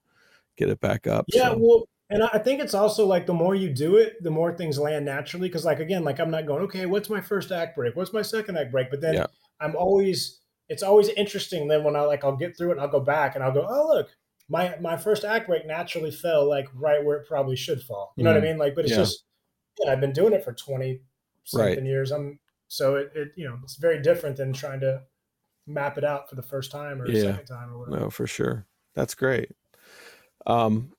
get 0.56 0.68
it 0.68 0.80
back 0.80 1.06
up. 1.06 1.24
Yeah, 1.28 1.50
so. 1.50 1.58
well, 1.58 1.88
and 2.08 2.22
I 2.22 2.38
think 2.38 2.60
it's 2.60 2.74
also 2.74 3.04
like 3.06 3.26
the 3.26 3.34
more 3.34 3.54
you 3.54 3.68
do 3.68 3.96
it, 3.96 4.22
the 4.22 4.30
more 4.30 4.56
things 4.56 4.78
land 4.78 5.04
naturally. 5.04 5.48
Because 5.48 5.64
like 5.64 5.80
again, 5.80 6.04
like 6.04 6.20
I'm 6.20 6.30
not 6.30 6.46
going, 6.46 6.62
okay, 6.64 6.86
what's 6.86 7.10
my 7.10 7.20
first 7.20 7.50
act 7.50 7.76
break? 7.76 7.96
What's 7.96 8.12
my 8.12 8.22
second 8.22 8.56
act 8.56 8.70
break? 8.70 8.90
But 8.90 9.00
then 9.00 9.14
yeah. 9.14 9.26
I'm 9.60 9.74
always 9.74 10.40
it's 10.68 10.82
always 10.82 11.08
interesting. 11.10 11.68
Then 11.68 11.82
when 11.84 11.96
I 11.96 12.02
like 12.02 12.24
I'll 12.24 12.36
get 12.36 12.56
through 12.56 12.70
it 12.70 12.72
and 12.72 12.80
I'll 12.80 12.88
go 12.88 13.00
back 13.00 13.34
and 13.34 13.42
I'll 13.42 13.52
go, 13.52 13.66
oh 13.68 13.88
look, 13.88 14.08
my 14.48 14.76
my 14.80 14.96
first 14.96 15.24
act 15.24 15.48
break 15.48 15.66
naturally 15.66 16.12
fell 16.12 16.48
like 16.48 16.68
right 16.74 17.04
where 17.04 17.16
it 17.18 17.26
probably 17.26 17.56
should 17.56 17.82
fall. 17.82 18.12
You 18.16 18.24
know 18.24 18.30
mm-hmm. 18.30 18.36
what 18.36 18.44
I 18.44 18.46
mm-hmm. 18.46 18.58
mean? 18.58 18.58
Like, 18.58 18.74
but 18.76 18.84
it's 18.84 18.92
yeah. 18.92 18.98
just 18.98 19.24
yeah, 19.80 19.92
I've 19.92 20.00
been 20.00 20.12
doing 20.12 20.32
it 20.32 20.44
for 20.44 20.52
twenty 20.52 21.00
something 21.44 21.76
right. 21.76 21.84
years. 21.84 22.12
I'm 22.12 22.38
so 22.68 22.96
it, 22.96 23.10
it 23.14 23.28
you 23.36 23.48
know 23.48 23.58
it's 23.64 23.76
very 23.76 24.00
different 24.00 24.36
than 24.36 24.52
trying 24.52 24.80
to 24.80 25.02
map 25.66 25.98
it 25.98 26.04
out 26.04 26.28
for 26.28 26.36
the 26.36 26.42
first 26.42 26.70
time 26.70 27.02
or 27.02 27.08
yeah. 27.08 27.32
second 27.32 27.46
time 27.46 27.72
or 27.72 27.78
whatever. 27.78 28.00
No, 28.04 28.10
for 28.10 28.28
sure. 28.28 28.64
That's 28.94 29.14
great. 29.14 29.50
Um, 30.46 30.92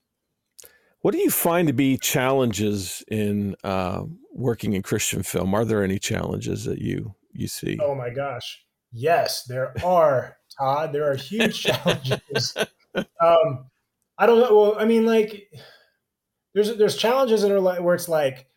what 1.08 1.13
do 1.13 1.20
you 1.20 1.32
find 1.32 1.70
to 1.70 1.74
be 1.74 1.98
challenges 1.98 3.02
in 3.08 3.56
uh, 3.63 4.04
working 4.34 4.74
in 4.74 4.82
Christian 4.82 5.24
film? 5.24 5.54
Are 5.54 5.63
there 5.63 5.82
any 5.82 6.00
challenges 6.00 6.65
that 6.65 6.80
you 6.80 7.15
you 7.32 7.48
see? 7.48 7.80
Oh 7.82 7.96
my 7.96 8.10
gosh, 8.10 8.65
yes, 8.91 9.43
there 9.43 9.74
are. 9.86 10.36
Todd, 10.60 10.91
there 10.91 11.10
are 11.10 11.15
huge 11.15 11.62
challenges 11.63 12.58
um, 13.22 13.70
I 14.17 14.26
don't 14.26 14.41
know. 14.41 14.54
Well, 14.54 14.76
I 14.78 14.84
mean, 14.84 15.06
like, 15.06 15.50
there's 16.54 16.76
there's 16.76 16.98
challenges 16.98 17.41
that 17.41 17.52
are 17.52 17.62
like 17.62 17.82
where 17.82 17.96
it's 17.96 18.10
like, 18.10 18.48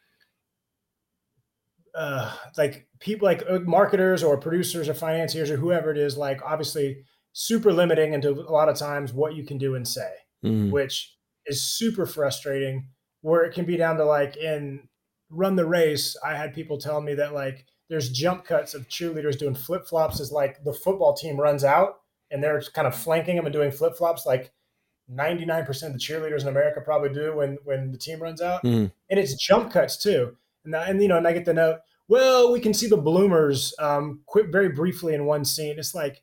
uh, 1.95 2.35
like 2.59 2.89
people 2.99 3.27
like 3.27 3.45
uh, 3.49 3.61
marketers 3.61 4.25
or 4.25 4.37
producers 4.39 4.89
or 4.89 4.95
financiers 4.95 5.53
or 5.53 5.57
whoever 5.57 5.93
it 5.93 5.99
is, 5.99 6.17
like 6.17 6.41
obviously 6.45 7.05
super 7.33 7.73
limiting 7.73 8.13
into 8.13 8.31
a 8.31 8.51
lot 8.51 8.69
of 8.69 8.77
times 8.77 9.13
what 9.13 9.37
you 9.37 9.45
can 9.45 9.57
do 9.57 9.77
and 9.77 9.87
say, 9.87 10.11
mm. 10.45 10.71
which 10.71 11.15
is 11.51 11.61
super 11.63 12.07
frustrating. 12.07 12.87
Where 13.23 13.45
it 13.45 13.53
can 13.53 13.67
be 13.67 13.77
down 13.77 13.99
to 13.99 14.05
like 14.05 14.39
in 14.39 14.89
run 15.29 15.57
the 15.57 15.67
race, 15.67 16.17
I 16.25 16.35
had 16.35 16.55
people 16.55 16.79
tell 16.79 17.03
me 17.03 17.15
that 17.15 17.35
like 17.35 17.67
there's 17.91 18.09
jump 18.09 18.45
cuts 18.45 18.73
of 18.73 18.89
cheerleaders 18.89 19.39
doing 19.39 19.55
flip 19.55 19.87
flops 19.87 20.21
as 20.21 20.33
like 20.33 20.65
the 20.65 20.73
football 20.73 21.13
team 21.13 21.39
runs 21.39 21.65
out 21.65 22.01
and 22.31 22.43
they're 22.43 22.63
kind 22.75 22.87
of 22.87 22.95
flanking 22.95 23.37
them 23.37 23.45
and 23.45 23.53
doing 23.53 23.71
flip 23.71 23.97
flops 23.97 24.25
like 24.25 24.53
99% 25.13 25.69
of 25.69 25.93
the 25.93 25.99
cheerleaders 25.99 26.43
in 26.43 26.49
America 26.49 26.81
probably 26.81 27.13
do 27.13 27.37
when 27.37 27.59
when 27.65 27.91
the 27.93 27.99
team 27.99 28.23
runs 28.23 28.41
out. 28.41 28.63
Mm. 28.63 28.91
And 29.11 29.21
it's 29.21 29.35
jump 29.35 29.73
cuts 29.73 29.97
too. 29.97 30.37
And, 30.65 30.75
and 30.75 31.03
you 31.03 31.09
know, 31.09 31.19
and 31.19 31.27
I 31.27 31.33
get 31.33 31.45
the 31.45 31.55
note, 31.55 31.81
well, 32.09 32.53
we 32.53 32.61
can 32.61 32.75
see 32.75 32.87
the 32.89 32.97
bloomers 32.97 33.75
um, 33.79 34.21
quit 34.27 34.51
very 34.51 34.69
briefly 34.69 35.15
in 35.15 35.27
one 35.27 35.45
scene. 35.45 35.79
It's 35.79 35.95
like, 35.95 36.23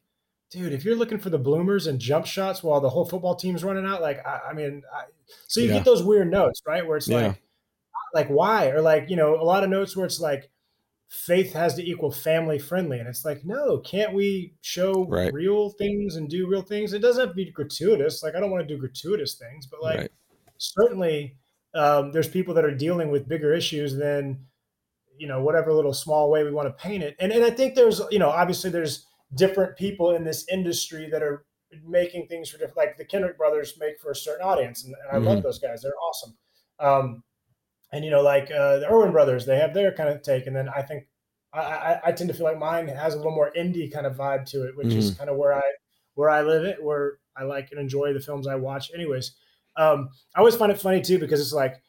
dude, 0.51 0.73
if 0.73 0.85
you're 0.85 0.95
looking 0.95 1.19
for 1.19 1.29
the 1.29 1.37
bloomers 1.37 1.87
and 1.87 1.99
jump 1.99 2.25
shots 2.25 2.63
while 2.63 2.81
the 2.81 2.89
whole 2.89 3.05
football 3.05 3.35
team's 3.35 3.63
running 3.63 3.85
out, 3.85 4.01
like, 4.01 4.25
I, 4.25 4.49
I 4.49 4.53
mean, 4.53 4.83
I, 4.93 5.03
so 5.47 5.59
you 5.59 5.67
yeah. 5.67 5.73
get 5.75 5.85
those 5.85 6.03
weird 6.03 6.31
notes, 6.31 6.61
right? 6.65 6.85
Where 6.85 6.97
it's 6.97 7.07
yeah. 7.07 7.27
like, 7.27 7.41
like 8.13 8.27
why? 8.27 8.69
Or 8.69 8.81
like, 8.81 9.09
you 9.09 9.15
know, 9.15 9.35
a 9.35 9.43
lot 9.43 9.63
of 9.63 9.69
notes 9.69 9.95
where 9.95 10.05
it's 10.05 10.19
like, 10.19 10.49
faith 11.09 11.53
has 11.53 11.73
to 11.75 11.89
equal 11.89 12.11
family 12.11 12.59
friendly. 12.59 12.99
And 12.99 13.07
it's 13.07 13.23
like, 13.23 13.45
no, 13.45 13.77
can't 13.77 14.13
we 14.13 14.53
show 14.59 15.05
right. 15.05 15.33
real 15.33 15.69
things 15.69 16.17
and 16.17 16.27
do 16.27 16.49
real 16.49 16.61
things? 16.61 16.91
It 16.91 16.99
doesn't 16.99 17.21
have 17.21 17.29
to 17.29 17.35
be 17.35 17.49
gratuitous. 17.49 18.23
Like, 18.23 18.35
I 18.35 18.41
don't 18.41 18.51
want 18.51 18.67
to 18.67 18.73
do 18.73 18.77
gratuitous 18.77 19.35
things, 19.35 19.65
but 19.65 19.81
like, 19.81 19.97
right. 19.99 20.11
certainly 20.57 21.37
um, 21.73 22.11
there's 22.11 22.27
people 22.27 22.53
that 22.55 22.65
are 22.65 22.75
dealing 22.75 23.09
with 23.09 23.27
bigger 23.27 23.53
issues 23.53 23.95
than, 23.95 24.45
you 25.17 25.27
know, 25.27 25.41
whatever 25.41 25.71
little 25.71 25.93
small 25.93 26.29
way 26.29 26.43
we 26.43 26.51
want 26.51 26.67
to 26.67 26.73
paint 26.73 27.03
it. 27.03 27.15
And, 27.19 27.31
and 27.31 27.45
I 27.45 27.51
think 27.51 27.75
there's, 27.75 28.01
you 28.11 28.19
know, 28.19 28.29
obviously 28.29 28.69
there's 28.69 29.06
different 29.35 29.77
people 29.77 30.15
in 30.15 30.23
this 30.23 30.45
industry 30.51 31.09
that 31.11 31.21
are 31.21 31.45
making 31.85 32.27
things 32.27 32.49
for 32.49 32.57
different, 32.57 32.77
like 32.77 32.97
the 32.97 33.05
Kendrick 33.05 33.37
brothers 33.37 33.73
make 33.79 33.99
for 33.99 34.11
a 34.11 34.15
certain 34.15 34.45
audience. 34.45 34.85
And, 34.85 34.93
and 34.93 35.11
I 35.11 35.15
mm-hmm. 35.15 35.27
love 35.27 35.43
those 35.43 35.59
guys. 35.59 35.81
They're 35.81 35.91
awesome. 36.09 36.37
Um, 36.79 37.23
and 37.91 38.03
you 38.03 38.11
know, 38.11 38.21
like 38.21 38.51
uh, 38.51 38.79
the 38.79 38.91
Erwin 38.91 39.11
brothers, 39.11 39.45
they 39.45 39.57
have 39.57 39.73
their 39.73 39.93
kind 39.93 40.09
of 40.09 40.21
take, 40.21 40.45
and 40.47 40.55
then 40.55 40.69
I 40.69 40.81
think 40.81 41.05
I, 41.53 41.59
I, 41.59 41.99
I, 42.05 42.11
tend 42.11 42.29
to 42.29 42.33
feel 42.33 42.45
like 42.45 42.59
mine 42.59 42.87
has 42.89 43.13
a 43.13 43.17
little 43.17 43.31
more 43.31 43.51
indie 43.57 43.91
kind 43.91 44.05
of 44.05 44.17
vibe 44.17 44.45
to 44.51 44.67
it, 44.67 44.75
which 44.75 44.87
mm-hmm. 44.87 44.99
is 44.99 45.11
kind 45.11 45.29
of 45.29 45.37
where 45.37 45.53
I 45.53 45.61
where 46.15 46.29
I 46.29 46.41
live 46.41 46.65
it, 46.65 46.83
where 46.83 47.19
I 47.35 47.43
like 47.43 47.69
and 47.71 47.79
enjoy 47.79 48.13
the 48.13 48.19
films 48.19 48.47
I 48.47 48.55
watch. 48.55 48.91
Anyways, 48.93 49.35
um, 49.77 50.09
I 50.35 50.39
always 50.39 50.55
find 50.55 50.71
it 50.71 50.79
funny 50.79 51.01
too 51.01 51.17
because 51.17 51.39
it's 51.39 51.53
like 51.53 51.81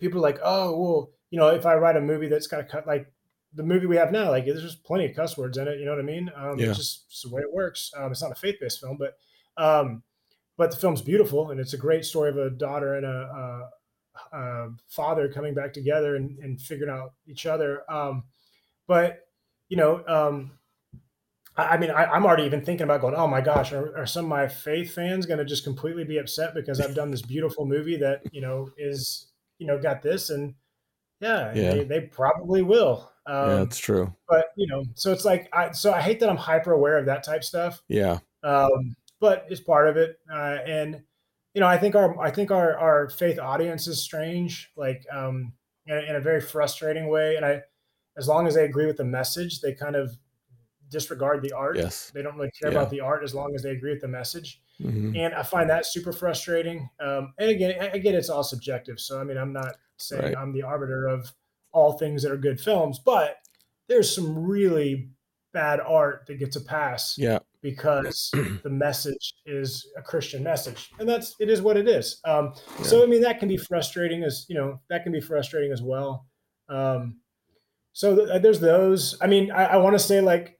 people 0.00 0.18
are 0.18 0.22
like, 0.22 0.40
oh, 0.42 0.76
well, 0.76 1.10
you 1.30 1.38
know, 1.38 1.48
if 1.48 1.66
I 1.66 1.76
write 1.76 1.96
a 1.96 2.00
movie 2.00 2.28
that's 2.28 2.48
got 2.48 2.58
to 2.58 2.64
cut 2.64 2.86
like 2.86 3.12
the 3.54 3.62
movie 3.62 3.86
we 3.86 3.96
have 3.96 4.12
now, 4.12 4.30
like 4.30 4.44
there's 4.44 4.62
just 4.62 4.84
plenty 4.84 5.06
of 5.06 5.16
cuss 5.16 5.36
words 5.36 5.56
in 5.58 5.68
it. 5.68 5.78
You 5.78 5.86
know 5.86 5.92
what 5.92 6.00
I 6.00 6.04
mean? 6.04 6.30
Um, 6.36 6.58
yeah. 6.58 6.68
It's 6.68 6.78
just 6.78 7.04
it's 7.08 7.22
the 7.22 7.30
way 7.30 7.42
it 7.42 7.52
works. 7.52 7.90
Um, 7.96 8.12
it's 8.12 8.22
not 8.22 8.32
a 8.32 8.36
faith 8.36 8.56
based 8.60 8.80
film, 8.80 8.98
but 8.98 9.16
um, 9.56 10.02
but 10.56 10.70
the 10.70 10.76
film's 10.76 11.02
beautiful 11.02 11.50
and 11.50 11.60
it's 11.60 11.72
a 11.72 11.78
great 11.78 12.04
story 12.04 12.30
of 12.30 12.36
a 12.36 12.50
daughter 12.50 12.94
and 12.94 13.06
a, 13.06 13.68
uh, 14.32 14.68
father 14.88 15.30
coming 15.30 15.54
back 15.54 15.72
together 15.72 16.16
and, 16.16 16.38
and 16.38 16.60
figuring 16.60 16.92
out 16.92 17.12
each 17.26 17.46
other. 17.46 17.82
Um, 17.90 18.24
but 18.86 19.28
you 19.68 19.76
know, 19.76 20.02
um, 20.06 20.52
I, 21.56 21.64
I, 21.64 21.78
mean, 21.78 21.90
I, 21.90 22.16
am 22.16 22.24
already 22.24 22.44
even 22.44 22.64
thinking 22.64 22.84
about 22.84 23.00
going. 23.00 23.14
Oh 23.14 23.26
my 23.26 23.40
gosh, 23.40 23.72
are, 23.72 23.96
are 23.96 24.06
some 24.06 24.24
of 24.24 24.28
my 24.28 24.48
faith 24.48 24.94
fans 24.94 25.26
going 25.26 25.38
to 25.38 25.44
just 25.44 25.64
completely 25.64 26.04
be 26.04 26.18
upset 26.18 26.54
because 26.54 26.80
I've 26.80 26.94
done 26.94 27.10
this 27.10 27.22
beautiful 27.22 27.66
movie 27.66 27.96
that 27.96 28.22
you 28.32 28.40
know 28.40 28.70
is 28.76 29.32
you 29.58 29.66
know 29.66 29.78
got 29.78 30.02
this 30.02 30.30
and 30.30 30.54
Yeah, 31.20 31.52
yeah. 31.54 31.74
They, 31.74 31.84
they 31.84 32.00
probably 32.00 32.62
will. 32.62 33.10
Um, 33.26 33.50
yeah, 33.50 33.56
that's 33.56 33.78
true. 33.78 34.14
But 34.28 34.46
you 34.56 34.66
know, 34.66 34.84
so 34.94 35.12
it's 35.12 35.24
like 35.24 35.48
I 35.52 35.72
so 35.72 35.92
I 35.92 36.00
hate 36.00 36.20
that 36.20 36.28
I'm 36.28 36.36
hyper 36.36 36.72
aware 36.72 36.98
of 36.98 37.06
that 37.06 37.24
type 37.24 37.44
stuff. 37.44 37.82
Yeah. 37.88 38.18
Um, 38.42 38.94
but 39.20 39.46
it's 39.48 39.60
part 39.60 39.88
of 39.88 39.96
it, 39.96 40.18
uh, 40.32 40.58
and 40.66 41.02
you 41.54 41.60
know, 41.60 41.66
I 41.66 41.78
think 41.78 41.94
our 41.94 42.20
I 42.20 42.30
think 42.30 42.50
our 42.50 42.78
our 42.78 43.08
faith 43.08 43.38
audience 43.38 43.86
is 43.86 44.00
strange, 44.00 44.70
like 44.76 45.04
um, 45.10 45.54
in, 45.86 45.96
in 45.96 46.16
a 46.16 46.20
very 46.20 46.40
frustrating 46.40 47.08
way. 47.08 47.36
And 47.36 47.44
I, 47.44 47.62
as 48.18 48.28
long 48.28 48.46
as 48.46 48.54
they 48.54 48.64
agree 48.64 48.86
with 48.86 48.98
the 48.98 49.04
message, 49.04 49.60
they 49.60 49.72
kind 49.72 49.96
of 49.96 50.10
disregard 50.90 51.42
the 51.42 51.52
art. 51.52 51.76
Yes. 51.76 52.10
They 52.14 52.22
don't 52.22 52.36
really 52.36 52.50
care 52.60 52.70
yeah. 52.70 52.78
about 52.78 52.90
the 52.90 53.00
art 53.00 53.24
as 53.24 53.34
long 53.34 53.54
as 53.54 53.62
they 53.62 53.70
agree 53.70 53.90
with 53.90 54.02
the 54.02 54.08
message. 54.08 54.60
Mm-hmm. 54.80 55.16
And 55.16 55.34
I 55.34 55.42
find 55.42 55.68
that 55.70 55.86
super 55.86 56.12
frustrating. 56.12 56.88
Um, 57.00 57.32
and 57.38 57.50
again, 57.50 57.80
again, 57.92 58.14
it's 58.14 58.28
all 58.28 58.44
subjective. 58.44 59.00
So 59.00 59.20
I 59.20 59.24
mean, 59.24 59.38
I'm 59.38 59.52
not 59.52 59.76
saying 59.98 60.22
right. 60.22 60.36
I'm 60.36 60.52
the 60.52 60.62
arbiter 60.62 61.06
of 61.06 61.32
all 61.72 61.92
things 61.92 62.22
that 62.22 62.32
are 62.32 62.36
good 62.36 62.60
films, 62.60 62.98
but 62.98 63.36
there's 63.88 64.14
some 64.14 64.46
really 64.46 65.10
bad 65.52 65.80
art 65.80 66.24
that 66.26 66.38
gets 66.38 66.56
a 66.56 66.60
pass. 66.60 67.16
Yeah. 67.16 67.38
Because 67.62 68.30
the 68.62 68.70
message 68.70 69.34
is 69.44 69.90
a 69.96 70.02
Christian 70.02 70.42
message, 70.42 70.90
and 71.00 71.08
that's 71.08 71.34
it 71.40 71.50
is 71.50 71.62
what 71.62 71.76
it 71.76 71.88
is. 71.88 72.20
Um, 72.24 72.52
yeah. 72.78 72.84
So 72.84 73.02
I 73.02 73.06
mean, 73.06 73.22
that 73.22 73.40
can 73.40 73.48
be 73.48 73.56
frustrating 73.56 74.22
as 74.22 74.46
you 74.48 74.54
know 74.54 74.78
that 74.88 75.02
can 75.02 75.10
be 75.10 75.20
frustrating 75.20 75.72
as 75.72 75.82
well. 75.82 76.26
Um, 76.68 77.16
so 77.92 78.14
th- 78.14 78.42
there's 78.42 78.60
those. 78.60 79.16
I 79.20 79.26
mean, 79.26 79.50
I, 79.50 79.64
I 79.64 79.76
want 79.78 79.94
to 79.94 79.98
say 79.98 80.20
like 80.20 80.55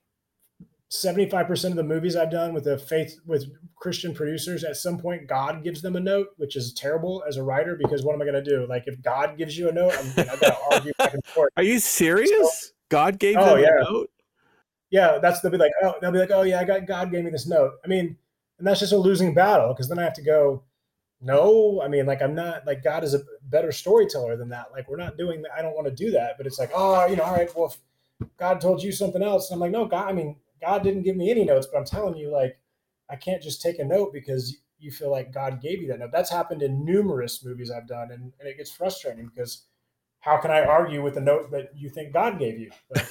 75% 0.91 1.71
of 1.71 1.77
the 1.77 1.83
movies 1.83 2.15
I've 2.15 2.31
done 2.31 2.55
with 2.55 2.65
the 2.65 2.79
faith 2.79 3.19
with 3.27 3.51
Christian 3.75 4.15
producers, 4.15 4.63
at 4.63 4.77
some 4.77 4.99
point 4.99 5.27
God 5.27 5.65
gives 5.65 5.83
them 5.83 5.97
a 5.97 6.01
note, 6.01 6.29
which 6.37 6.55
is 6.55 6.73
terrible 6.73 7.25
as 7.27 7.37
a 7.37 7.43
writer 7.43 7.77
because 7.77 8.05
what 8.05 8.15
am 8.15 8.23
I 8.23 8.25
going 8.25 8.43
to 8.43 8.51
do? 8.51 8.67
Like 8.69 8.85
if 8.87 9.03
God 9.03 9.37
gives 9.37 9.59
you 9.59 9.69
a 9.69 9.73
note, 9.73 9.95
I'm, 9.99 10.09
I've 10.31 10.41
got 10.41 10.41
to 10.41 10.59
argue 10.73 10.93
back 10.99 11.15
and 11.15 11.25
forth. 11.27 11.51
Are 11.57 11.63
you 11.63 11.81
serious? 11.81 12.67
So, 12.67 12.73
God 12.89 13.19
gave 13.19 13.37
oh, 13.37 13.57
them 13.57 13.65
yeah. 13.65 13.81
a 13.81 13.85
note? 13.85 14.11
Yeah, 14.91 15.19
that's 15.19 15.41
they'll 15.41 15.51
be 15.51 15.59
like, 15.59 15.73
oh, 15.83 15.95
they'll 16.01 16.13
be 16.13 16.19
like, 16.19 16.31
oh 16.31 16.43
yeah, 16.43 16.61
I 16.61 16.65
got 16.65 16.87
God 16.87 17.11
gave 17.11 17.25
me 17.25 17.31
this 17.31 17.49
note. 17.49 17.73
I 17.85 17.89
mean, 17.89 18.17
and 18.59 18.67
that's 18.67 18.81
just 18.81 18.93
a 18.93 18.97
losing 18.97 19.35
battle 19.35 19.75
because 19.75 19.89
then 19.89 19.99
I 19.99 20.05
have 20.05 20.15
to 20.15 20.23
go. 20.23 20.63
No, 21.21 21.81
I 21.83 21.89
mean, 21.89 22.07
like 22.07 22.23
I'm 22.23 22.35
not 22.35 22.67
like 22.67 22.85
God 22.85 23.03
is 23.03 23.15
a 23.15 23.21
better 23.43 23.73
storyteller 23.73 24.37
than 24.37 24.51
that. 24.51 24.67
Like 24.73 24.89
we're 24.89 24.97
not 24.97 25.17
doing 25.17 25.43
that. 25.43 25.51
I 25.57 25.63
don't 25.63 25.75
want 25.75 25.87
to 25.87 25.95
do 25.95 26.13
that. 26.13 26.35
But 26.37 26.47
it's 26.47 26.59
like, 26.59 26.71
oh, 26.75 27.07
you 27.07 27.17
know, 27.17 27.25
all 27.25 27.35
right, 27.35 27.51
well, 27.57 27.75
if 28.21 28.29
God 28.37 28.61
told 28.61 28.83
you 28.83 28.93
something 28.93 29.23
else, 29.23 29.51
I'm 29.51 29.59
like, 29.59 29.73
no, 29.73 29.87
God. 29.87 30.09
I 30.09 30.13
mean, 30.13 30.37
God 30.67 30.83
didn't 30.83 31.03
give 31.03 31.17
me 31.17 31.31
any 31.31 31.45
notes, 31.45 31.69
but 31.71 31.79
I'm 31.79 31.85
telling 31.85 32.17
you, 32.17 32.33
like, 32.33 32.59
I 33.09 33.17
can't 33.17 33.43
just 33.43 33.63
take 33.63 33.79
a 33.79 33.85
note 33.85 34.13
because 34.13 34.57
you 34.79 34.91
feel 34.91 35.11
like 35.11 35.33
God 35.33 35.63
gave 35.63 35.81
you 35.81 35.89
that 35.89 36.01
note. 36.01 36.11
That's 36.13 36.31
happened 36.31 36.63
in 36.63 36.85
numerous 36.85 37.45
movies 37.45 37.71
I've 37.71 37.87
done, 37.87 38.11
and, 38.11 38.33
and 38.41 38.49
it 38.49 38.57
gets 38.57 38.73
frustrating 38.73 39.31
because 39.33 39.67
how 40.21 40.39
can 40.39 40.51
I 40.51 40.65
argue 40.65 41.03
with 41.03 41.15
the 41.15 41.21
note 41.21 41.51
that 41.53 41.71
you 41.75 41.89
think 41.89 42.13
God 42.13 42.39
gave 42.39 42.59
you? 42.59 42.71
But, 42.91 43.09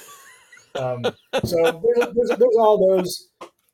um, 0.82 1.06
so 1.46 1.58
there's, 1.64 2.14
there's, 2.14 2.40
there's, 2.40 2.58
all 2.60 2.78
those 2.90 3.30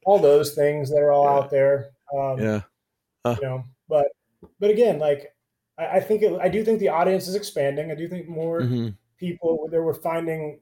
all 0.05 0.19
those 0.19 0.53
things 0.53 0.89
that 0.89 0.99
are 0.99 1.11
all 1.11 1.25
yeah. 1.25 1.32
out 1.32 1.49
there. 1.49 1.89
Um, 2.15 2.39
yeah, 2.39 2.61
you 3.25 3.41
know, 3.41 3.63
but 3.89 4.07
but 4.59 4.69
again, 4.69 4.99
like 4.99 5.34
I, 5.79 5.97
I 5.97 5.99
think 5.99 6.21
it, 6.21 6.39
I 6.39 6.49
do 6.49 6.63
think 6.63 6.79
the 6.79 6.89
audience 6.89 7.27
is 7.27 7.36
expanding. 7.36 7.91
I 7.91 7.95
do 7.95 8.07
think 8.07 8.29
more 8.29 8.61
mm-hmm. 8.61 8.89
people 9.17 9.67
there 9.71 9.84
were 9.84 9.95
finding 9.95 10.59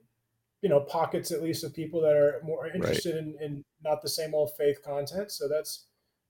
you 0.62 0.70
know 0.70 0.82
pockets 0.82 1.32
at 1.32 1.42
least 1.42 1.64
of 1.64 1.74
people 1.74 2.02
that 2.02 2.16
are 2.16 2.42
more 2.44 2.68
interested 2.68 3.16
right. 3.16 3.24
in, 3.24 3.36
in 3.42 3.66
not 3.84 4.02
the 4.02 4.10
same 4.10 4.34
old 4.34 4.52
faith 4.58 4.82
content 4.84 5.32
so 5.32 5.48
that's 5.48 5.86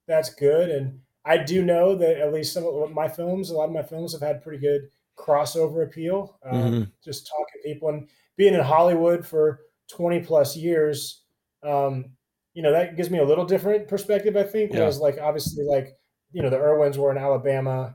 that's 0.06 0.34
good 0.34 0.70
and 0.70 0.98
i 1.24 1.36
do 1.36 1.64
know 1.64 1.94
that 1.94 2.18
at 2.18 2.32
least 2.32 2.52
some 2.52 2.64
of 2.64 2.90
my 2.92 3.08
films 3.08 3.50
a 3.50 3.54
lot 3.54 3.64
of 3.64 3.72
my 3.72 3.82
films 3.82 4.12
have 4.12 4.22
had 4.22 4.42
pretty 4.42 4.58
good 4.58 4.82
crossover 5.18 5.84
appeal 5.84 6.38
um, 6.50 6.62
mm-hmm. 6.62 6.82
just 7.04 7.26
talking 7.26 7.44
to 7.54 7.68
people 7.68 7.88
and 7.88 8.08
being 8.36 8.54
in 8.54 8.60
hollywood 8.60 9.26
for 9.26 9.60
20 9.88 10.20
plus 10.20 10.56
years 10.56 11.22
um, 11.62 12.06
you 12.54 12.62
know 12.62 12.72
that 12.72 12.96
gives 12.96 13.10
me 13.10 13.18
a 13.18 13.24
little 13.24 13.44
different 13.44 13.88
perspective 13.88 14.36
i 14.36 14.42
think 14.42 14.72
yeah. 14.72 14.90
like 15.00 15.18
obviously 15.20 15.64
like 15.64 15.96
you 16.32 16.42
know 16.42 16.50
the 16.50 16.56
erwins 16.56 16.96
were 16.96 17.10
in 17.10 17.18
alabama 17.18 17.94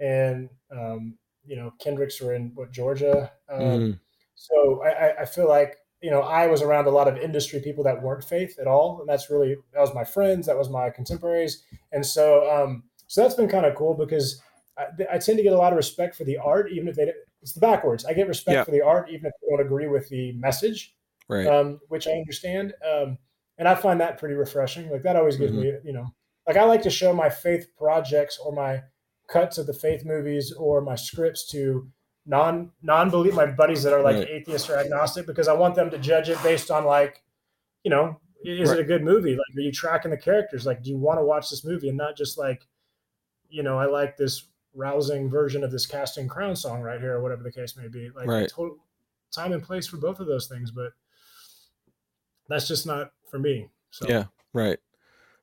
and 0.00 0.50
um, 0.70 1.16
you 1.46 1.56
know 1.56 1.72
kendricks 1.80 2.20
were 2.20 2.34
in 2.34 2.50
what 2.54 2.72
georgia 2.72 3.30
um, 3.48 3.60
mm-hmm 3.60 3.90
so 4.38 4.82
I, 4.84 5.22
I 5.22 5.24
feel 5.24 5.48
like 5.48 5.76
you 6.00 6.10
know 6.10 6.22
I 6.22 6.46
was 6.46 6.62
around 6.62 6.86
a 6.86 6.90
lot 6.90 7.08
of 7.08 7.18
industry 7.18 7.60
people 7.60 7.82
that 7.84 8.00
weren't 8.00 8.24
faith 8.24 8.56
at 8.60 8.66
all, 8.66 9.00
and 9.00 9.08
that's 9.08 9.30
really 9.30 9.56
that 9.74 9.80
was 9.80 9.94
my 9.94 10.04
friends, 10.04 10.46
that 10.46 10.56
was 10.56 10.70
my 10.70 10.90
contemporaries, 10.90 11.64
and 11.92 12.06
so 12.06 12.48
um, 12.50 12.84
so 13.08 13.22
that's 13.22 13.34
been 13.34 13.48
kind 13.48 13.66
of 13.66 13.74
cool 13.74 13.94
because 13.94 14.40
I, 14.78 14.84
I, 15.14 15.18
tend 15.18 15.38
to 15.38 15.42
get 15.42 15.52
a 15.52 15.58
lot 15.58 15.72
of 15.72 15.76
respect 15.76 16.14
for 16.14 16.24
the 16.24 16.38
art, 16.38 16.70
even 16.70 16.86
if 16.86 16.94
they 16.94 17.12
it's 17.42 17.52
the 17.52 17.60
backwards. 17.60 18.04
I 18.04 18.12
get 18.12 18.28
respect 18.28 18.54
yeah. 18.54 18.64
for 18.64 18.70
the 18.70 18.82
art, 18.82 19.10
even 19.10 19.26
if 19.26 19.32
they 19.40 19.48
don't 19.50 19.66
agree 19.66 19.88
with 19.88 20.08
the 20.08 20.32
message, 20.32 20.94
right? 21.28 21.46
Um, 21.46 21.80
which 21.88 22.06
I 22.06 22.12
understand, 22.12 22.74
um, 22.88 23.18
and 23.58 23.66
I 23.66 23.74
find 23.74 24.00
that 24.00 24.18
pretty 24.18 24.36
refreshing. 24.36 24.88
Like 24.88 25.02
that 25.02 25.16
always 25.16 25.36
gives 25.36 25.52
mm-hmm. 25.52 25.62
me, 25.62 25.72
you 25.84 25.92
know, 25.92 26.14
like 26.46 26.56
I 26.56 26.62
like 26.62 26.82
to 26.82 26.90
show 26.90 27.12
my 27.12 27.28
faith 27.28 27.66
projects 27.76 28.38
or 28.38 28.52
my 28.52 28.82
cuts 29.28 29.58
of 29.58 29.66
the 29.66 29.74
faith 29.74 30.04
movies 30.04 30.52
or 30.52 30.80
my 30.80 30.94
scripts 30.94 31.46
to 31.48 31.88
non 32.28 32.70
non 32.82 33.10
believe 33.10 33.34
my 33.34 33.46
buddies 33.46 33.82
that 33.82 33.92
are 33.92 34.02
like 34.02 34.16
right. 34.16 34.28
atheist 34.28 34.68
or 34.68 34.76
agnostic 34.76 35.26
because 35.26 35.48
I 35.48 35.54
want 35.54 35.74
them 35.74 35.90
to 35.90 35.98
judge 35.98 36.28
it 36.28 36.40
based 36.42 36.70
on 36.70 36.84
like, 36.84 37.22
you 37.82 37.90
know, 37.90 38.20
is 38.44 38.68
right. 38.68 38.78
it 38.78 38.82
a 38.82 38.84
good 38.84 39.02
movie? 39.02 39.32
Like, 39.32 39.56
are 39.56 39.60
you 39.60 39.72
tracking 39.72 40.10
the 40.10 40.16
characters? 40.16 40.66
Like, 40.66 40.82
do 40.82 40.90
you 40.90 40.98
want 40.98 41.18
to 41.18 41.24
watch 41.24 41.50
this 41.50 41.64
movie 41.64 41.88
and 41.88 41.96
not 41.96 42.16
just 42.16 42.38
like, 42.38 42.68
you 43.48 43.62
know, 43.62 43.78
I 43.78 43.86
like 43.86 44.16
this 44.16 44.44
rousing 44.74 45.30
version 45.30 45.64
of 45.64 45.72
this 45.72 45.86
casting 45.86 46.28
crown 46.28 46.54
song 46.54 46.82
right 46.82 47.00
here 47.00 47.14
or 47.14 47.22
whatever 47.22 47.42
the 47.42 47.50
case 47.50 47.76
may 47.76 47.88
be. 47.88 48.10
Like, 48.14 48.28
right. 48.28 48.48
total 48.48 48.76
time 49.34 49.52
and 49.52 49.62
place 49.62 49.86
for 49.86 49.96
both 49.96 50.20
of 50.20 50.26
those 50.26 50.46
things, 50.46 50.70
but 50.70 50.92
that's 52.48 52.68
just 52.68 52.86
not 52.86 53.12
for 53.30 53.38
me. 53.38 53.70
So 53.90 54.06
yeah, 54.06 54.24
right. 54.52 54.78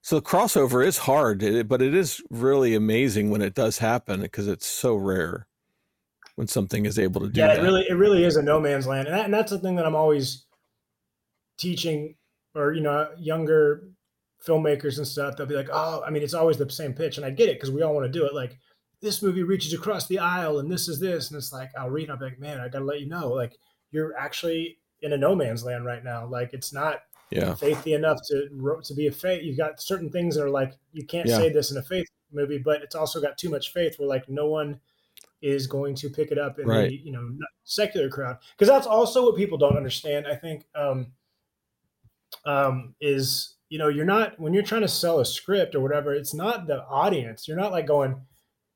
So 0.01 0.17
the 0.17 0.21
crossover 0.21 0.85
is 0.85 0.99
hard, 0.99 1.67
but 1.67 1.81
it 1.81 1.95
is 1.95 2.21
really 2.29 2.75
amazing 2.75 3.31
when 3.31 3.41
it 3.41 3.55
does 3.55 3.79
happen 3.79 4.21
because 4.21 4.47
it's 4.47 4.67
so 4.67 4.95
rare 4.95 5.47
when 6.35 6.47
something 6.47 6.85
is 6.85 6.99
able 6.99 7.21
to 7.21 7.29
do 7.29 7.39
yeah, 7.39 7.47
that. 7.47 7.59
it 7.59 7.61
really 7.61 7.85
it 7.89 7.93
really 7.93 8.23
is 8.23 8.35
a 8.35 8.41
no 8.41 8.59
man's 8.59 8.87
land, 8.87 9.07
and, 9.07 9.17
that, 9.17 9.25
and 9.25 9.33
that's 9.33 9.51
the 9.51 9.59
thing 9.59 9.75
that 9.75 9.85
I'm 9.85 9.95
always 9.95 10.45
teaching, 11.57 12.15
or 12.53 12.73
you 12.73 12.81
know, 12.81 13.09
younger 13.17 13.89
filmmakers 14.45 14.97
and 14.97 15.07
stuff. 15.07 15.35
They'll 15.35 15.47
be 15.47 15.55
like, 15.55 15.69
"Oh, 15.71 16.03
I 16.05 16.09
mean, 16.09 16.23
it's 16.23 16.33
always 16.33 16.57
the 16.57 16.69
same 16.69 16.93
pitch," 16.93 17.17
and 17.17 17.25
I 17.25 17.29
get 17.29 17.49
it 17.49 17.55
because 17.55 17.71
we 17.71 17.81
all 17.81 17.93
want 17.93 18.05
to 18.05 18.19
do 18.19 18.25
it. 18.25 18.33
Like 18.33 18.57
this 19.01 19.21
movie 19.21 19.43
reaches 19.43 19.73
across 19.73 20.07
the 20.07 20.19
aisle, 20.19 20.59
and 20.59 20.71
this 20.71 20.87
is 20.87 20.99
this, 20.99 21.29
and 21.31 21.37
it's 21.37 21.53
like 21.53 21.71
I'll 21.77 21.89
read, 21.89 22.09
I'll 22.09 22.17
be 22.17 22.25
like, 22.25 22.39
"Man, 22.39 22.59
I 22.59 22.67
got 22.67 22.79
to 22.79 22.85
let 22.85 22.99
you 22.99 23.07
know, 23.07 23.29
like 23.29 23.57
you're 23.91 24.15
actually 24.17 24.77
in 25.01 25.13
a 25.13 25.17
no 25.17 25.35
man's 25.35 25.63
land 25.63 25.85
right 25.85 26.03
now. 26.03 26.27
Like 26.27 26.53
it's 26.53 26.73
not." 26.73 27.01
Yeah. 27.31 27.53
faithy 27.53 27.95
enough 27.95 28.19
to 28.27 28.81
to 28.83 28.93
be 28.93 29.07
a 29.07 29.11
faith. 29.11 29.41
You've 29.43 29.57
got 29.57 29.81
certain 29.81 30.11
things 30.11 30.35
that 30.35 30.43
are 30.43 30.49
like 30.49 30.73
you 30.93 31.03
can't 31.03 31.27
yeah. 31.27 31.37
say 31.37 31.49
this 31.49 31.71
in 31.71 31.77
a 31.77 31.81
faith 31.81 32.05
movie, 32.31 32.59
but 32.59 32.83
it's 32.83 32.93
also 32.93 33.19
got 33.19 33.35
too 33.35 33.49
much 33.49 33.73
faith 33.73 33.97
where 33.97 34.07
like 34.07 34.29
no 34.29 34.45
one 34.45 34.79
is 35.45 35.67
going 35.67 35.93
to 35.93 36.09
pick 36.09 36.31
it 36.31 36.39
up 36.39 36.57
in 36.57 36.67
right. 36.67 36.89
the 36.89 36.95
you 36.95 37.11
know 37.11 37.29
secular 37.63 38.09
crowd 38.09 38.37
because 38.57 38.67
that's 38.67 38.87
also 38.87 39.25
what 39.25 39.35
people 39.35 39.59
don't 39.59 39.77
understand. 39.77 40.25
I 40.27 40.35
think 40.35 40.65
um, 40.73 41.07
um, 42.45 42.95
is 42.99 43.55
you 43.69 43.77
know 43.77 43.87
you're 43.87 44.05
not 44.05 44.39
when 44.39 44.53
you're 44.53 44.63
trying 44.63 44.81
to 44.81 44.87
sell 44.87 45.19
a 45.19 45.25
script 45.25 45.75
or 45.75 45.81
whatever. 45.81 46.15
It's 46.15 46.33
not 46.33 46.65
the 46.65 46.83
audience. 46.85 47.47
You're 47.47 47.57
not 47.57 47.71
like 47.71 47.85
going, 47.85 48.19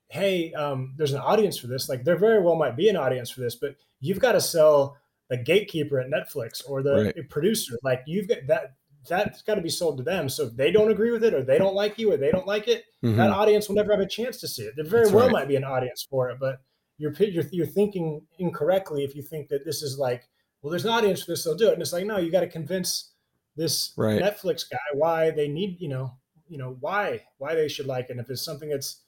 hey, 0.09 0.53
um, 0.53 0.93
there's 0.95 1.13
an 1.13 1.21
audience 1.21 1.57
for 1.57 1.65
this. 1.65 1.89
Like 1.89 2.03
there 2.03 2.17
very 2.17 2.39
well 2.39 2.55
might 2.55 2.77
be 2.77 2.87
an 2.87 2.97
audience 2.97 3.31
for 3.31 3.41
this, 3.41 3.55
but 3.55 3.75
you've 3.99 4.19
got 4.19 4.33
to 4.33 4.41
sell 4.41 4.95
the 5.29 5.37
gatekeeper 5.37 5.99
at 5.99 6.09
Netflix 6.09 6.61
or 6.67 6.83
the 6.83 7.11
right. 7.15 7.29
producer. 7.29 7.79
Like 7.81 8.03
you've 8.05 8.27
got 8.27 8.45
that 8.47 8.73
that's 9.09 9.41
got 9.41 9.55
to 9.55 9.61
be 9.61 9.69
sold 9.69 9.97
to 9.97 10.03
them. 10.03 10.29
So 10.29 10.45
if 10.45 10.55
they 10.55 10.71
don't 10.71 10.91
agree 10.91 11.11
with 11.11 11.23
it, 11.23 11.33
or 11.33 11.43
they 11.43 11.57
don't 11.57 11.75
like 11.75 11.99
you, 11.99 12.13
or 12.13 12.17
they 12.17 12.31
don't 12.31 12.47
like 12.47 12.69
it, 12.69 12.85
mm-hmm. 13.03 13.17
that 13.17 13.31
audience 13.31 13.67
will 13.67 13.75
never 13.75 13.91
have 13.91 13.99
a 13.99 14.07
chance 14.07 14.39
to 14.39 14.47
see 14.47 14.63
it. 14.63 14.75
There 14.77 14.85
very 14.85 15.03
that's 15.03 15.13
well 15.13 15.25
right. 15.25 15.33
might 15.33 15.47
be 15.47 15.57
an 15.57 15.65
audience 15.65 16.07
for 16.09 16.29
it, 16.29 16.37
but 16.39 16.61
you're, 16.97 17.11
you're 17.13 17.45
you're 17.51 17.65
thinking 17.65 18.21
incorrectly 18.37 19.03
if 19.03 19.15
you 19.15 19.21
think 19.21 19.49
that 19.49 19.65
this 19.65 19.81
is 19.81 19.97
like, 19.97 20.23
well, 20.61 20.69
there's 20.71 20.85
an 20.85 20.91
audience 20.91 21.23
for 21.23 21.31
this, 21.31 21.43
they'll 21.43 21.55
do 21.55 21.69
it. 21.69 21.73
And 21.73 21.81
it's 21.81 21.93
like, 21.93 22.05
no, 22.05 22.17
you 22.17 22.31
got 22.31 22.41
to 22.41 22.47
convince 22.47 23.11
this 23.55 23.93
right. 23.97 24.21
Netflix 24.21 24.69
guy 24.69 24.77
why 24.93 25.31
they 25.31 25.47
need, 25.47 25.79
you 25.79 25.89
know, 25.89 26.13
you 26.47 26.57
know 26.57 26.77
why 26.79 27.21
why 27.37 27.55
they 27.55 27.67
should 27.67 27.85
like 27.87 28.05
it. 28.05 28.11
And 28.11 28.19
if 28.19 28.29
it's 28.29 28.43
something 28.43 28.69
that's, 28.69 29.01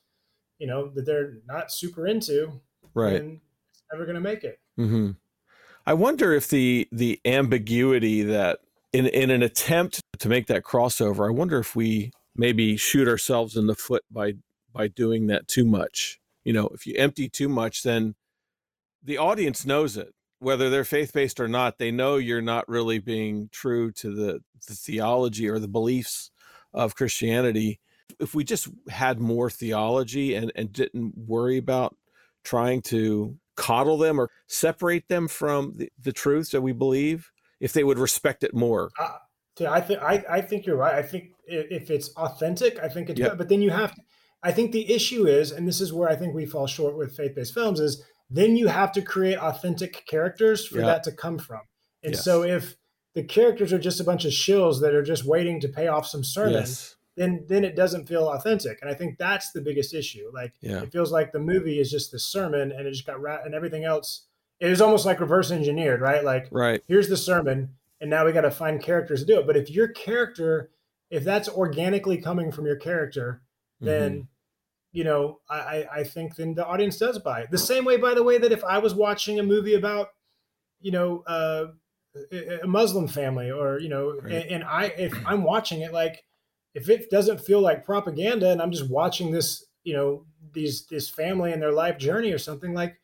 you 0.58 0.68
know, 0.68 0.90
that 0.90 1.06
they're 1.06 1.40
not 1.48 1.72
super 1.72 2.08
into, 2.08 2.62
right, 2.94 3.16
it's 3.16 3.84
never 3.92 4.06
going 4.06 4.16
to 4.16 4.22
make 4.22 4.44
it. 4.44 4.60
Mm-hmm. 4.80 5.12
I 5.86 5.94
wonder 5.94 6.34
if 6.34 6.48
the 6.48 6.88
the 6.92 7.20
ambiguity 7.26 8.24
that 8.24 8.60
in 8.94 9.08
in 9.08 9.30
an 9.30 9.44
attempt 9.44 10.02
to 10.20 10.30
make 10.30 10.48
that 10.48 10.64
crossover, 10.64 11.28
I 11.28 11.32
wonder 11.32 11.60
if 11.60 11.76
we 11.76 12.12
maybe 12.36 12.78
shoot 12.78 13.08
ourselves 13.08 13.56
in 13.56 13.68
the 13.68 13.76
foot 13.76 14.04
by 14.12 14.34
by 14.74 14.88
doing 14.88 15.28
that 15.28 15.48
too 15.48 15.66
much. 15.66 16.20
You 16.44 16.54
know, 16.54 16.68
if 16.70 16.88
you 16.88 16.96
empty 16.98 17.30
too 17.30 17.50
much, 17.50 17.84
then 17.84 18.16
the 19.04 19.18
audience 19.18 19.66
knows 19.66 19.98
it, 19.98 20.14
whether 20.40 20.70
they're 20.70 20.84
faith 20.84 21.14
based 21.14 21.40
or 21.40 21.48
not. 21.48 21.78
They 21.78 21.92
know 21.92 22.18
you're 22.18 22.42
not 22.42 22.68
really 22.68 23.00
being 23.00 23.50
true 23.52 23.92
to 23.94 24.14
the, 24.14 24.40
the 24.68 24.74
theology 24.74 25.50
or 25.50 25.60
the 25.60 25.68
beliefs 25.68 26.32
of 26.74 26.96
Christianity. 26.96 27.80
If 28.20 28.34
we 28.34 28.44
just 28.44 28.70
had 28.90 29.20
more 29.20 29.50
theology 29.50 30.36
and, 30.36 30.52
and 30.56 30.72
didn't 30.72 31.18
worry 31.18 31.58
about 31.58 31.96
trying 32.44 32.82
to 32.82 33.38
coddle 33.56 33.98
them 33.98 34.20
or 34.20 34.30
separate 34.48 35.08
them 35.08 35.28
from 35.28 35.74
the, 35.76 35.92
the 36.02 36.14
truths 36.14 36.52
that 36.52 36.62
we 36.62 36.72
believe 36.72 37.32
if 37.62 37.72
they 37.72 37.86
would 37.86 38.00
respect 38.00 38.44
it 38.44 38.54
more. 38.54 38.92
Uh, 39.00 39.18
I 39.68 39.80
think 39.80 40.02
I, 40.02 40.24
I 40.30 40.42
think 40.42 40.66
you're 40.66 40.78
right. 40.78 40.96
I 40.96 41.04
think 41.04 41.32
if 41.46 41.92
it's 41.92 42.10
authentic, 42.16 42.80
I 42.80 42.90
think 42.90 43.10
it's 43.10 43.20
yep. 43.20 43.38
but 43.38 43.48
then 43.48 43.62
you 43.62 43.70
have 43.70 43.94
to, 43.94 44.02
I 44.42 44.52
think 44.52 44.72
the 44.72 44.92
issue 44.92 45.28
is, 45.28 45.52
and 45.52 45.68
this 45.68 45.80
is 45.80 45.94
where 45.94 46.10
I 46.10 46.16
think 46.16 46.34
we 46.34 46.46
fall 46.46 46.68
short 46.68 46.98
with 46.98 47.16
faith-based 47.16 47.54
films, 47.54 47.80
is 47.80 48.04
then 48.30 48.56
you 48.56 48.68
have 48.68 48.92
to 48.94 49.02
create 49.02 49.38
authentic 49.38 50.06
characters 50.08 50.66
for 50.66 50.78
yep. 50.78 50.86
that 50.86 51.04
to 51.04 51.12
come 51.12 51.38
from. 51.38 51.62
And 52.02 52.14
yes. 52.14 52.24
so 52.24 52.44
if 52.44 52.76
the 53.14 53.24
characters 53.24 53.72
are 53.72 53.78
just 53.78 54.00
a 54.00 54.04
bunch 54.04 54.26
of 54.26 54.32
shills 54.32 54.82
that 54.82 54.96
are 54.96 55.04
just 55.04 55.26
waiting 55.26 55.60
to 55.60 55.68
pay 55.68 55.88
off 55.88 56.08
some 56.08 56.24
sermon, 56.24 56.54
yes. 56.54 56.96
then 57.16 57.46
then 57.48 57.64
it 57.64 57.76
doesn't 57.76 58.08
feel 58.08 58.30
authentic. 58.30 58.80
And 58.82 58.90
I 58.90 58.96
think 58.96 59.20
that's 59.20 59.52
the 59.52 59.62
biggest 59.62 59.94
issue. 59.94 60.32
Like 60.34 60.54
yeah. 60.62 60.82
it 60.82 60.92
feels 60.92 61.12
like 61.12 61.34
the 61.34 61.40
movie 61.40 61.80
is 61.80 61.92
just 61.92 62.12
the 62.12 62.20
sermon 62.20 62.72
and 62.72 62.88
it 62.88 62.92
just 62.92 63.06
got 63.06 63.22
rat 63.22 63.42
and 63.46 63.54
everything 63.54 63.84
else. 63.84 64.28
It 64.62 64.70
was 64.70 64.80
almost 64.80 65.06
like 65.06 65.20
reverse 65.20 65.52
engineered, 65.52 66.02
right? 66.02 66.24
Like 66.24 66.48
right. 66.52 66.82
here's 66.88 67.10
the 67.10 67.18
sermon, 67.18 67.70
and 68.00 68.10
now 68.10 68.26
we 68.26 68.32
got 68.32 68.42
to 68.42 68.52
find 68.52 68.82
characters 68.82 69.22
to 69.22 69.26
do 69.26 69.40
it. 69.40 69.48
But 69.48 69.58
if 69.58 69.70
your 69.72 69.88
character, 69.90 70.70
if 71.10 71.24
that's 71.24 71.50
organically 71.50 72.18
coming 72.22 72.52
from 72.52 72.68
your 72.68 72.76
character, 72.76 73.42
then 73.80 74.12
mm-hmm. 74.12 74.22
you 74.94 75.04
know, 75.04 75.40
I, 75.50 75.88
I 75.92 76.04
think 76.04 76.36
then 76.36 76.54
the 76.54 76.66
audience 76.66 76.98
does 76.98 77.18
buy 77.18 77.42
it. 77.42 77.52
The 77.52 77.58
same 77.58 77.86
way, 77.86 77.98
by 77.98 78.14
the 78.14 78.24
way, 78.24 78.38
that 78.38 78.52
if 78.52 78.64
I 78.64 78.78
was 78.78 78.94
watching 78.94 79.40
a 79.40 79.44
movie 79.44 79.74
about, 79.74 80.10
you 80.80 80.92
know, 80.92 81.24
uh, 81.26 81.66
a 82.64 82.68
Muslim 82.68 83.08
family 83.08 83.52
or 83.52 83.80
you 83.80 83.90
know 83.90 84.20
right. 84.22 84.34
and, 84.34 84.52
and, 84.52 84.64
I 84.64 84.86
if 84.98 85.14
I'm 85.26 85.44
watching 85.44 85.82
it 85.82 85.94
like 85.94 86.24
if 86.74 86.90
it 86.90 87.10
doesn't 87.10 87.40
feel 87.40 87.62
like 87.62 87.86
propaganda 87.86 88.52
and 88.52 88.62
I'm 88.62 88.72
just 88.72 88.90
watching 88.90 89.32
this 89.32 89.66
you 89.84 89.94
know 89.94 90.26
these 90.52 90.86
this 90.88 91.10
family 91.10 91.54
and 91.54 91.62
their 91.62 91.72
life 91.72 91.98
journey 91.98 92.34
or 92.34 92.38
something 92.38 92.74
like 92.74 93.00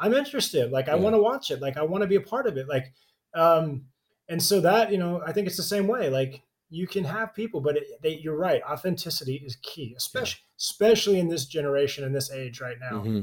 I'm 0.00 0.14
interested 0.14 0.72
like 0.72 0.88
I 0.88 0.94
want 0.94 1.14
to 1.14 1.22
watch 1.22 1.50
it 1.50 1.60
like 1.60 1.76
I 1.76 1.82
want 1.82 2.02
to 2.02 2.08
be 2.08 2.16
a 2.16 2.20
part 2.20 2.46
of 2.46 2.56
it 2.56 2.68
like 2.68 2.92
um 3.34 3.84
and 4.28 4.42
so 4.42 4.60
that 4.60 4.90
you 4.90 4.98
know 4.98 5.22
I 5.24 5.32
think 5.32 5.46
it's 5.46 5.56
the 5.56 5.62
same 5.62 5.86
way 5.86 6.10
like 6.10 6.42
you 6.70 6.86
can 6.86 7.04
have 7.04 7.34
people 7.34 7.60
but 7.60 7.76
it, 7.76 7.84
they, 8.02 8.16
you're 8.16 8.36
right 8.36 8.62
authenticity 8.62 9.42
is 9.44 9.56
key 9.62 9.94
especially 9.96 10.40
yeah. 10.42 10.56
especially 10.58 11.20
in 11.20 11.28
this 11.28 11.44
generation 11.44 12.04
in 12.04 12.12
this 12.12 12.30
age 12.30 12.60
right 12.60 12.78
now 12.80 12.98
mm-hmm. 12.98 13.20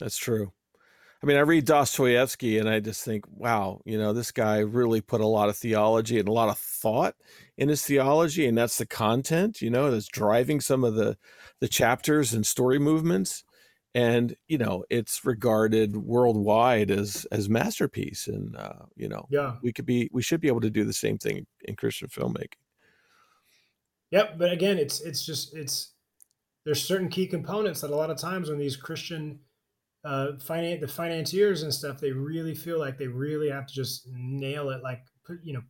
that's 0.00 0.16
true 0.16 0.52
I 1.22 1.26
mean, 1.26 1.36
I 1.36 1.40
read 1.40 1.64
Dostoevsky 1.64 2.58
and 2.58 2.68
I 2.68 2.78
just 2.78 3.04
think, 3.04 3.24
wow, 3.28 3.80
you 3.84 3.98
know, 3.98 4.12
this 4.12 4.30
guy 4.30 4.58
really 4.58 5.00
put 5.00 5.20
a 5.20 5.26
lot 5.26 5.48
of 5.48 5.56
theology 5.56 6.20
and 6.20 6.28
a 6.28 6.32
lot 6.32 6.48
of 6.48 6.58
thought 6.58 7.16
in 7.56 7.68
his 7.68 7.84
theology, 7.84 8.46
and 8.46 8.56
that's 8.56 8.78
the 8.78 8.86
content, 8.86 9.60
you 9.60 9.68
know, 9.68 9.90
that's 9.90 10.06
driving 10.06 10.60
some 10.60 10.84
of 10.84 10.94
the 10.94 11.16
the 11.60 11.66
chapters 11.66 12.32
and 12.32 12.46
story 12.46 12.78
movements. 12.78 13.42
And 13.94 14.36
you 14.46 14.58
know, 14.58 14.84
it's 14.90 15.24
regarded 15.24 15.96
worldwide 15.96 16.90
as 16.90 17.26
as 17.32 17.48
masterpiece, 17.48 18.28
and 18.28 18.54
uh, 18.56 18.84
you 18.96 19.08
know, 19.08 19.26
yeah, 19.30 19.56
we 19.62 19.72
could 19.72 19.86
be, 19.86 20.10
we 20.12 20.22
should 20.22 20.40
be 20.40 20.48
able 20.48 20.60
to 20.60 20.70
do 20.70 20.84
the 20.84 20.92
same 20.92 21.18
thing 21.18 21.46
in 21.64 21.74
Christian 21.74 22.08
filmmaking. 22.08 22.58
Yep, 24.10 24.38
but 24.38 24.52
again, 24.52 24.78
it's 24.78 25.00
it's 25.00 25.24
just 25.24 25.56
it's 25.56 25.94
there's 26.64 26.82
certain 26.82 27.08
key 27.08 27.26
components 27.26 27.80
that 27.80 27.90
a 27.90 27.96
lot 27.96 28.10
of 28.10 28.18
times 28.18 28.50
when 28.50 28.58
these 28.58 28.76
Christian 28.76 29.40
uh, 30.04 30.38
finance 30.38 30.80
the 30.80 30.88
financiers 30.88 31.62
and 31.62 31.72
stuff, 31.72 32.00
they 32.00 32.12
really 32.12 32.54
feel 32.54 32.78
like 32.78 32.98
they 32.98 33.06
really 33.06 33.50
have 33.50 33.66
to 33.66 33.74
just 33.74 34.06
nail 34.12 34.70
it, 34.70 34.82
like 34.82 35.00
put 35.24 35.38
you 35.42 35.54
know, 35.54 35.62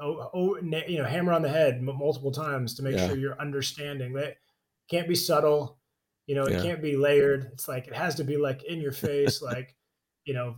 oh, 0.00 0.30
oh 0.34 0.56
you 0.62 0.98
know, 0.98 1.04
hammer 1.04 1.32
on 1.32 1.42
the 1.42 1.48
head 1.48 1.80
multiple 1.82 2.32
times 2.32 2.74
to 2.74 2.82
make 2.82 2.96
yeah. 2.96 3.06
sure 3.06 3.16
you're 3.16 3.40
understanding. 3.40 4.12
That 4.14 4.36
can't 4.90 5.08
be 5.08 5.14
subtle, 5.14 5.78
you 6.26 6.34
know, 6.34 6.44
it 6.44 6.54
yeah. 6.54 6.62
can't 6.62 6.82
be 6.82 6.96
layered. 6.96 7.50
It's 7.52 7.68
like 7.68 7.86
it 7.86 7.94
has 7.94 8.14
to 8.16 8.24
be 8.24 8.36
like 8.36 8.64
in 8.64 8.80
your 8.80 8.92
face, 8.92 9.42
like 9.52 9.74
you 10.24 10.34
know, 10.34 10.56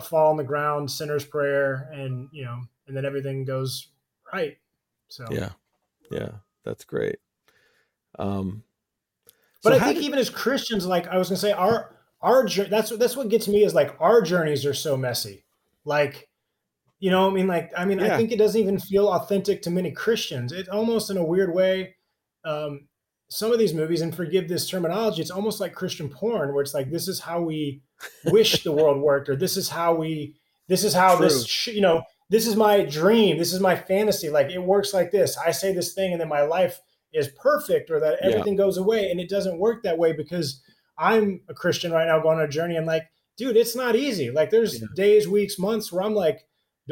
fall 0.00 0.30
on 0.30 0.36
the 0.36 0.44
ground, 0.44 0.90
sinner's 0.90 1.24
prayer, 1.24 1.90
and 1.92 2.28
you 2.32 2.44
know, 2.44 2.60
and 2.86 2.96
then 2.96 3.04
everything 3.04 3.44
goes 3.44 3.88
right. 4.32 4.56
So 5.08 5.26
yeah, 5.30 5.50
yeah, 6.10 6.30
that's 6.64 6.84
great. 6.84 7.18
Um, 8.18 8.62
but 9.62 9.72
so 9.72 9.76
I 9.76 9.80
think 9.80 9.98
did... 9.98 10.04
even 10.04 10.18
as 10.18 10.30
Christians, 10.30 10.86
like 10.86 11.08
I 11.08 11.18
was 11.18 11.28
gonna 11.28 11.38
say, 11.38 11.52
our 11.52 11.96
our 12.22 12.48
that's 12.48 12.90
that's 12.90 13.16
what 13.16 13.28
gets 13.28 13.48
me 13.48 13.64
is 13.64 13.74
like 13.74 13.96
our 14.00 14.22
journeys 14.22 14.64
are 14.64 14.74
so 14.74 14.96
messy. 14.96 15.44
Like, 15.84 16.28
you 17.00 17.10
know, 17.10 17.28
I 17.28 17.32
mean, 17.32 17.46
like, 17.46 17.72
I 17.76 17.84
mean, 17.84 17.98
yeah. 17.98 18.14
I 18.14 18.16
think 18.16 18.30
it 18.30 18.38
doesn't 18.38 18.60
even 18.60 18.78
feel 18.78 19.08
authentic 19.08 19.62
to 19.62 19.70
many 19.70 19.90
Christians. 19.90 20.52
It 20.52 20.68
almost 20.68 21.10
in 21.10 21.16
a 21.16 21.24
weird 21.24 21.54
way. 21.54 21.96
Um, 22.44 22.88
some 23.28 23.52
of 23.52 23.58
these 23.58 23.74
movies, 23.74 24.00
and 24.00 24.14
forgive 24.14 24.48
this 24.48 24.68
terminology, 24.68 25.20
it's 25.20 25.30
almost 25.30 25.60
like 25.60 25.74
Christian 25.74 26.08
porn, 26.08 26.52
where 26.52 26.62
it's 26.62 26.74
like 26.74 26.90
this 26.90 27.08
is 27.08 27.20
how 27.20 27.42
we 27.42 27.82
wish 28.26 28.62
the 28.62 28.72
world 28.80 29.00
worked, 29.00 29.28
or 29.28 29.36
this 29.36 29.56
is 29.56 29.68
how 29.68 29.94
we, 29.94 30.34
this 30.66 30.82
is 30.82 30.94
how 30.94 31.16
True. 31.16 31.26
this, 31.26 31.46
sh- 31.46 31.68
you 31.68 31.80
know, 31.80 32.02
this 32.30 32.46
is 32.46 32.56
my 32.56 32.84
dream, 32.84 33.38
this 33.38 33.52
is 33.52 33.60
my 33.60 33.76
fantasy. 33.76 34.30
Like 34.30 34.50
it 34.50 34.62
works 34.62 34.94
like 34.94 35.10
this. 35.10 35.36
I 35.36 35.50
say 35.50 35.72
this 35.72 35.94
thing, 35.94 36.12
and 36.12 36.20
then 36.20 36.28
my 36.28 36.42
life 36.42 36.80
is 37.12 37.28
perfect, 37.40 37.90
or 37.90 38.00
that 38.00 38.18
everything 38.22 38.54
yeah. 38.54 38.64
goes 38.64 38.78
away, 38.78 39.10
and 39.10 39.20
it 39.20 39.28
doesn't 39.28 39.58
work 39.58 39.82
that 39.82 39.98
way 39.98 40.12
because 40.12 40.62
I'm 40.96 41.42
a 41.48 41.54
Christian 41.54 41.92
right 41.92 42.06
now 42.06 42.20
going 42.20 42.38
on 42.38 42.44
a 42.44 42.48
journey. 42.48 42.76
and 42.76 42.86
like, 42.86 43.04
dude, 43.36 43.56
it's 43.56 43.76
not 43.76 43.94
easy. 43.94 44.30
Like 44.30 44.50
there's 44.50 44.80
yeah. 44.80 44.88
days, 44.96 45.28
weeks, 45.28 45.58
months 45.58 45.92
where 45.92 46.02
I'm 46.02 46.14
like, 46.14 46.46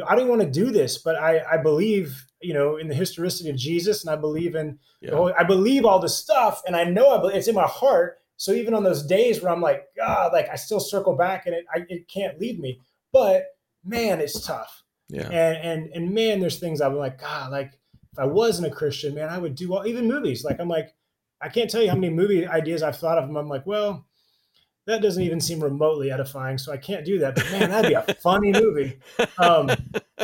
I 0.06 0.14
don't 0.14 0.28
want 0.28 0.42
to 0.42 0.50
do 0.50 0.70
this, 0.70 0.98
but 0.98 1.16
I, 1.16 1.42
I 1.52 1.56
believe, 1.56 2.26
you 2.42 2.52
know, 2.52 2.76
in 2.76 2.88
the 2.88 2.94
historicity 2.94 3.48
of 3.48 3.56
Jesus 3.56 4.04
and 4.04 4.12
I 4.12 4.16
believe 4.16 4.54
in, 4.54 4.78
yeah. 5.00 5.12
whole, 5.12 5.32
I 5.38 5.44
believe 5.44 5.84
all 5.84 5.98
this 5.98 6.16
stuff 6.16 6.62
and 6.66 6.76
I 6.76 6.84
know 6.84 7.10
I 7.10 7.20
believe, 7.20 7.36
it's 7.36 7.48
in 7.48 7.54
my 7.54 7.62
heart. 7.62 8.18
So 8.36 8.52
even 8.52 8.74
on 8.74 8.84
those 8.84 9.06
days 9.06 9.40
where 9.40 9.50
I'm 9.50 9.62
like, 9.62 9.86
God, 9.96 10.32
like 10.32 10.48
I 10.50 10.56
still 10.56 10.80
circle 10.80 11.16
back 11.16 11.46
and 11.46 11.54
it, 11.54 11.64
I, 11.74 11.86
it 11.88 12.08
can't 12.08 12.38
leave 12.38 12.58
me, 12.58 12.80
but 13.12 13.46
man, 13.84 14.20
it's 14.20 14.44
tough. 14.44 14.82
Yeah. 15.08 15.28
And, 15.28 15.56
and, 15.56 15.90
and 15.94 16.12
man, 16.12 16.40
there's 16.40 16.58
things 16.58 16.80
I'm 16.80 16.96
like, 16.96 17.20
God, 17.20 17.52
like 17.52 17.72
if 18.12 18.18
I 18.18 18.26
wasn't 18.26 18.66
a 18.68 18.74
Christian, 18.74 19.14
man, 19.14 19.28
I 19.28 19.38
would 19.38 19.54
do 19.54 19.74
all, 19.74 19.86
even 19.86 20.08
movies. 20.08 20.44
Like 20.44 20.60
I'm 20.60 20.68
like, 20.68 20.94
I 21.40 21.48
can't 21.48 21.70
tell 21.70 21.82
you 21.82 21.90
how 21.90 21.96
many 21.96 22.12
movie 22.12 22.46
ideas 22.46 22.82
I've 22.82 22.98
thought 22.98 23.18
of 23.18 23.26
them. 23.26 23.36
I'm 23.36 23.48
like, 23.48 23.66
well, 23.66 24.06
that 24.86 25.02
doesn't 25.02 25.22
even 25.22 25.40
seem 25.40 25.62
remotely 25.62 26.10
edifying, 26.10 26.58
so 26.58 26.72
I 26.72 26.76
can't 26.76 27.04
do 27.04 27.18
that. 27.18 27.34
But 27.34 27.50
man, 27.50 27.70
that'd 27.70 27.88
be 27.88 27.94
a 27.94 28.14
funny 28.22 28.52
movie. 28.52 28.98
Um, 29.38 29.70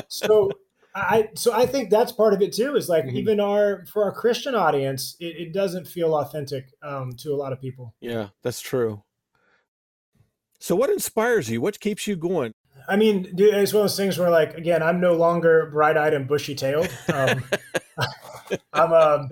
so 0.08 0.50
I 0.94 1.30
so 1.34 1.52
I 1.52 1.66
think 1.66 1.90
that's 1.90 2.12
part 2.12 2.34
of 2.34 2.42
it 2.42 2.52
too. 2.52 2.76
Is 2.76 2.88
like 2.88 3.04
mm-hmm. 3.04 3.16
even 3.16 3.40
our 3.40 3.84
for 3.86 4.04
our 4.04 4.12
Christian 4.12 4.54
audience, 4.54 5.16
it, 5.20 5.36
it 5.36 5.52
doesn't 5.52 5.86
feel 5.86 6.14
authentic 6.14 6.66
um, 6.82 7.12
to 7.18 7.32
a 7.32 7.36
lot 7.36 7.52
of 7.52 7.60
people. 7.60 7.94
Yeah, 8.00 8.28
that's 8.42 8.60
true. 8.60 9.02
So 10.60 10.76
what 10.76 10.90
inspires 10.90 11.50
you? 11.50 11.60
What 11.60 11.80
keeps 11.80 12.06
you 12.06 12.14
going? 12.14 12.52
I 12.88 12.96
mean, 12.96 13.22
dude, 13.34 13.54
it's 13.54 13.72
one 13.72 13.82
of 13.82 13.84
those 13.84 13.96
things 13.96 14.18
where, 14.18 14.30
like, 14.30 14.54
again, 14.54 14.82
I'm 14.82 15.00
no 15.00 15.14
longer 15.14 15.68
bright-eyed 15.72 16.14
and 16.14 16.26
bushy-tailed. 16.26 16.88
Um, 17.12 17.44
I'm 18.72 18.92
um, 18.92 19.30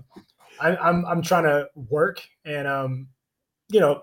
I, 0.61 0.77
I'm 0.77 1.05
I'm 1.07 1.23
trying 1.23 1.45
to 1.45 1.69
work 1.75 2.21
and 2.45 2.67
um, 2.67 3.09
you 3.69 3.81
know, 3.81 4.03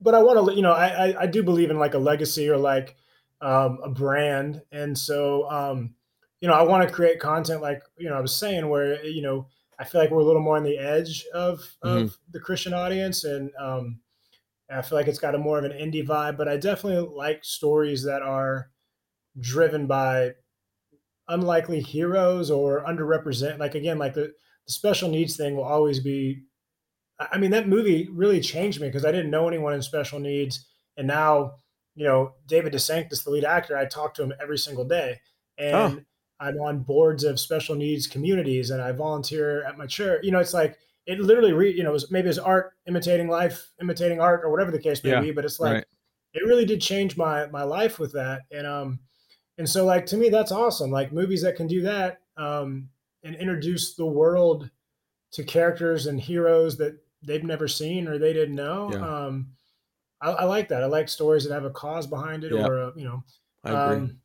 but 0.00 0.14
I 0.14 0.22
want 0.22 0.48
to 0.48 0.54
you 0.54 0.62
know 0.62 0.72
I, 0.72 1.08
I, 1.08 1.22
I 1.22 1.26
do 1.26 1.42
believe 1.42 1.70
in 1.70 1.78
like 1.78 1.94
a 1.94 1.98
legacy 1.98 2.48
or 2.48 2.56
like 2.56 2.96
um, 3.40 3.78
a 3.82 3.88
brand, 3.88 4.62
and 4.72 4.96
so 4.96 5.48
um, 5.50 5.94
you 6.40 6.48
know 6.48 6.54
I 6.54 6.62
want 6.62 6.86
to 6.86 6.94
create 6.94 7.20
content 7.20 7.62
like 7.62 7.82
you 7.98 8.08
know 8.08 8.16
I 8.16 8.20
was 8.20 8.36
saying 8.36 8.68
where 8.68 9.04
you 9.04 9.22
know 9.22 9.46
I 9.78 9.84
feel 9.84 10.00
like 10.00 10.10
we're 10.10 10.20
a 10.20 10.24
little 10.24 10.42
more 10.42 10.56
on 10.56 10.64
the 10.64 10.78
edge 10.78 11.24
of 11.34 11.60
of 11.82 12.02
mm-hmm. 12.02 12.14
the 12.32 12.40
Christian 12.40 12.74
audience, 12.74 13.24
and 13.24 13.50
um, 13.60 14.00
I 14.70 14.82
feel 14.82 14.98
like 14.98 15.08
it's 15.08 15.18
got 15.18 15.34
a 15.34 15.38
more 15.38 15.58
of 15.58 15.64
an 15.64 15.72
indie 15.72 16.06
vibe, 16.06 16.36
but 16.36 16.48
I 16.48 16.56
definitely 16.56 17.14
like 17.14 17.44
stories 17.44 18.04
that 18.04 18.22
are 18.22 18.70
driven 19.40 19.86
by 19.86 20.32
unlikely 21.28 21.80
heroes 21.80 22.50
or 22.50 22.84
underrepresented. 22.84 23.58
Like 23.58 23.74
again, 23.74 23.98
like 23.98 24.14
the 24.14 24.32
the 24.66 24.72
special 24.72 25.08
needs 25.08 25.36
thing 25.36 25.56
will 25.56 25.64
always 25.64 26.00
be 26.00 26.42
I 27.18 27.38
mean, 27.38 27.50
that 27.50 27.68
movie 27.68 28.08
really 28.12 28.40
changed 28.40 28.80
me 28.80 28.88
because 28.88 29.04
I 29.04 29.12
didn't 29.12 29.30
know 29.30 29.48
anyone 29.48 29.74
in 29.74 29.82
special 29.82 30.20
needs. 30.20 30.66
And 30.96 31.06
now, 31.06 31.56
you 31.94 32.04
know, 32.04 32.34
David 32.46 32.72
DeSanctis, 32.72 33.24
the 33.24 33.30
lead 33.30 33.44
actor, 33.44 33.76
I 33.76 33.86
talk 33.86 34.14
to 34.14 34.22
him 34.22 34.32
every 34.40 34.58
single 34.58 34.84
day. 34.84 35.20
And 35.58 35.74
oh. 35.74 36.00
I'm 36.38 36.60
on 36.60 36.80
boards 36.80 37.24
of 37.24 37.40
special 37.40 37.74
needs 37.74 38.06
communities 38.06 38.70
and 38.70 38.80
I 38.80 38.92
volunteer 38.92 39.64
at 39.64 39.76
my 39.76 39.86
church. 39.86 40.20
You 40.22 40.30
know, 40.30 40.38
it's 40.38 40.54
like 40.54 40.78
it 41.06 41.18
literally, 41.18 41.52
re, 41.52 41.72
you 41.72 41.82
know, 41.82 41.90
it 41.90 41.94
was, 41.94 42.10
maybe 42.10 42.28
it's 42.28 42.38
art 42.38 42.72
imitating 42.86 43.28
life, 43.28 43.70
imitating 43.80 44.20
art, 44.20 44.42
or 44.44 44.50
whatever 44.50 44.70
the 44.70 44.78
case 44.78 45.02
may 45.02 45.10
yeah, 45.10 45.20
be. 45.20 45.32
But 45.32 45.44
it's 45.44 45.58
like 45.58 45.74
right. 45.74 45.84
it 46.34 46.46
really 46.46 46.64
did 46.64 46.80
change 46.80 47.16
my 47.16 47.46
my 47.46 47.64
life 47.64 47.98
with 47.98 48.12
that. 48.12 48.42
And 48.52 48.66
um, 48.66 49.00
and 49.56 49.68
so 49.68 49.84
like 49.84 50.06
to 50.06 50.16
me, 50.16 50.28
that's 50.28 50.52
awesome. 50.52 50.90
Like 50.90 51.12
movies 51.12 51.42
that 51.42 51.56
can 51.56 51.66
do 51.66 51.82
that. 51.82 52.20
Um, 52.36 52.90
and 53.24 53.34
introduce 53.36 53.94
the 53.94 54.06
world 54.06 54.70
to 55.32 55.42
characters 55.42 56.06
and 56.06 56.20
heroes 56.20 56.76
that 56.78 56.96
they've 57.22 57.44
never 57.44 57.68
seen 57.68 58.08
or 58.08 58.18
they 58.18 58.32
didn't 58.32 58.54
know. 58.54 58.90
Yeah. 58.92 59.26
Um, 59.26 59.48
I, 60.20 60.30
I, 60.30 60.44
like 60.44 60.68
that. 60.68 60.82
I 60.82 60.86
like 60.86 61.08
stories 61.08 61.44
that 61.44 61.54
have 61.54 61.64
a 61.64 61.70
cause 61.70 62.06
behind 62.06 62.44
it, 62.44 62.52
yeah. 62.52 62.66
or 62.66 62.78
a, 62.78 62.92
you 62.96 63.04
know. 63.04 63.22
I 63.64 63.70
agree. 63.70 63.96
Um, 63.96 64.20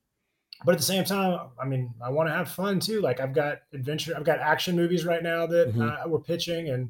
but 0.65 0.73
at 0.73 0.77
the 0.77 0.85
same 0.85 1.03
time, 1.03 1.49
I 1.61 1.65
mean, 1.65 1.93
I 2.03 2.09
want 2.09 2.29
to 2.29 2.33
have 2.33 2.49
fun 2.49 2.79
too. 2.79 3.01
Like 3.01 3.19
I've 3.19 3.33
got 3.33 3.59
adventure, 3.73 4.13
I've 4.15 4.23
got 4.23 4.39
action 4.39 4.75
movies 4.75 5.05
right 5.05 5.21
now 5.21 5.45
that 5.47 5.69
mm-hmm. 5.69 5.81
uh, 5.81 6.07
we're 6.07 6.19
pitching, 6.19 6.69
and 6.69 6.89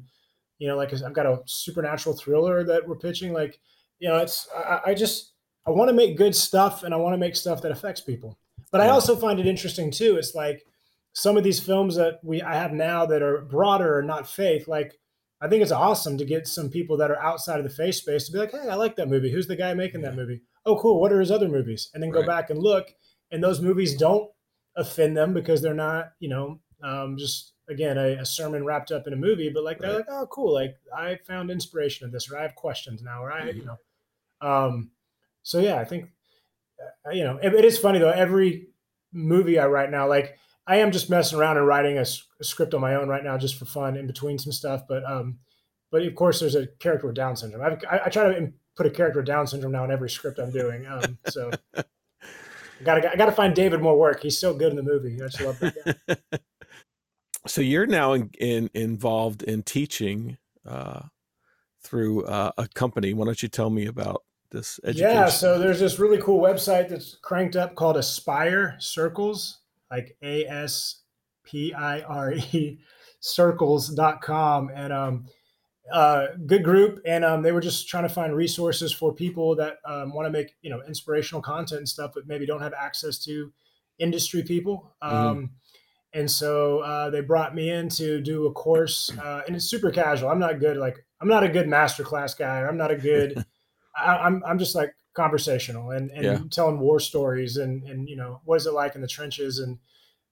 you 0.58 0.68
know, 0.68 0.76
like 0.76 0.92
I've 0.92 1.12
got 1.12 1.26
a 1.26 1.42
supernatural 1.46 2.16
thriller 2.16 2.64
that 2.64 2.86
we're 2.86 2.96
pitching. 2.96 3.32
Like, 3.32 3.58
you 3.98 4.08
know, 4.08 4.18
it's 4.18 4.48
I, 4.54 4.80
I 4.86 4.94
just 4.94 5.32
I 5.66 5.70
want 5.70 5.88
to 5.88 5.94
make 5.94 6.16
good 6.16 6.34
stuff 6.34 6.82
and 6.82 6.94
I 6.94 6.98
want 6.98 7.14
to 7.14 7.18
make 7.18 7.36
stuff 7.36 7.62
that 7.62 7.72
affects 7.72 8.00
people. 8.00 8.38
But 8.70 8.80
I 8.80 8.88
also 8.88 9.16
find 9.16 9.38
it 9.38 9.46
interesting 9.46 9.90
too. 9.90 10.16
It's 10.16 10.34
like 10.34 10.66
some 11.12 11.36
of 11.36 11.44
these 11.44 11.60
films 11.60 11.96
that 11.96 12.20
we 12.22 12.42
I 12.42 12.54
have 12.54 12.72
now 12.72 13.06
that 13.06 13.22
are 13.22 13.42
broader 13.42 13.98
or 13.98 14.02
not 14.02 14.28
faith, 14.28 14.68
like 14.68 14.98
I 15.44 15.48
think 15.48 15.60
it's 15.62 15.72
awesome 15.72 16.16
to 16.16 16.24
get 16.24 16.46
some 16.46 16.70
people 16.70 16.96
that 16.96 17.10
are 17.10 17.22
outside 17.22 17.58
of 17.58 17.64
the 17.64 17.70
faith 17.70 17.96
space 17.96 18.24
to 18.24 18.32
be 18.32 18.38
like, 18.38 18.52
hey, 18.52 18.66
I 18.70 18.76
like 18.76 18.96
that 18.96 19.10
movie. 19.10 19.30
Who's 19.30 19.46
the 19.46 19.56
guy 19.56 19.74
making 19.74 20.00
that 20.00 20.16
movie? 20.16 20.40
Oh, 20.64 20.78
cool. 20.78 20.98
What 20.98 21.12
are 21.12 21.20
his 21.20 21.30
other 21.30 21.48
movies? 21.48 21.90
And 21.92 22.02
then 22.02 22.08
go 22.08 22.20
right. 22.20 22.26
back 22.26 22.48
and 22.48 22.58
look. 22.58 22.88
And 23.30 23.44
those 23.44 23.60
movies 23.60 23.94
don't 23.94 24.30
offend 24.74 25.18
them 25.18 25.34
because 25.34 25.60
they're 25.60 25.74
not, 25.74 26.12
you 26.18 26.30
know, 26.30 26.60
um, 26.82 27.18
just 27.18 27.52
again 27.68 27.98
a, 27.98 28.20
a, 28.20 28.24
sermon 28.24 28.64
wrapped 28.64 28.90
up 28.90 29.06
in 29.06 29.12
a 29.12 29.16
movie. 29.16 29.50
But 29.52 29.64
like 29.64 29.78
they're 29.80 29.96
like, 29.96 30.06
oh, 30.08 30.26
cool. 30.30 30.54
Like 30.54 30.76
I 30.96 31.18
found 31.26 31.50
inspiration 31.50 32.06
in 32.06 32.12
this, 32.12 32.30
or 32.30 32.38
I 32.38 32.42
have 32.42 32.54
questions 32.54 33.02
now, 33.02 33.22
or 33.22 33.30
I, 33.30 33.42
mm-hmm. 33.42 33.58
you 33.58 33.64
know. 33.66 33.76
Um, 34.40 34.92
so 35.42 35.58
yeah, 35.58 35.76
I 35.76 35.84
think 35.84 36.08
uh, 37.06 37.10
you 37.10 37.24
know 37.24 37.38
it, 37.42 37.52
it 37.52 37.66
is 37.66 37.78
funny 37.78 37.98
though. 37.98 38.10
Every 38.10 38.68
movie 39.12 39.58
I 39.58 39.66
write 39.66 39.90
now, 39.90 40.08
like 40.08 40.38
I 40.66 40.76
am 40.76 40.92
just 40.92 41.10
messing 41.10 41.38
around 41.38 41.58
and 41.58 41.66
writing 41.66 41.98
a, 41.98 42.06
a, 42.40 42.44
script 42.44 42.72
on 42.74 42.80
my 42.80 42.94
own 42.94 43.08
right 43.08 43.22
now, 43.22 43.36
just 43.36 43.58
for 43.58 43.66
fun, 43.66 43.96
in 43.96 44.06
between 44.06 44.38
some 44.38 44.52
stuff. 44.52 44.82
But 44.88 45.04
um, 45.04 45.38
but 45.90 46.02
of 46.02 46.14
course, 46.14 46.40
there's 46.40 46.54
a 46.54 46.66
character 46.78 47.06
with 47.06 47.16
Down 47.16 47.36
syndrome. 47.36 47.62
I've, 47.62 47.84
I, 47.90 48.06
I 48.06 48.08
try 48.08 48.24
to 48.24 48.52
put 48.76 48.86
a 48.86 48.90
character 48.90 49.20
with 49.20 49.26
Down 49.26 49.46
syndrome 49.46 49.72
now 49.72 49.84
in 49.84 49.90
every 49.90 50.10
script 50.10 50.38
I'm 50.38 50.50
doing. 50.50 50.86
Um, 50.86 51.18
so 51.28 51.50
I 51.76 52.84
got 52.84 53.04
I 53.04 53.16
got 53.16 53.26
to 53.26 53.32
find 53.32 53.54
David 53.54 53.80
more 53.80 53.98
work. 53.98 54.22
He's 54.22 54.38
so 54.38 54.54
good 54.54 54.70
in 54.70 54.76
the 54.76 54.82
movie. 54.82 55.20
I 55.22 55.28
just 55.28 55.40
love 55.40 55.58
that 55.60 55.98
guy. 56.08 56.38
so 57.46 57.60
you're 57.60 57.86
now 57.86 58.14
in, 58.14 58.30
in, 58.40 58.70
involved 58.74 59.42
in 59.42 59.62
teaching 59.62 60.38
uh, 60.66 61.02
through 61.82 62.24
uh, 62.24 62.52
a 62.56 62.68
company. 62.68 63.12
Why 63.12 63.26
don't 63.26 63.42
you 63.42 63.48
tell 63.48 63.70
me 63.70 63.86
about 63.86 64.22
this 64.50 64.80
education? 64.82 65.10
Yeah, 65.10 65.28
so 65.28 65.58
there's 65.58 65.80
this 65.80 65.98
really 65.98 66.20
cool 66.22 66.40
website 66.40 66.88
that's 66.88 67.16
cranked 67.16 67.54
up 67.54 67.74
called 67.74 67.98
Aspire 67.98 68.76
Circles 68.78 69.58
like 69.94 70.16
A 70.22 70.44
S 70.46 71.02
P 71.44 71.72
I 71.72 72.00
R 72.00 72.32
E 72.32 72.78
circles.com. 73.20 74.70
And 74.74 74.92
um, 74.92 75.26
uh, 75.92 76.26
good 76.46 76.64
group. 76.64 77.00
And 77.06 77.24
um, 77.24 77.42
they 77.42 77.52
were 77.52 77.60
just 77.60 77.88
trying 77.88 78.04
to 78.04 78.08
find 78.08 78.34
resources 78.34 78.92
for 78.92 79.14
people 79.14 79.56
that 79.56 79.78
um, 79.86 80.12
want 80.12 80.26
to 80.26 80.30
make, 80.30 80.56
you 80.62 80.70
know, 80.70 80.82
inspirational 80.86 81.42
content 81.42 81.78
and 81.78 81.88
stuff, 81.88 82.12
but 82.14 82.26
maybe 82.26 82.46
don't 82.46 82.62
have 82.62 82.74
access 82.78 83.18
to 83.24 83.52
industry 83.98 84.42
people. 84.42 84.92
Mm-hmm. 85.02 85.16
Um, 85.16 85.50
and 86.12 86.30
so 86.30 86.78
uh, 86.80 87.10
they 87.10 87.20
brought 87.20 87.54
me 87.54 87.70
in 87.70 87.88
to 87.90 88.20
do 88.20 88.46
a 88.46 88.52
course, 88.52 89.10
uh, 89.18 89.42
and 89.46 89.56
it's 89.56 89.64
super 89.64 89.90
casual. 89.90 90.30
I'm 90.30 90.38
not 90.38 90.60
good, 90.60 90.76
like, 90.76 91.04
I'm 91.20 91.28
not 91.28 91.42
a 91.42 91.48
good 91.48 91.66
masterclass 91.66 92.38
guy. 92.38 92.62
I'm 92.62 92.76
not 92.76 92.92
a 92.92 92.96
good, 92.96 93.44
I, 93.96 94.18
I'm, 94.18 94.42
I'm 94.46 94.58
just 94.58 94.76
like, 94.76 94.94
conversational 95.14 95.90
and, 95.92 96.10
and 96.10 96.24
yeah. 96.24 96.38
telling 96.50 96.78
war 96.78 97.00
stories 97.00 97.56
and, 97.56 97.82
and, 97.84 98.08
you 98.08 98.16
know, 98.16 98.40
what 98.44 98.56
is 98.56 98.66
it 98.66 98.72
like 98.72 98.94
in 98.94 99.00
the 99.00 99.08
trenches 99.08 99.58
and 99.58 99.78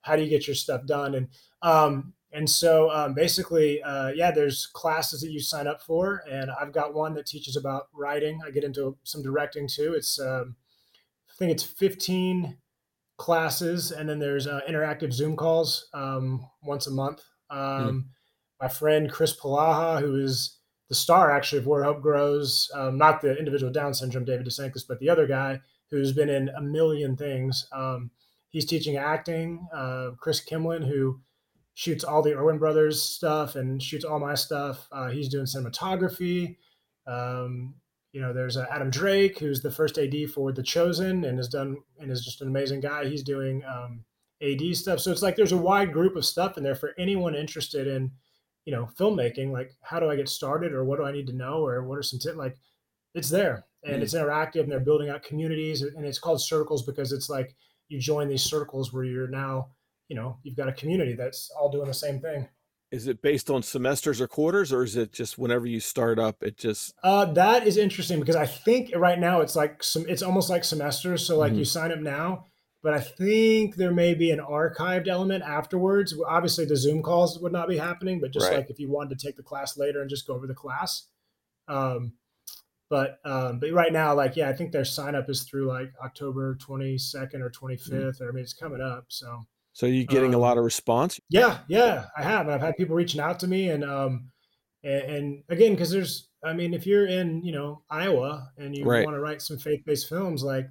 how 0.03 0.17
do 0.17 0.23
you 0.23 0.29
get 0.29 0.47
your 0.47 0.57
stuff 0.57 0.85
done? 0.87 1.15
And, 1.15 1.29
um, 1.63 2.15
and 2.33 2.49
so 2.49 2.91
um, 2.91 3.15
basically, 3.15 3.83
uh, 3.83 4.09
yeah, 4.09 4.31
there's 4.31 4.67
classes 4.67 5.21
that 5.21 5.31
you 5.31 5.41
sign 5.41 5.67
up 5.67 5.83
for, 5.83 6.25
and 6.31 6.51
I've 6.51 6.73
got 6.73 6.95
one 6.95 7.15
that 7.15 7.27
teaches 7.27 7.57
about 7.57 7.89
writing. 7.93 8.41
I 8.45 8.51
get 8.51 8.65
into 8.65 8.97
some 9.05 9.23
directing 9.23 9.69
too. 9.69 9.93
It's 9.95 10.19
um, 10.19 10.57
I 11.29 11.33
think 11.37 11.53
it's 11.53 11.63
15 11.63 12.57
classes, 13.19 13.93
and 13.93 14.09
then 14.09 14.19
there's 14.19 14.47
uh, 14.47 14.61
interactive 14.69 15.13
Zoom 15.13 15.37
calls 15.37 15.89
um, 15.93 16.47
once 16.63 16.87
a 16.87 16.91
month. 16.91 17.23
Mm. 17.51 18.05
My 18.61 18.69
friend 18.69 19.13
Chris 19.13 19.39
Palaha, 19.39 20.01
who 20.01 20.17
is 20.17 20.59
the 20.93 20.97
star 20.97 21.31
actually 21.31 21.59
of 21.59 21.67
Where 21.67 21.85
Hope 21.85 22.03
Grows, 22.03 22.71
um, 22.75 22.99
not 22.99 23.23
the 23.23 23.35
individual 23.39 23.73
Down 23.73 23.95
syndrome 23.95 24.27
David 24.27 24.45
DeSanctis, 24.45 24.85
but 24.87 24.99
the 25.01 25.09
other 25.09 25.27
guy 25.27 25.59
who's 25.91 26.13
been 26.13 26.29
in 26.29 26.51
a 26.51 26.61
million 26.61 27.17
things. 27.17 27.67
Um, 27.73 28.11
he's 28.51 28.67
teaching 28.67 28.99
acting. 28.99 29.67
Uh, 29.73 30.11
Chris 30.19 30.45
Kimlin, 30.45 30.87
who 30.87 31.19
shoots 31.73 32.05
all 32.05 32.21
the 32.21 32.35
Erwin 32.35 32.59
Brothers 32.59 33.03
stuff 33.03 33.57
and 33.57 33.83
shoots 33.83 34.05
all 34.05 34.21
my 34.21 34.35
stuff. 34.35 34.87
Uh, 34.93 35.09
he's 35.09 35.31
doing 35.31 35.47
cinematography. 35.47 36.57
Um, 37.07 37.73
you 38.13 38.21
know, 38.21 38.35
there's 38.35 38.59
uh, 38.59 38.67
Adam 38.71 38.91
Drake, 38.91 39.39
who's 39.39 39.63
the 39.63 39.71
first 39.71 39.97
AD 39.97 40.29
for 40.35 40.53
The 40.53 40.63
Chosen 40.63 41.25
and 41.25 41.39
has 41.39 41.49
done 41.49 41.79
and 41.99 42.13
is 42.13 42.23
just 42.23 42.43
an 42.43 42.49
amazing 42.49 42.81
guy. 42.81 43.07
He's 43.07 43.23
doing 43.23 43.63
um, 43.65 44.05
AD 44.43 44.77
stuff. 44.77 45.01
So 45.01 45.11
it's 45.11 45.23
like 45.23 45.37
there's 45.37 45.53
a 45.53 45.57
wide 45.57 45.91
group 45.91 46.17
of 46.17 46.27
stuff 46.27 46.59
in 46.59 46.63
there 46.63 46.75
for 46.75 46.93
anyone 46.99 47.35
interested 47.35 47.87
in 47.87 48.11
you 48.65 48.73
know 48.73 48.89
filmmaking 48.99 49.53
like 49.53 49.73
how 49.83 49.99
do 49.99 50.11
i 50.11 50.17
get 50.17 50.29
started 50.29 50.73
or 50.73 50.85
what 50.85 50.99
do 50.99 51.05
i 51.05 51.13
need 51.13 51.27
to 51.27 51.33
know 51.33 51.65
or 51.65 51.83
what 51.83 51.99
are 51.99 52.03
some 52.03 52.19
tips 52.19 52.37
like 52.37 52.57
it's 53.15 53.31
there 53.31 53.65
and 53.85 53.97
mm. 53.97 54.03
it's 54.03 54.15
interactive 54.15 54.61
and 54.61 54.71
they're 54.73 54.81
building 54.81 55.09
out 55.09 55.23
communities 55.23 55.83
and 55.83 56.05
it's 56.05 56.19
called 56.19 56.41
circles 56.41 56.85
because 56.85 57.13
it's 57.13 57.29
like 57.29 57.55
you 57.89 57.99
join 57.99 58.29
these 58.29 58.43
circles 58.43 58.93
where 58.93 59.05
you're 59.05 59.29
now 59.29 59.69
you 60.09 60.17
know 60.17 60.39
you've 60.43 60.57
got 60.57 60.69
a 60.69 60.73
community 60.73 61.15
that's 61.15 61.51
all 61.59 61.71
doing 61.71 61.89
the 61.89 61.95
same 61.95 62.21
thing 62.21 62.49
is 62.91 63.07
it 63.07 63.23
based 63.23 63.49
on 63.49 63.63
semesters 63.63 64.21
or 64.21 64.29
quarters 64.29 64.73
or 64.73 64.85
is 64.85 64.97
it 64.97 65.13
just 65.13 65.39
whenever 65.39 65.67
you 65.67 65.81
start 65.81 66.19
up 66.19 66.43
it 66.43 66.57
just 66.57 66.95
uh, 67.03 67.25
that 67.25 67.67
is 67.67 67.77
interesting 67.77 68.21
because 68.21 68.37
i 68.37 68.47
think 68.47 68.93
right 68.97 69.19
now 69.19 69.41
it's 69.41 69.57
like 69.57 69.83
some 69.83 70.05
it's 70.09 70.23
almost 70.23 70.51
like 70.51 70.65
semesters 70.65 71.27
so 71.27 71.39
like 71.39 71.51
mm-hmm. 71.51 71.61
you 71.61 71.65
sign 71.65 71.91
up 71.91 71.99
now 71.99 72.47
but 72.83 72.95
I 72.95 73.01
think 73.01 73.77
there 73.77 73.93
may 73.93 74.15
be 74.15 74.31
an 74.31 74.41
archived 74.41 75.09
element 75.09 75.45
afterwards. 75.45 76.15
Obviously, 76.27 76.65
the 76.65 76.77
Zoom 76.77 77.03
calls 77.03 77.39
would 77.39 77.53
not 77.53 77.69
be 77.69 77.79
happening, 77.79 78.21
but 78.21 78.33
just 78.33 78.49
right. 78.49 78.57
like 78.57 78.71
if 78.71 78.79
you 78.81 78.91
wanted 78.91 79.19
to 79.19 79.27
take 79.27 79.37
the 79.37 79.43
class 79.43 79.77
later 79.77 80.01
and 80.01 80.11
just 80.11 80.27
go 80.27 80.35
over 80.35 80.47
the 80.47 80.55
class. 80.55 81.07
Um, 81.69 82.15
but 82.91 83.21
um, 83.25 83.61
but 83.61 83.73
right 83.73 83.93
now, 83.93 84.15
like 84.15 84.37
yeah, 84.37 84.49
I 84.49 84.53
think 84.53 84.73
their 84.73 84.85
sign 84.85 85.15
up 85.15 85.31
is 85.31 85.45
through 85.45 85.67
like 85.67 85.93
October 86.05 86.57
twenty 86.57 86.99
second 86.99 87.43
or 87.43 87.51
twenty 87.51 87.77
fifth. 87.77 88.19
Mm. 88.19 88.21
Or 88.21 88.29
I 88.29 88.33
mean, 88.33 88.43
it's 88.43 88.53
coming 88.53 88.83
up. 88.83 89.07
So 89.09 89.47
so 89.73 89.87
you 89.87 90.05
getting 90.05 90.35
um, 90.35 90.41
a 90.41 90.43
lot 90.43 90.59
of 90.59 90.65
response? 90.65 91.19
Yeah, 91.31 91.59
yeah, 91.69 92.07
I 92.17 92.23
have. 92.23 92.49
I've 92.49 92.61
had 92.61 92.77
people 92.77 92.95
reaching 92.95 93.21
out 93.21 93.41
to 93.41 93.47
me, 93.47 93.71
and 93.71 93.85
um, 93.85 94.31
and, 94.85 95.03
and 95.03 95.43
again, 95.49 95.73
because 95.73 95.91
there's, 95.91 96.29
I 96.45 96.53
mean, 96.53 96.75
if 96.75 96.87
you're 96.87 97.07
in 97.07 97.43
you 97.43 97.53
know 97.53 97.83
Iowa 97.89 98.51
and 98.59 98.77
you 98.77 98.85
right. 98.85 99.05
want 99.05 99.17
to 99.17 99.21
write 99.21 99.41
some 99.41 99.59
faith 99.59 99.83
based 99.87 100.09
films, 100.09 100.43
like 100.43 100.69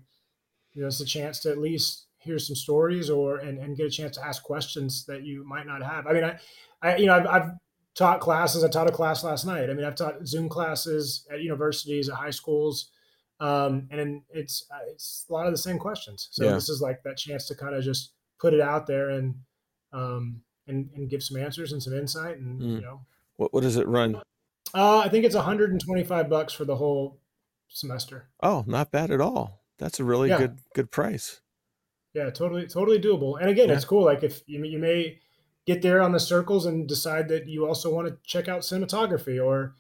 you 0.74 0.82
know, 0.82 0.88
it's 0.88 1.02
a 1.02 1.06
chance 1.06 1.40
to 1.42 1.52
at 1.52 1.58
least 1.58 2.08
hear 2.18 2.38
some 2.38 2.56
stories 2.56 3.10
or 3.10 3.38
and, 3.38 3.58
and 3.60 3.76
get 3.76 3.88
a 3.88 3.90
chance 3.90 4.16
to 4.16 4.26
ask 4.26 4.44
questions 4.44 5.06
that 5.06 5.24
you 5.24 5.44
might 5.46 5.66
not 5.66 5.82
have. 5.84 6.08
I 6.08 6.14
mean, 6.14 6.24
I, 6.24 6.40
I 6.82 6.96
you 6.98 7.08
know, 7.08 7.16
I've, 7.16 7.28
I've 7.28 7.52
taught 7.96 8.20
classes. 8.20 8.64
I 8.64 8.70
taught 8.70 8.88
a 8.88 8.92
class 8.92 9.24
last 9.24 9.46
night. 9.46 9.70
I 9.70 9.74
mean, 9.74 9.86
I've 9.86 9.96
taught 9.96 10.26
Zoom 10.26 10.50
classes 10.50 11.26
at 11.32 11.42
universities, 11.42 12.10
at 12.10 12.16
high 12.16 12.30
schools, 12.30 12.92
um, 13.40 13.88
and 13.92 14.22
it's 14.30 14.66
uh, 14.72 14.86
it's 14.90 15.26
a 15.30 15.34
lot 15.34 15.48
of 15.48 15.52
the 15.52 15.58
same 15.58 15.80
questions. 15.80 16.30
So 16.32 16.46
yeah. 16.46 16.54
this 16.54 16.70
is 16.70 16.82
like 16.82 17.04
that 17.04 17.18
chance 17.18 17.48
to 17.48 17.56
kind 17.56 17.76
of 17.76 17.84
just 17.84 18.14
put 18.40 18.54
it 18.54 18.62
out 18.62 18.88
there 18.88 19.10
and 19.10 19.36
um, 19.94 20.42
and 20.68 20.90
and 20.96 21.10
give 21.10 21.24
some 21.24 21.38
answers 21.38 21.72
and 21.72 21.82
some 21.82 21.94
insight. 21.94 22.38
And 22.38 22.62
mm. 22.62 22.76
you 22.76 22.82
know, 22.82 23.02
what 23.38 23.54
what 23.54 23.62
does 23.62 23.78
it 23.78 23.88
run? 23.88 24.22
Uh, 24.74 25.00
I 25.00 25.10
think 25.10 25.26
it's 25.26 25.36
125 25.36 26.30
bucks 26.30 26.54
for 26.54 26.64
the 26.64 26.78
whole 26.78 27.20
semester. 27.68 28.30
Oh, 28.42 28.64
not 28.68 28.92
bad 28.92 29.12
at 29.12 29.20
all. 29.20 29.61
That's 29.82 30.00
a 30.00 30.04
really 30.04 30.30
yeah. 30.30 30.38
good 30.38 30.60
good 30.76 30.92
price. 30.92 31.42
Yeah, 32.14 32.30
totally 32.30 32.68
totally 32.68 33.00
doable. 33.00 33.40
And 33.42 33.50
again, 33.50 33.70
yeah. 33.70 33.76
it's 33.76 33.86
cool. 33.86 34.06
Like 34.06 34.24
if 34.24 34.44
you 34.46 34.64
you 34.64 34.78
may 34.78 35.20
get 35.66 35.82
there 35.82 36.02
on 36.02 36.12
the 36.12 36.20
circles 36.20 36.68
and 36.68 36.88
decide 36.88 37.28
that 37.30 37.48
you 37.48 37.66
also 37.66 37.94
want 37.94 38.08
to 38.08 38.18
check 38.24 38.48
out 38.48 38.62
cinematography 38.62 39.44
or 39.44 39.74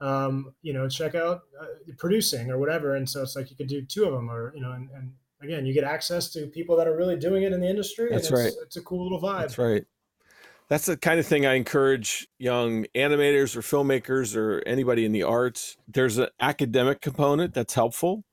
um, 0.00 0.54
you 0.62 0.72
know 0.72 0.88
check 0.88 1.16
out 1.16 1.42
uh, 1.60 1.66
producing 1.98 2.52
or 2.52 2.58
whatever. 2.58 2.94
And 2.94 3.10
so 3.10 3.20
it's 3.20 3.34
like 3.34 3.50
you 3.50 3.56
could 3.56 3.66
do 3.66 3.82
two 3.82 4.04
of 4.04 4.12
them, 4.12 4.30
or 4.30 4.54
you 4.54 4.62
know, 4.62 4.72
and, 4.72 4.88
and 4.94 5.12
again, 5.42 5.66
you 5.66 5.74
get 5.74 5.82
access 5.82 6.30
to 6.30 6.46
people 6.46 6.76
that 6.76 6.86
are 6.86 6.96
really 6.96 7.16
doing 7.16 7.42
it 7.42 7.52
in 7.52 7.60
the 7.60 7.68
industry. 7.68 8.08
That's 8.10 8.30
it's, 8.30 8.32
right. 8.32 8.52
It's 8.62 8.76
a 8.76 8.82
cool 8.82 9.02
little 9.02 9.20
vibe. 9.20 9.40
That's 9.40 9.58
right. 9.58 9.84
That's 10.68 10.84
the 10.84 10.98
kind 10.98 11.18
of 11.18 11.26
thing 11.26 11.46
I 11.46 11.54
encourage 11.54 12.28
young 12.38 12.84
animators 12.94 13.56
or 13.56 13.62
filmmakers 13.62 14.36
or 14.36 14.62
anybody 14.66 15.06
in 15.06 15.12
the 15.12 15.22
arts. 15.22 15.78
There's 15.88 16.18
an 16.18 16.28
academic 16.40 17.00
component 17.00 17.54
that's 17.54 17.72
helpful, 17.72 18.24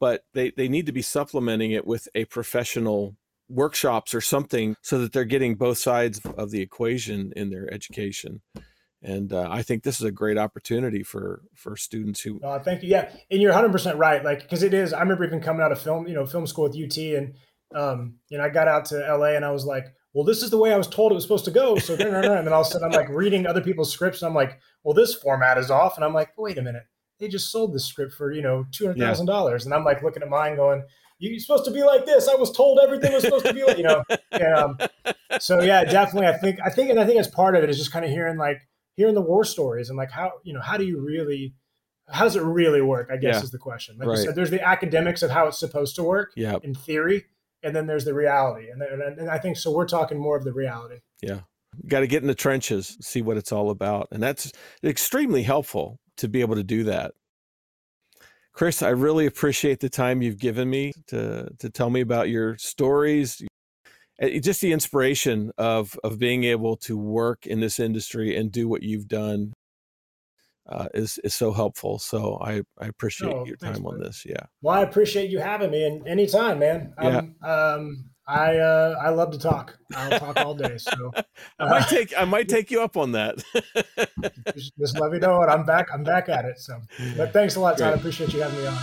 but 0.00 0.24
they, 0.32 0.50
they 0.50 0.68
need 0.68 0.86
to 0.86 0.92
be 0.92 1.02
supplementing 1.02 1.70
it 1.70 1.86
with 1.86 2.08
a 2.14 2.24
professional 2.24 3.14
workshops 3.50 4.14
or 4.14 4.20
something 4.20 4.76
so 4.80 4.98
that 4.98 5.12
they're 5.12 5.24
getting 5.24 5.56
both 5.56 5.78
sides 5.78 6.20
of 6.36 6.50
the 6.50 6.60
equation 6.60 7.32
in 7.36 7.50
their 7.50 7.72
education. 7.72 8.40
And 9.02 9.32
uh, 9.32 9.48
i 9.50 9.62
think 9.62 9.82
this 9.82 9.98
is 9.98 10.04
a 10.04 10.12
great 10.12 10.36
opportunity 10.36 11.02
for 11.02 11.42
for 11.54 11.74
students 11.74 12.20
who 12.20 12.38
uh, 12.42 12.58
thank 12.58 12.82
you. 12.82 12.90
Yeah 12.90 13.10
and 13.30 13.40
you're 13.40 13.52
100% 13.52 13.96
right 13.96 14.22
like 14.22 14.42
because 14.42 14.62
it 14.62 14.74
is 14.74 14.92
i 14.92 15.00
remember 15.00 15.24
even 15.24 15.40
coming 15.40 15.62
out 15.62 15.72
of 15.72 15.80
film 15.80 16.06
you 16.06 16.12
know 16.12 16.26
film 16.26 16.46
school 16.46 16.64
with 16.64 16.76
ut 16.76 16.98
and 16.98 17.34
um 17.74 18.16
you 18.28 18.36
know 18.36 18.44
i 18.44 18.50
got 18.50 18.68
out 18.68 18.84
to 18.84 18.96
la 19.16 19.24
and 19.24 19.42
i 19.42 19.50
was 19.50 19.64
like 19.64 19.86
well 20.12 20.22
this 20.22 20.42
is 20.42 20.50
the 20.50 20.58
way 20.58 20.74
i 20.74 20.76
was 20.76 20.86
told 20.86 21.12
it 21.12 21.14
was 21.14 21.24
supposed 21.24 21.46
to 21.46 21.50
go 21.50 21.76
so 21.76 21.94
and 21.94 22.02
then 22.02 22.52
all 22.52 22.60
of 22.60 22.66
a 22.66 22.70
sudden 22.70 22.84
i'm 22.84 22.92
like 22.92 23.08
reading 23.08 23.46
other 23.46 23.62
people's 23.62 23.90
scripts 23.90 24.20
and 24.20 24.28
i'm 24.28 24.34
like 24.34 24.60
well 24.84 24.92
this 24.92 25.14
format 25.14 25.56
is 25.56 25.70
off 25.70 25.96
and 25.96 26.04
i'm 26.04 26.12
like 26.12 26.36
wait 26.36 26.58
a 26.58 26.62
minute 26.62 26.84
they 27.20 27.28
just 27.28 27.50
sold 27.52 27.72
the 27.72 27.78
script 27.80 28.14
for 28.14 28.32
you 28.32 28.42
know 28.42 28.66
two 28.72 28.86
hundred 28.86 28.98
thousand 28.98 29.26
yeah. 29.26 29.32
dollars, 29.32 29.64
and 29.64 29.74
I'm 29.74 29.84
like 29.84 30.02
looking 30.02 30.22
at 30.22 30.28
mine, 30.28 30.56
going, 30.56 30.82
"You're 31.18 31.38
supposed 31.38 31.66
to 31.66 31.70
be 31.70 31.82
like 31.82 32.06
this." 32.06 32.28
I 32.28 32.34
was 32.34 32.50
told 32.50 32.80
everything 32.82 33.12
was 33.12 33.22
supposed 33.22 33.46
to 33.46 33.54
be 33.54 33.62
like, 33.64 33.76
you 33.76 33.84
know. 33.84 34.02
And, 34.32 34.54
um, 34.54 34.78
so 35.40 35.60
yeah, 35.60 35.84
definitely. 35.84 36.28
I 36.28 36.36
think 36.38 36.60
I 36.64 36.70
think 36.70 36.88
and 36.90 36.98
I 36.98 37.04
think 37.04 37.18
as 37.18 37.28
part 37.28 37.56
of 37.56 37.62
it 37.64 37.68
is 37.68 37.76
just 37.76 37.92
kind 37.92 38.04
of 38.04 38.10
hearing 38.10 38.38
like 38.38 38.58
hearing 38.96 39.14
the 39.14 39.20
war 39.20 39.44
stories 39.44 39.88
and 39.88 39.98
like 39.98 40.10
how 40.10 40.32
you 40.44 40.54
know 40.54 40.60
how 40.60 40.76
do 40.76 40.84
you 40.84 41.00
really 41.00 41.54
how 42.08 42.24
does 42.24 42.36
it 42.36 42.42
really 42.42 42.80
work? 42.80 43.10
I 43.12 43.16
guess 43.16 43.36
Yeah. 43.36 43.42
is 43.42 43.50
the 43.50 43.58
question. 43.58 43.96
Like 43.98 44.08
Right. 44.08 44.18
you 44.18 44.24
said, 44.24 44.34
there's 44.34 44.50
the 44.50 44.66
academics 44.66 45.22
of 45.22 45.30
how 45.30 45.46
it's 45.48 45.58
supposed 45.58 45.94
to 45.96 46.02
work 46.02 46.32
Yeah. 46.36 46.58
in 46.62 46.74
theory, 46.74 47.26
and 47.62 47.74
then 47.76 47.86
there's 47.86 48.04
the 48.04 48.14
reality. 48.14 48.68
And, 48.70 48.80
then- 48.80 48.88
and, 48.92 49.18
and 49.18 49.30
I 49.30 49.38
think 49.38 49.56
so. 49.56 49.70
We're 49.70 49.86
talking 49.86 50.18
more 50.18 50.36
of 50.36 50.44
the 50.44 50.52
reality. 50.52 51.00
Yeah 51.22 51.40
got 51.86 52.00
to 52.00 52.06
get 52.06 52.22
in 52.22 52.26
the 52.28 52.34
trenches, 52.34 52.96
see 53.00 53.22
what 53.22 53.36
it's 53.36 53.52
all 53.52 53.70
about. 53.70 54.08
And 54.10 54.22
that's 54.22 54.50
extremely 54.82 55.42
helpful 55.42 56.00
to 56.20 56.28
be 56.28 56.40
able 56.40 56.54
to 56.54 56.62
do 56.62 56.84
that. 56.84 57.12
Chris, 58.52 58.82
I 58.82 58.90
really 58.90 59.26
appreciate 59.26 59.80
the 59.80 59.88
time 59.88 60.22
you've 60.22 60.38
given 60.38 60.68
me 60.68 60.92
to, 61.06 61.48
to 61.58 61.70
tell 61.70 61.88
me 61.88 62.00
about 62.00 62.28
your 62.28 62.56
stories, 62.58 63.42
eh, 64.20 64.38
just 64.40 64.60
the 64.60 64.72
inspiration 64.72 65.50
of, 65.56 65.98
of 66.04 66.18
being 66.18 66.44
able 66.44 66.76
to 66.78 66.96
work 66.98 67.46
in 67.46 67.60
this 67.60 67.80
industry 67.80 68.36
and 68.36 68.52
do 68.52 68.68
what 68.68 68.82
you've 68.82 69.08
done 69.08 69.52
uh, 70.68 70.88
is, 70.94 71.18
is 71.24 71.34
so 71.34 71.52
helpful. 71.52 71.98
So 71.98 72.38
I, 72.42 72.62
I 72.78 72.86
appreciate 72.88 73.32
Oh, 73.32 73.46
your 73.46 73.56
thanks, 73.56 73.78
time 73.78 73.86
on 73.86 73.98
this. 73.98 74.24
Yeah. 74.26 74.44
Well, 74.62 74.74
I 74.74 74.82
appreciate 74.82 75.30
you 75.30 75.38
having 75.38 75.70
me, 75.70 75.86
and 75.86 76.06
anytime, 76.06 76.58
man. 76.58 76.92
Um, 76.98 77.34
um, 77.42 78.09
I 78.30 78.58
uh, 78.58 78.94
I 79.02 79.08
love 79.10 79.32
to 79.32 79.38
talk. 79.38 79.76
I'll 79.94 80.18
talk 80.20 80.36
all 80.36 80.54
day. 80.54 80.78
So 80.78 81.10
I 81.58 81.68
might 81.68 81.82
uh, 81.82 81.86
take, 81.86 82.14
I 82.16 82.24
might 82.24 82.48
take 82.48 82.70
you 82.70 82.80
up 82.80 82.96
on 82.96 83.10
that. 83.12 83.42
just, 84.54 84.72
just 84.78 85.00
let 85.00 85.10
me 85.10 85.18
know, 85.18 85.42
and 85.42 85.50
I'm 85.50 85.66
back. 85.66 85.88
I'm 85.92 86.04
back 86.04 86.28
at 86.28 86.44
it. 86.44 86.60
So, 86.60 86.80
but 87.16 87.32
thanks 87.32 87.56
a 87.56 87.60
lot, 87.60 87.76
Todd. 87.76 87.94
I 87.94 87.96
appreciate 87.96 88.32
you 88.32 88.40
having 88.40 88.60
me 88.60 88.66
on. 88.68 88.76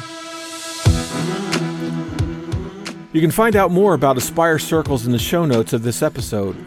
You 3.13 3.21
can 3.21 3.31
find 3.31 3.55
out 3.55 3.71
more 3.71 3.93
about 3.93 4.17
Aspire 4.17 4.59
Circles 4.59 5.05
in 5.05 5.13
the 5.13 5.19
show 5.19 5.45
notes 5.45 5.71
of 5.71 5.81
this 5.81 6.01
episode. 6.01 6.57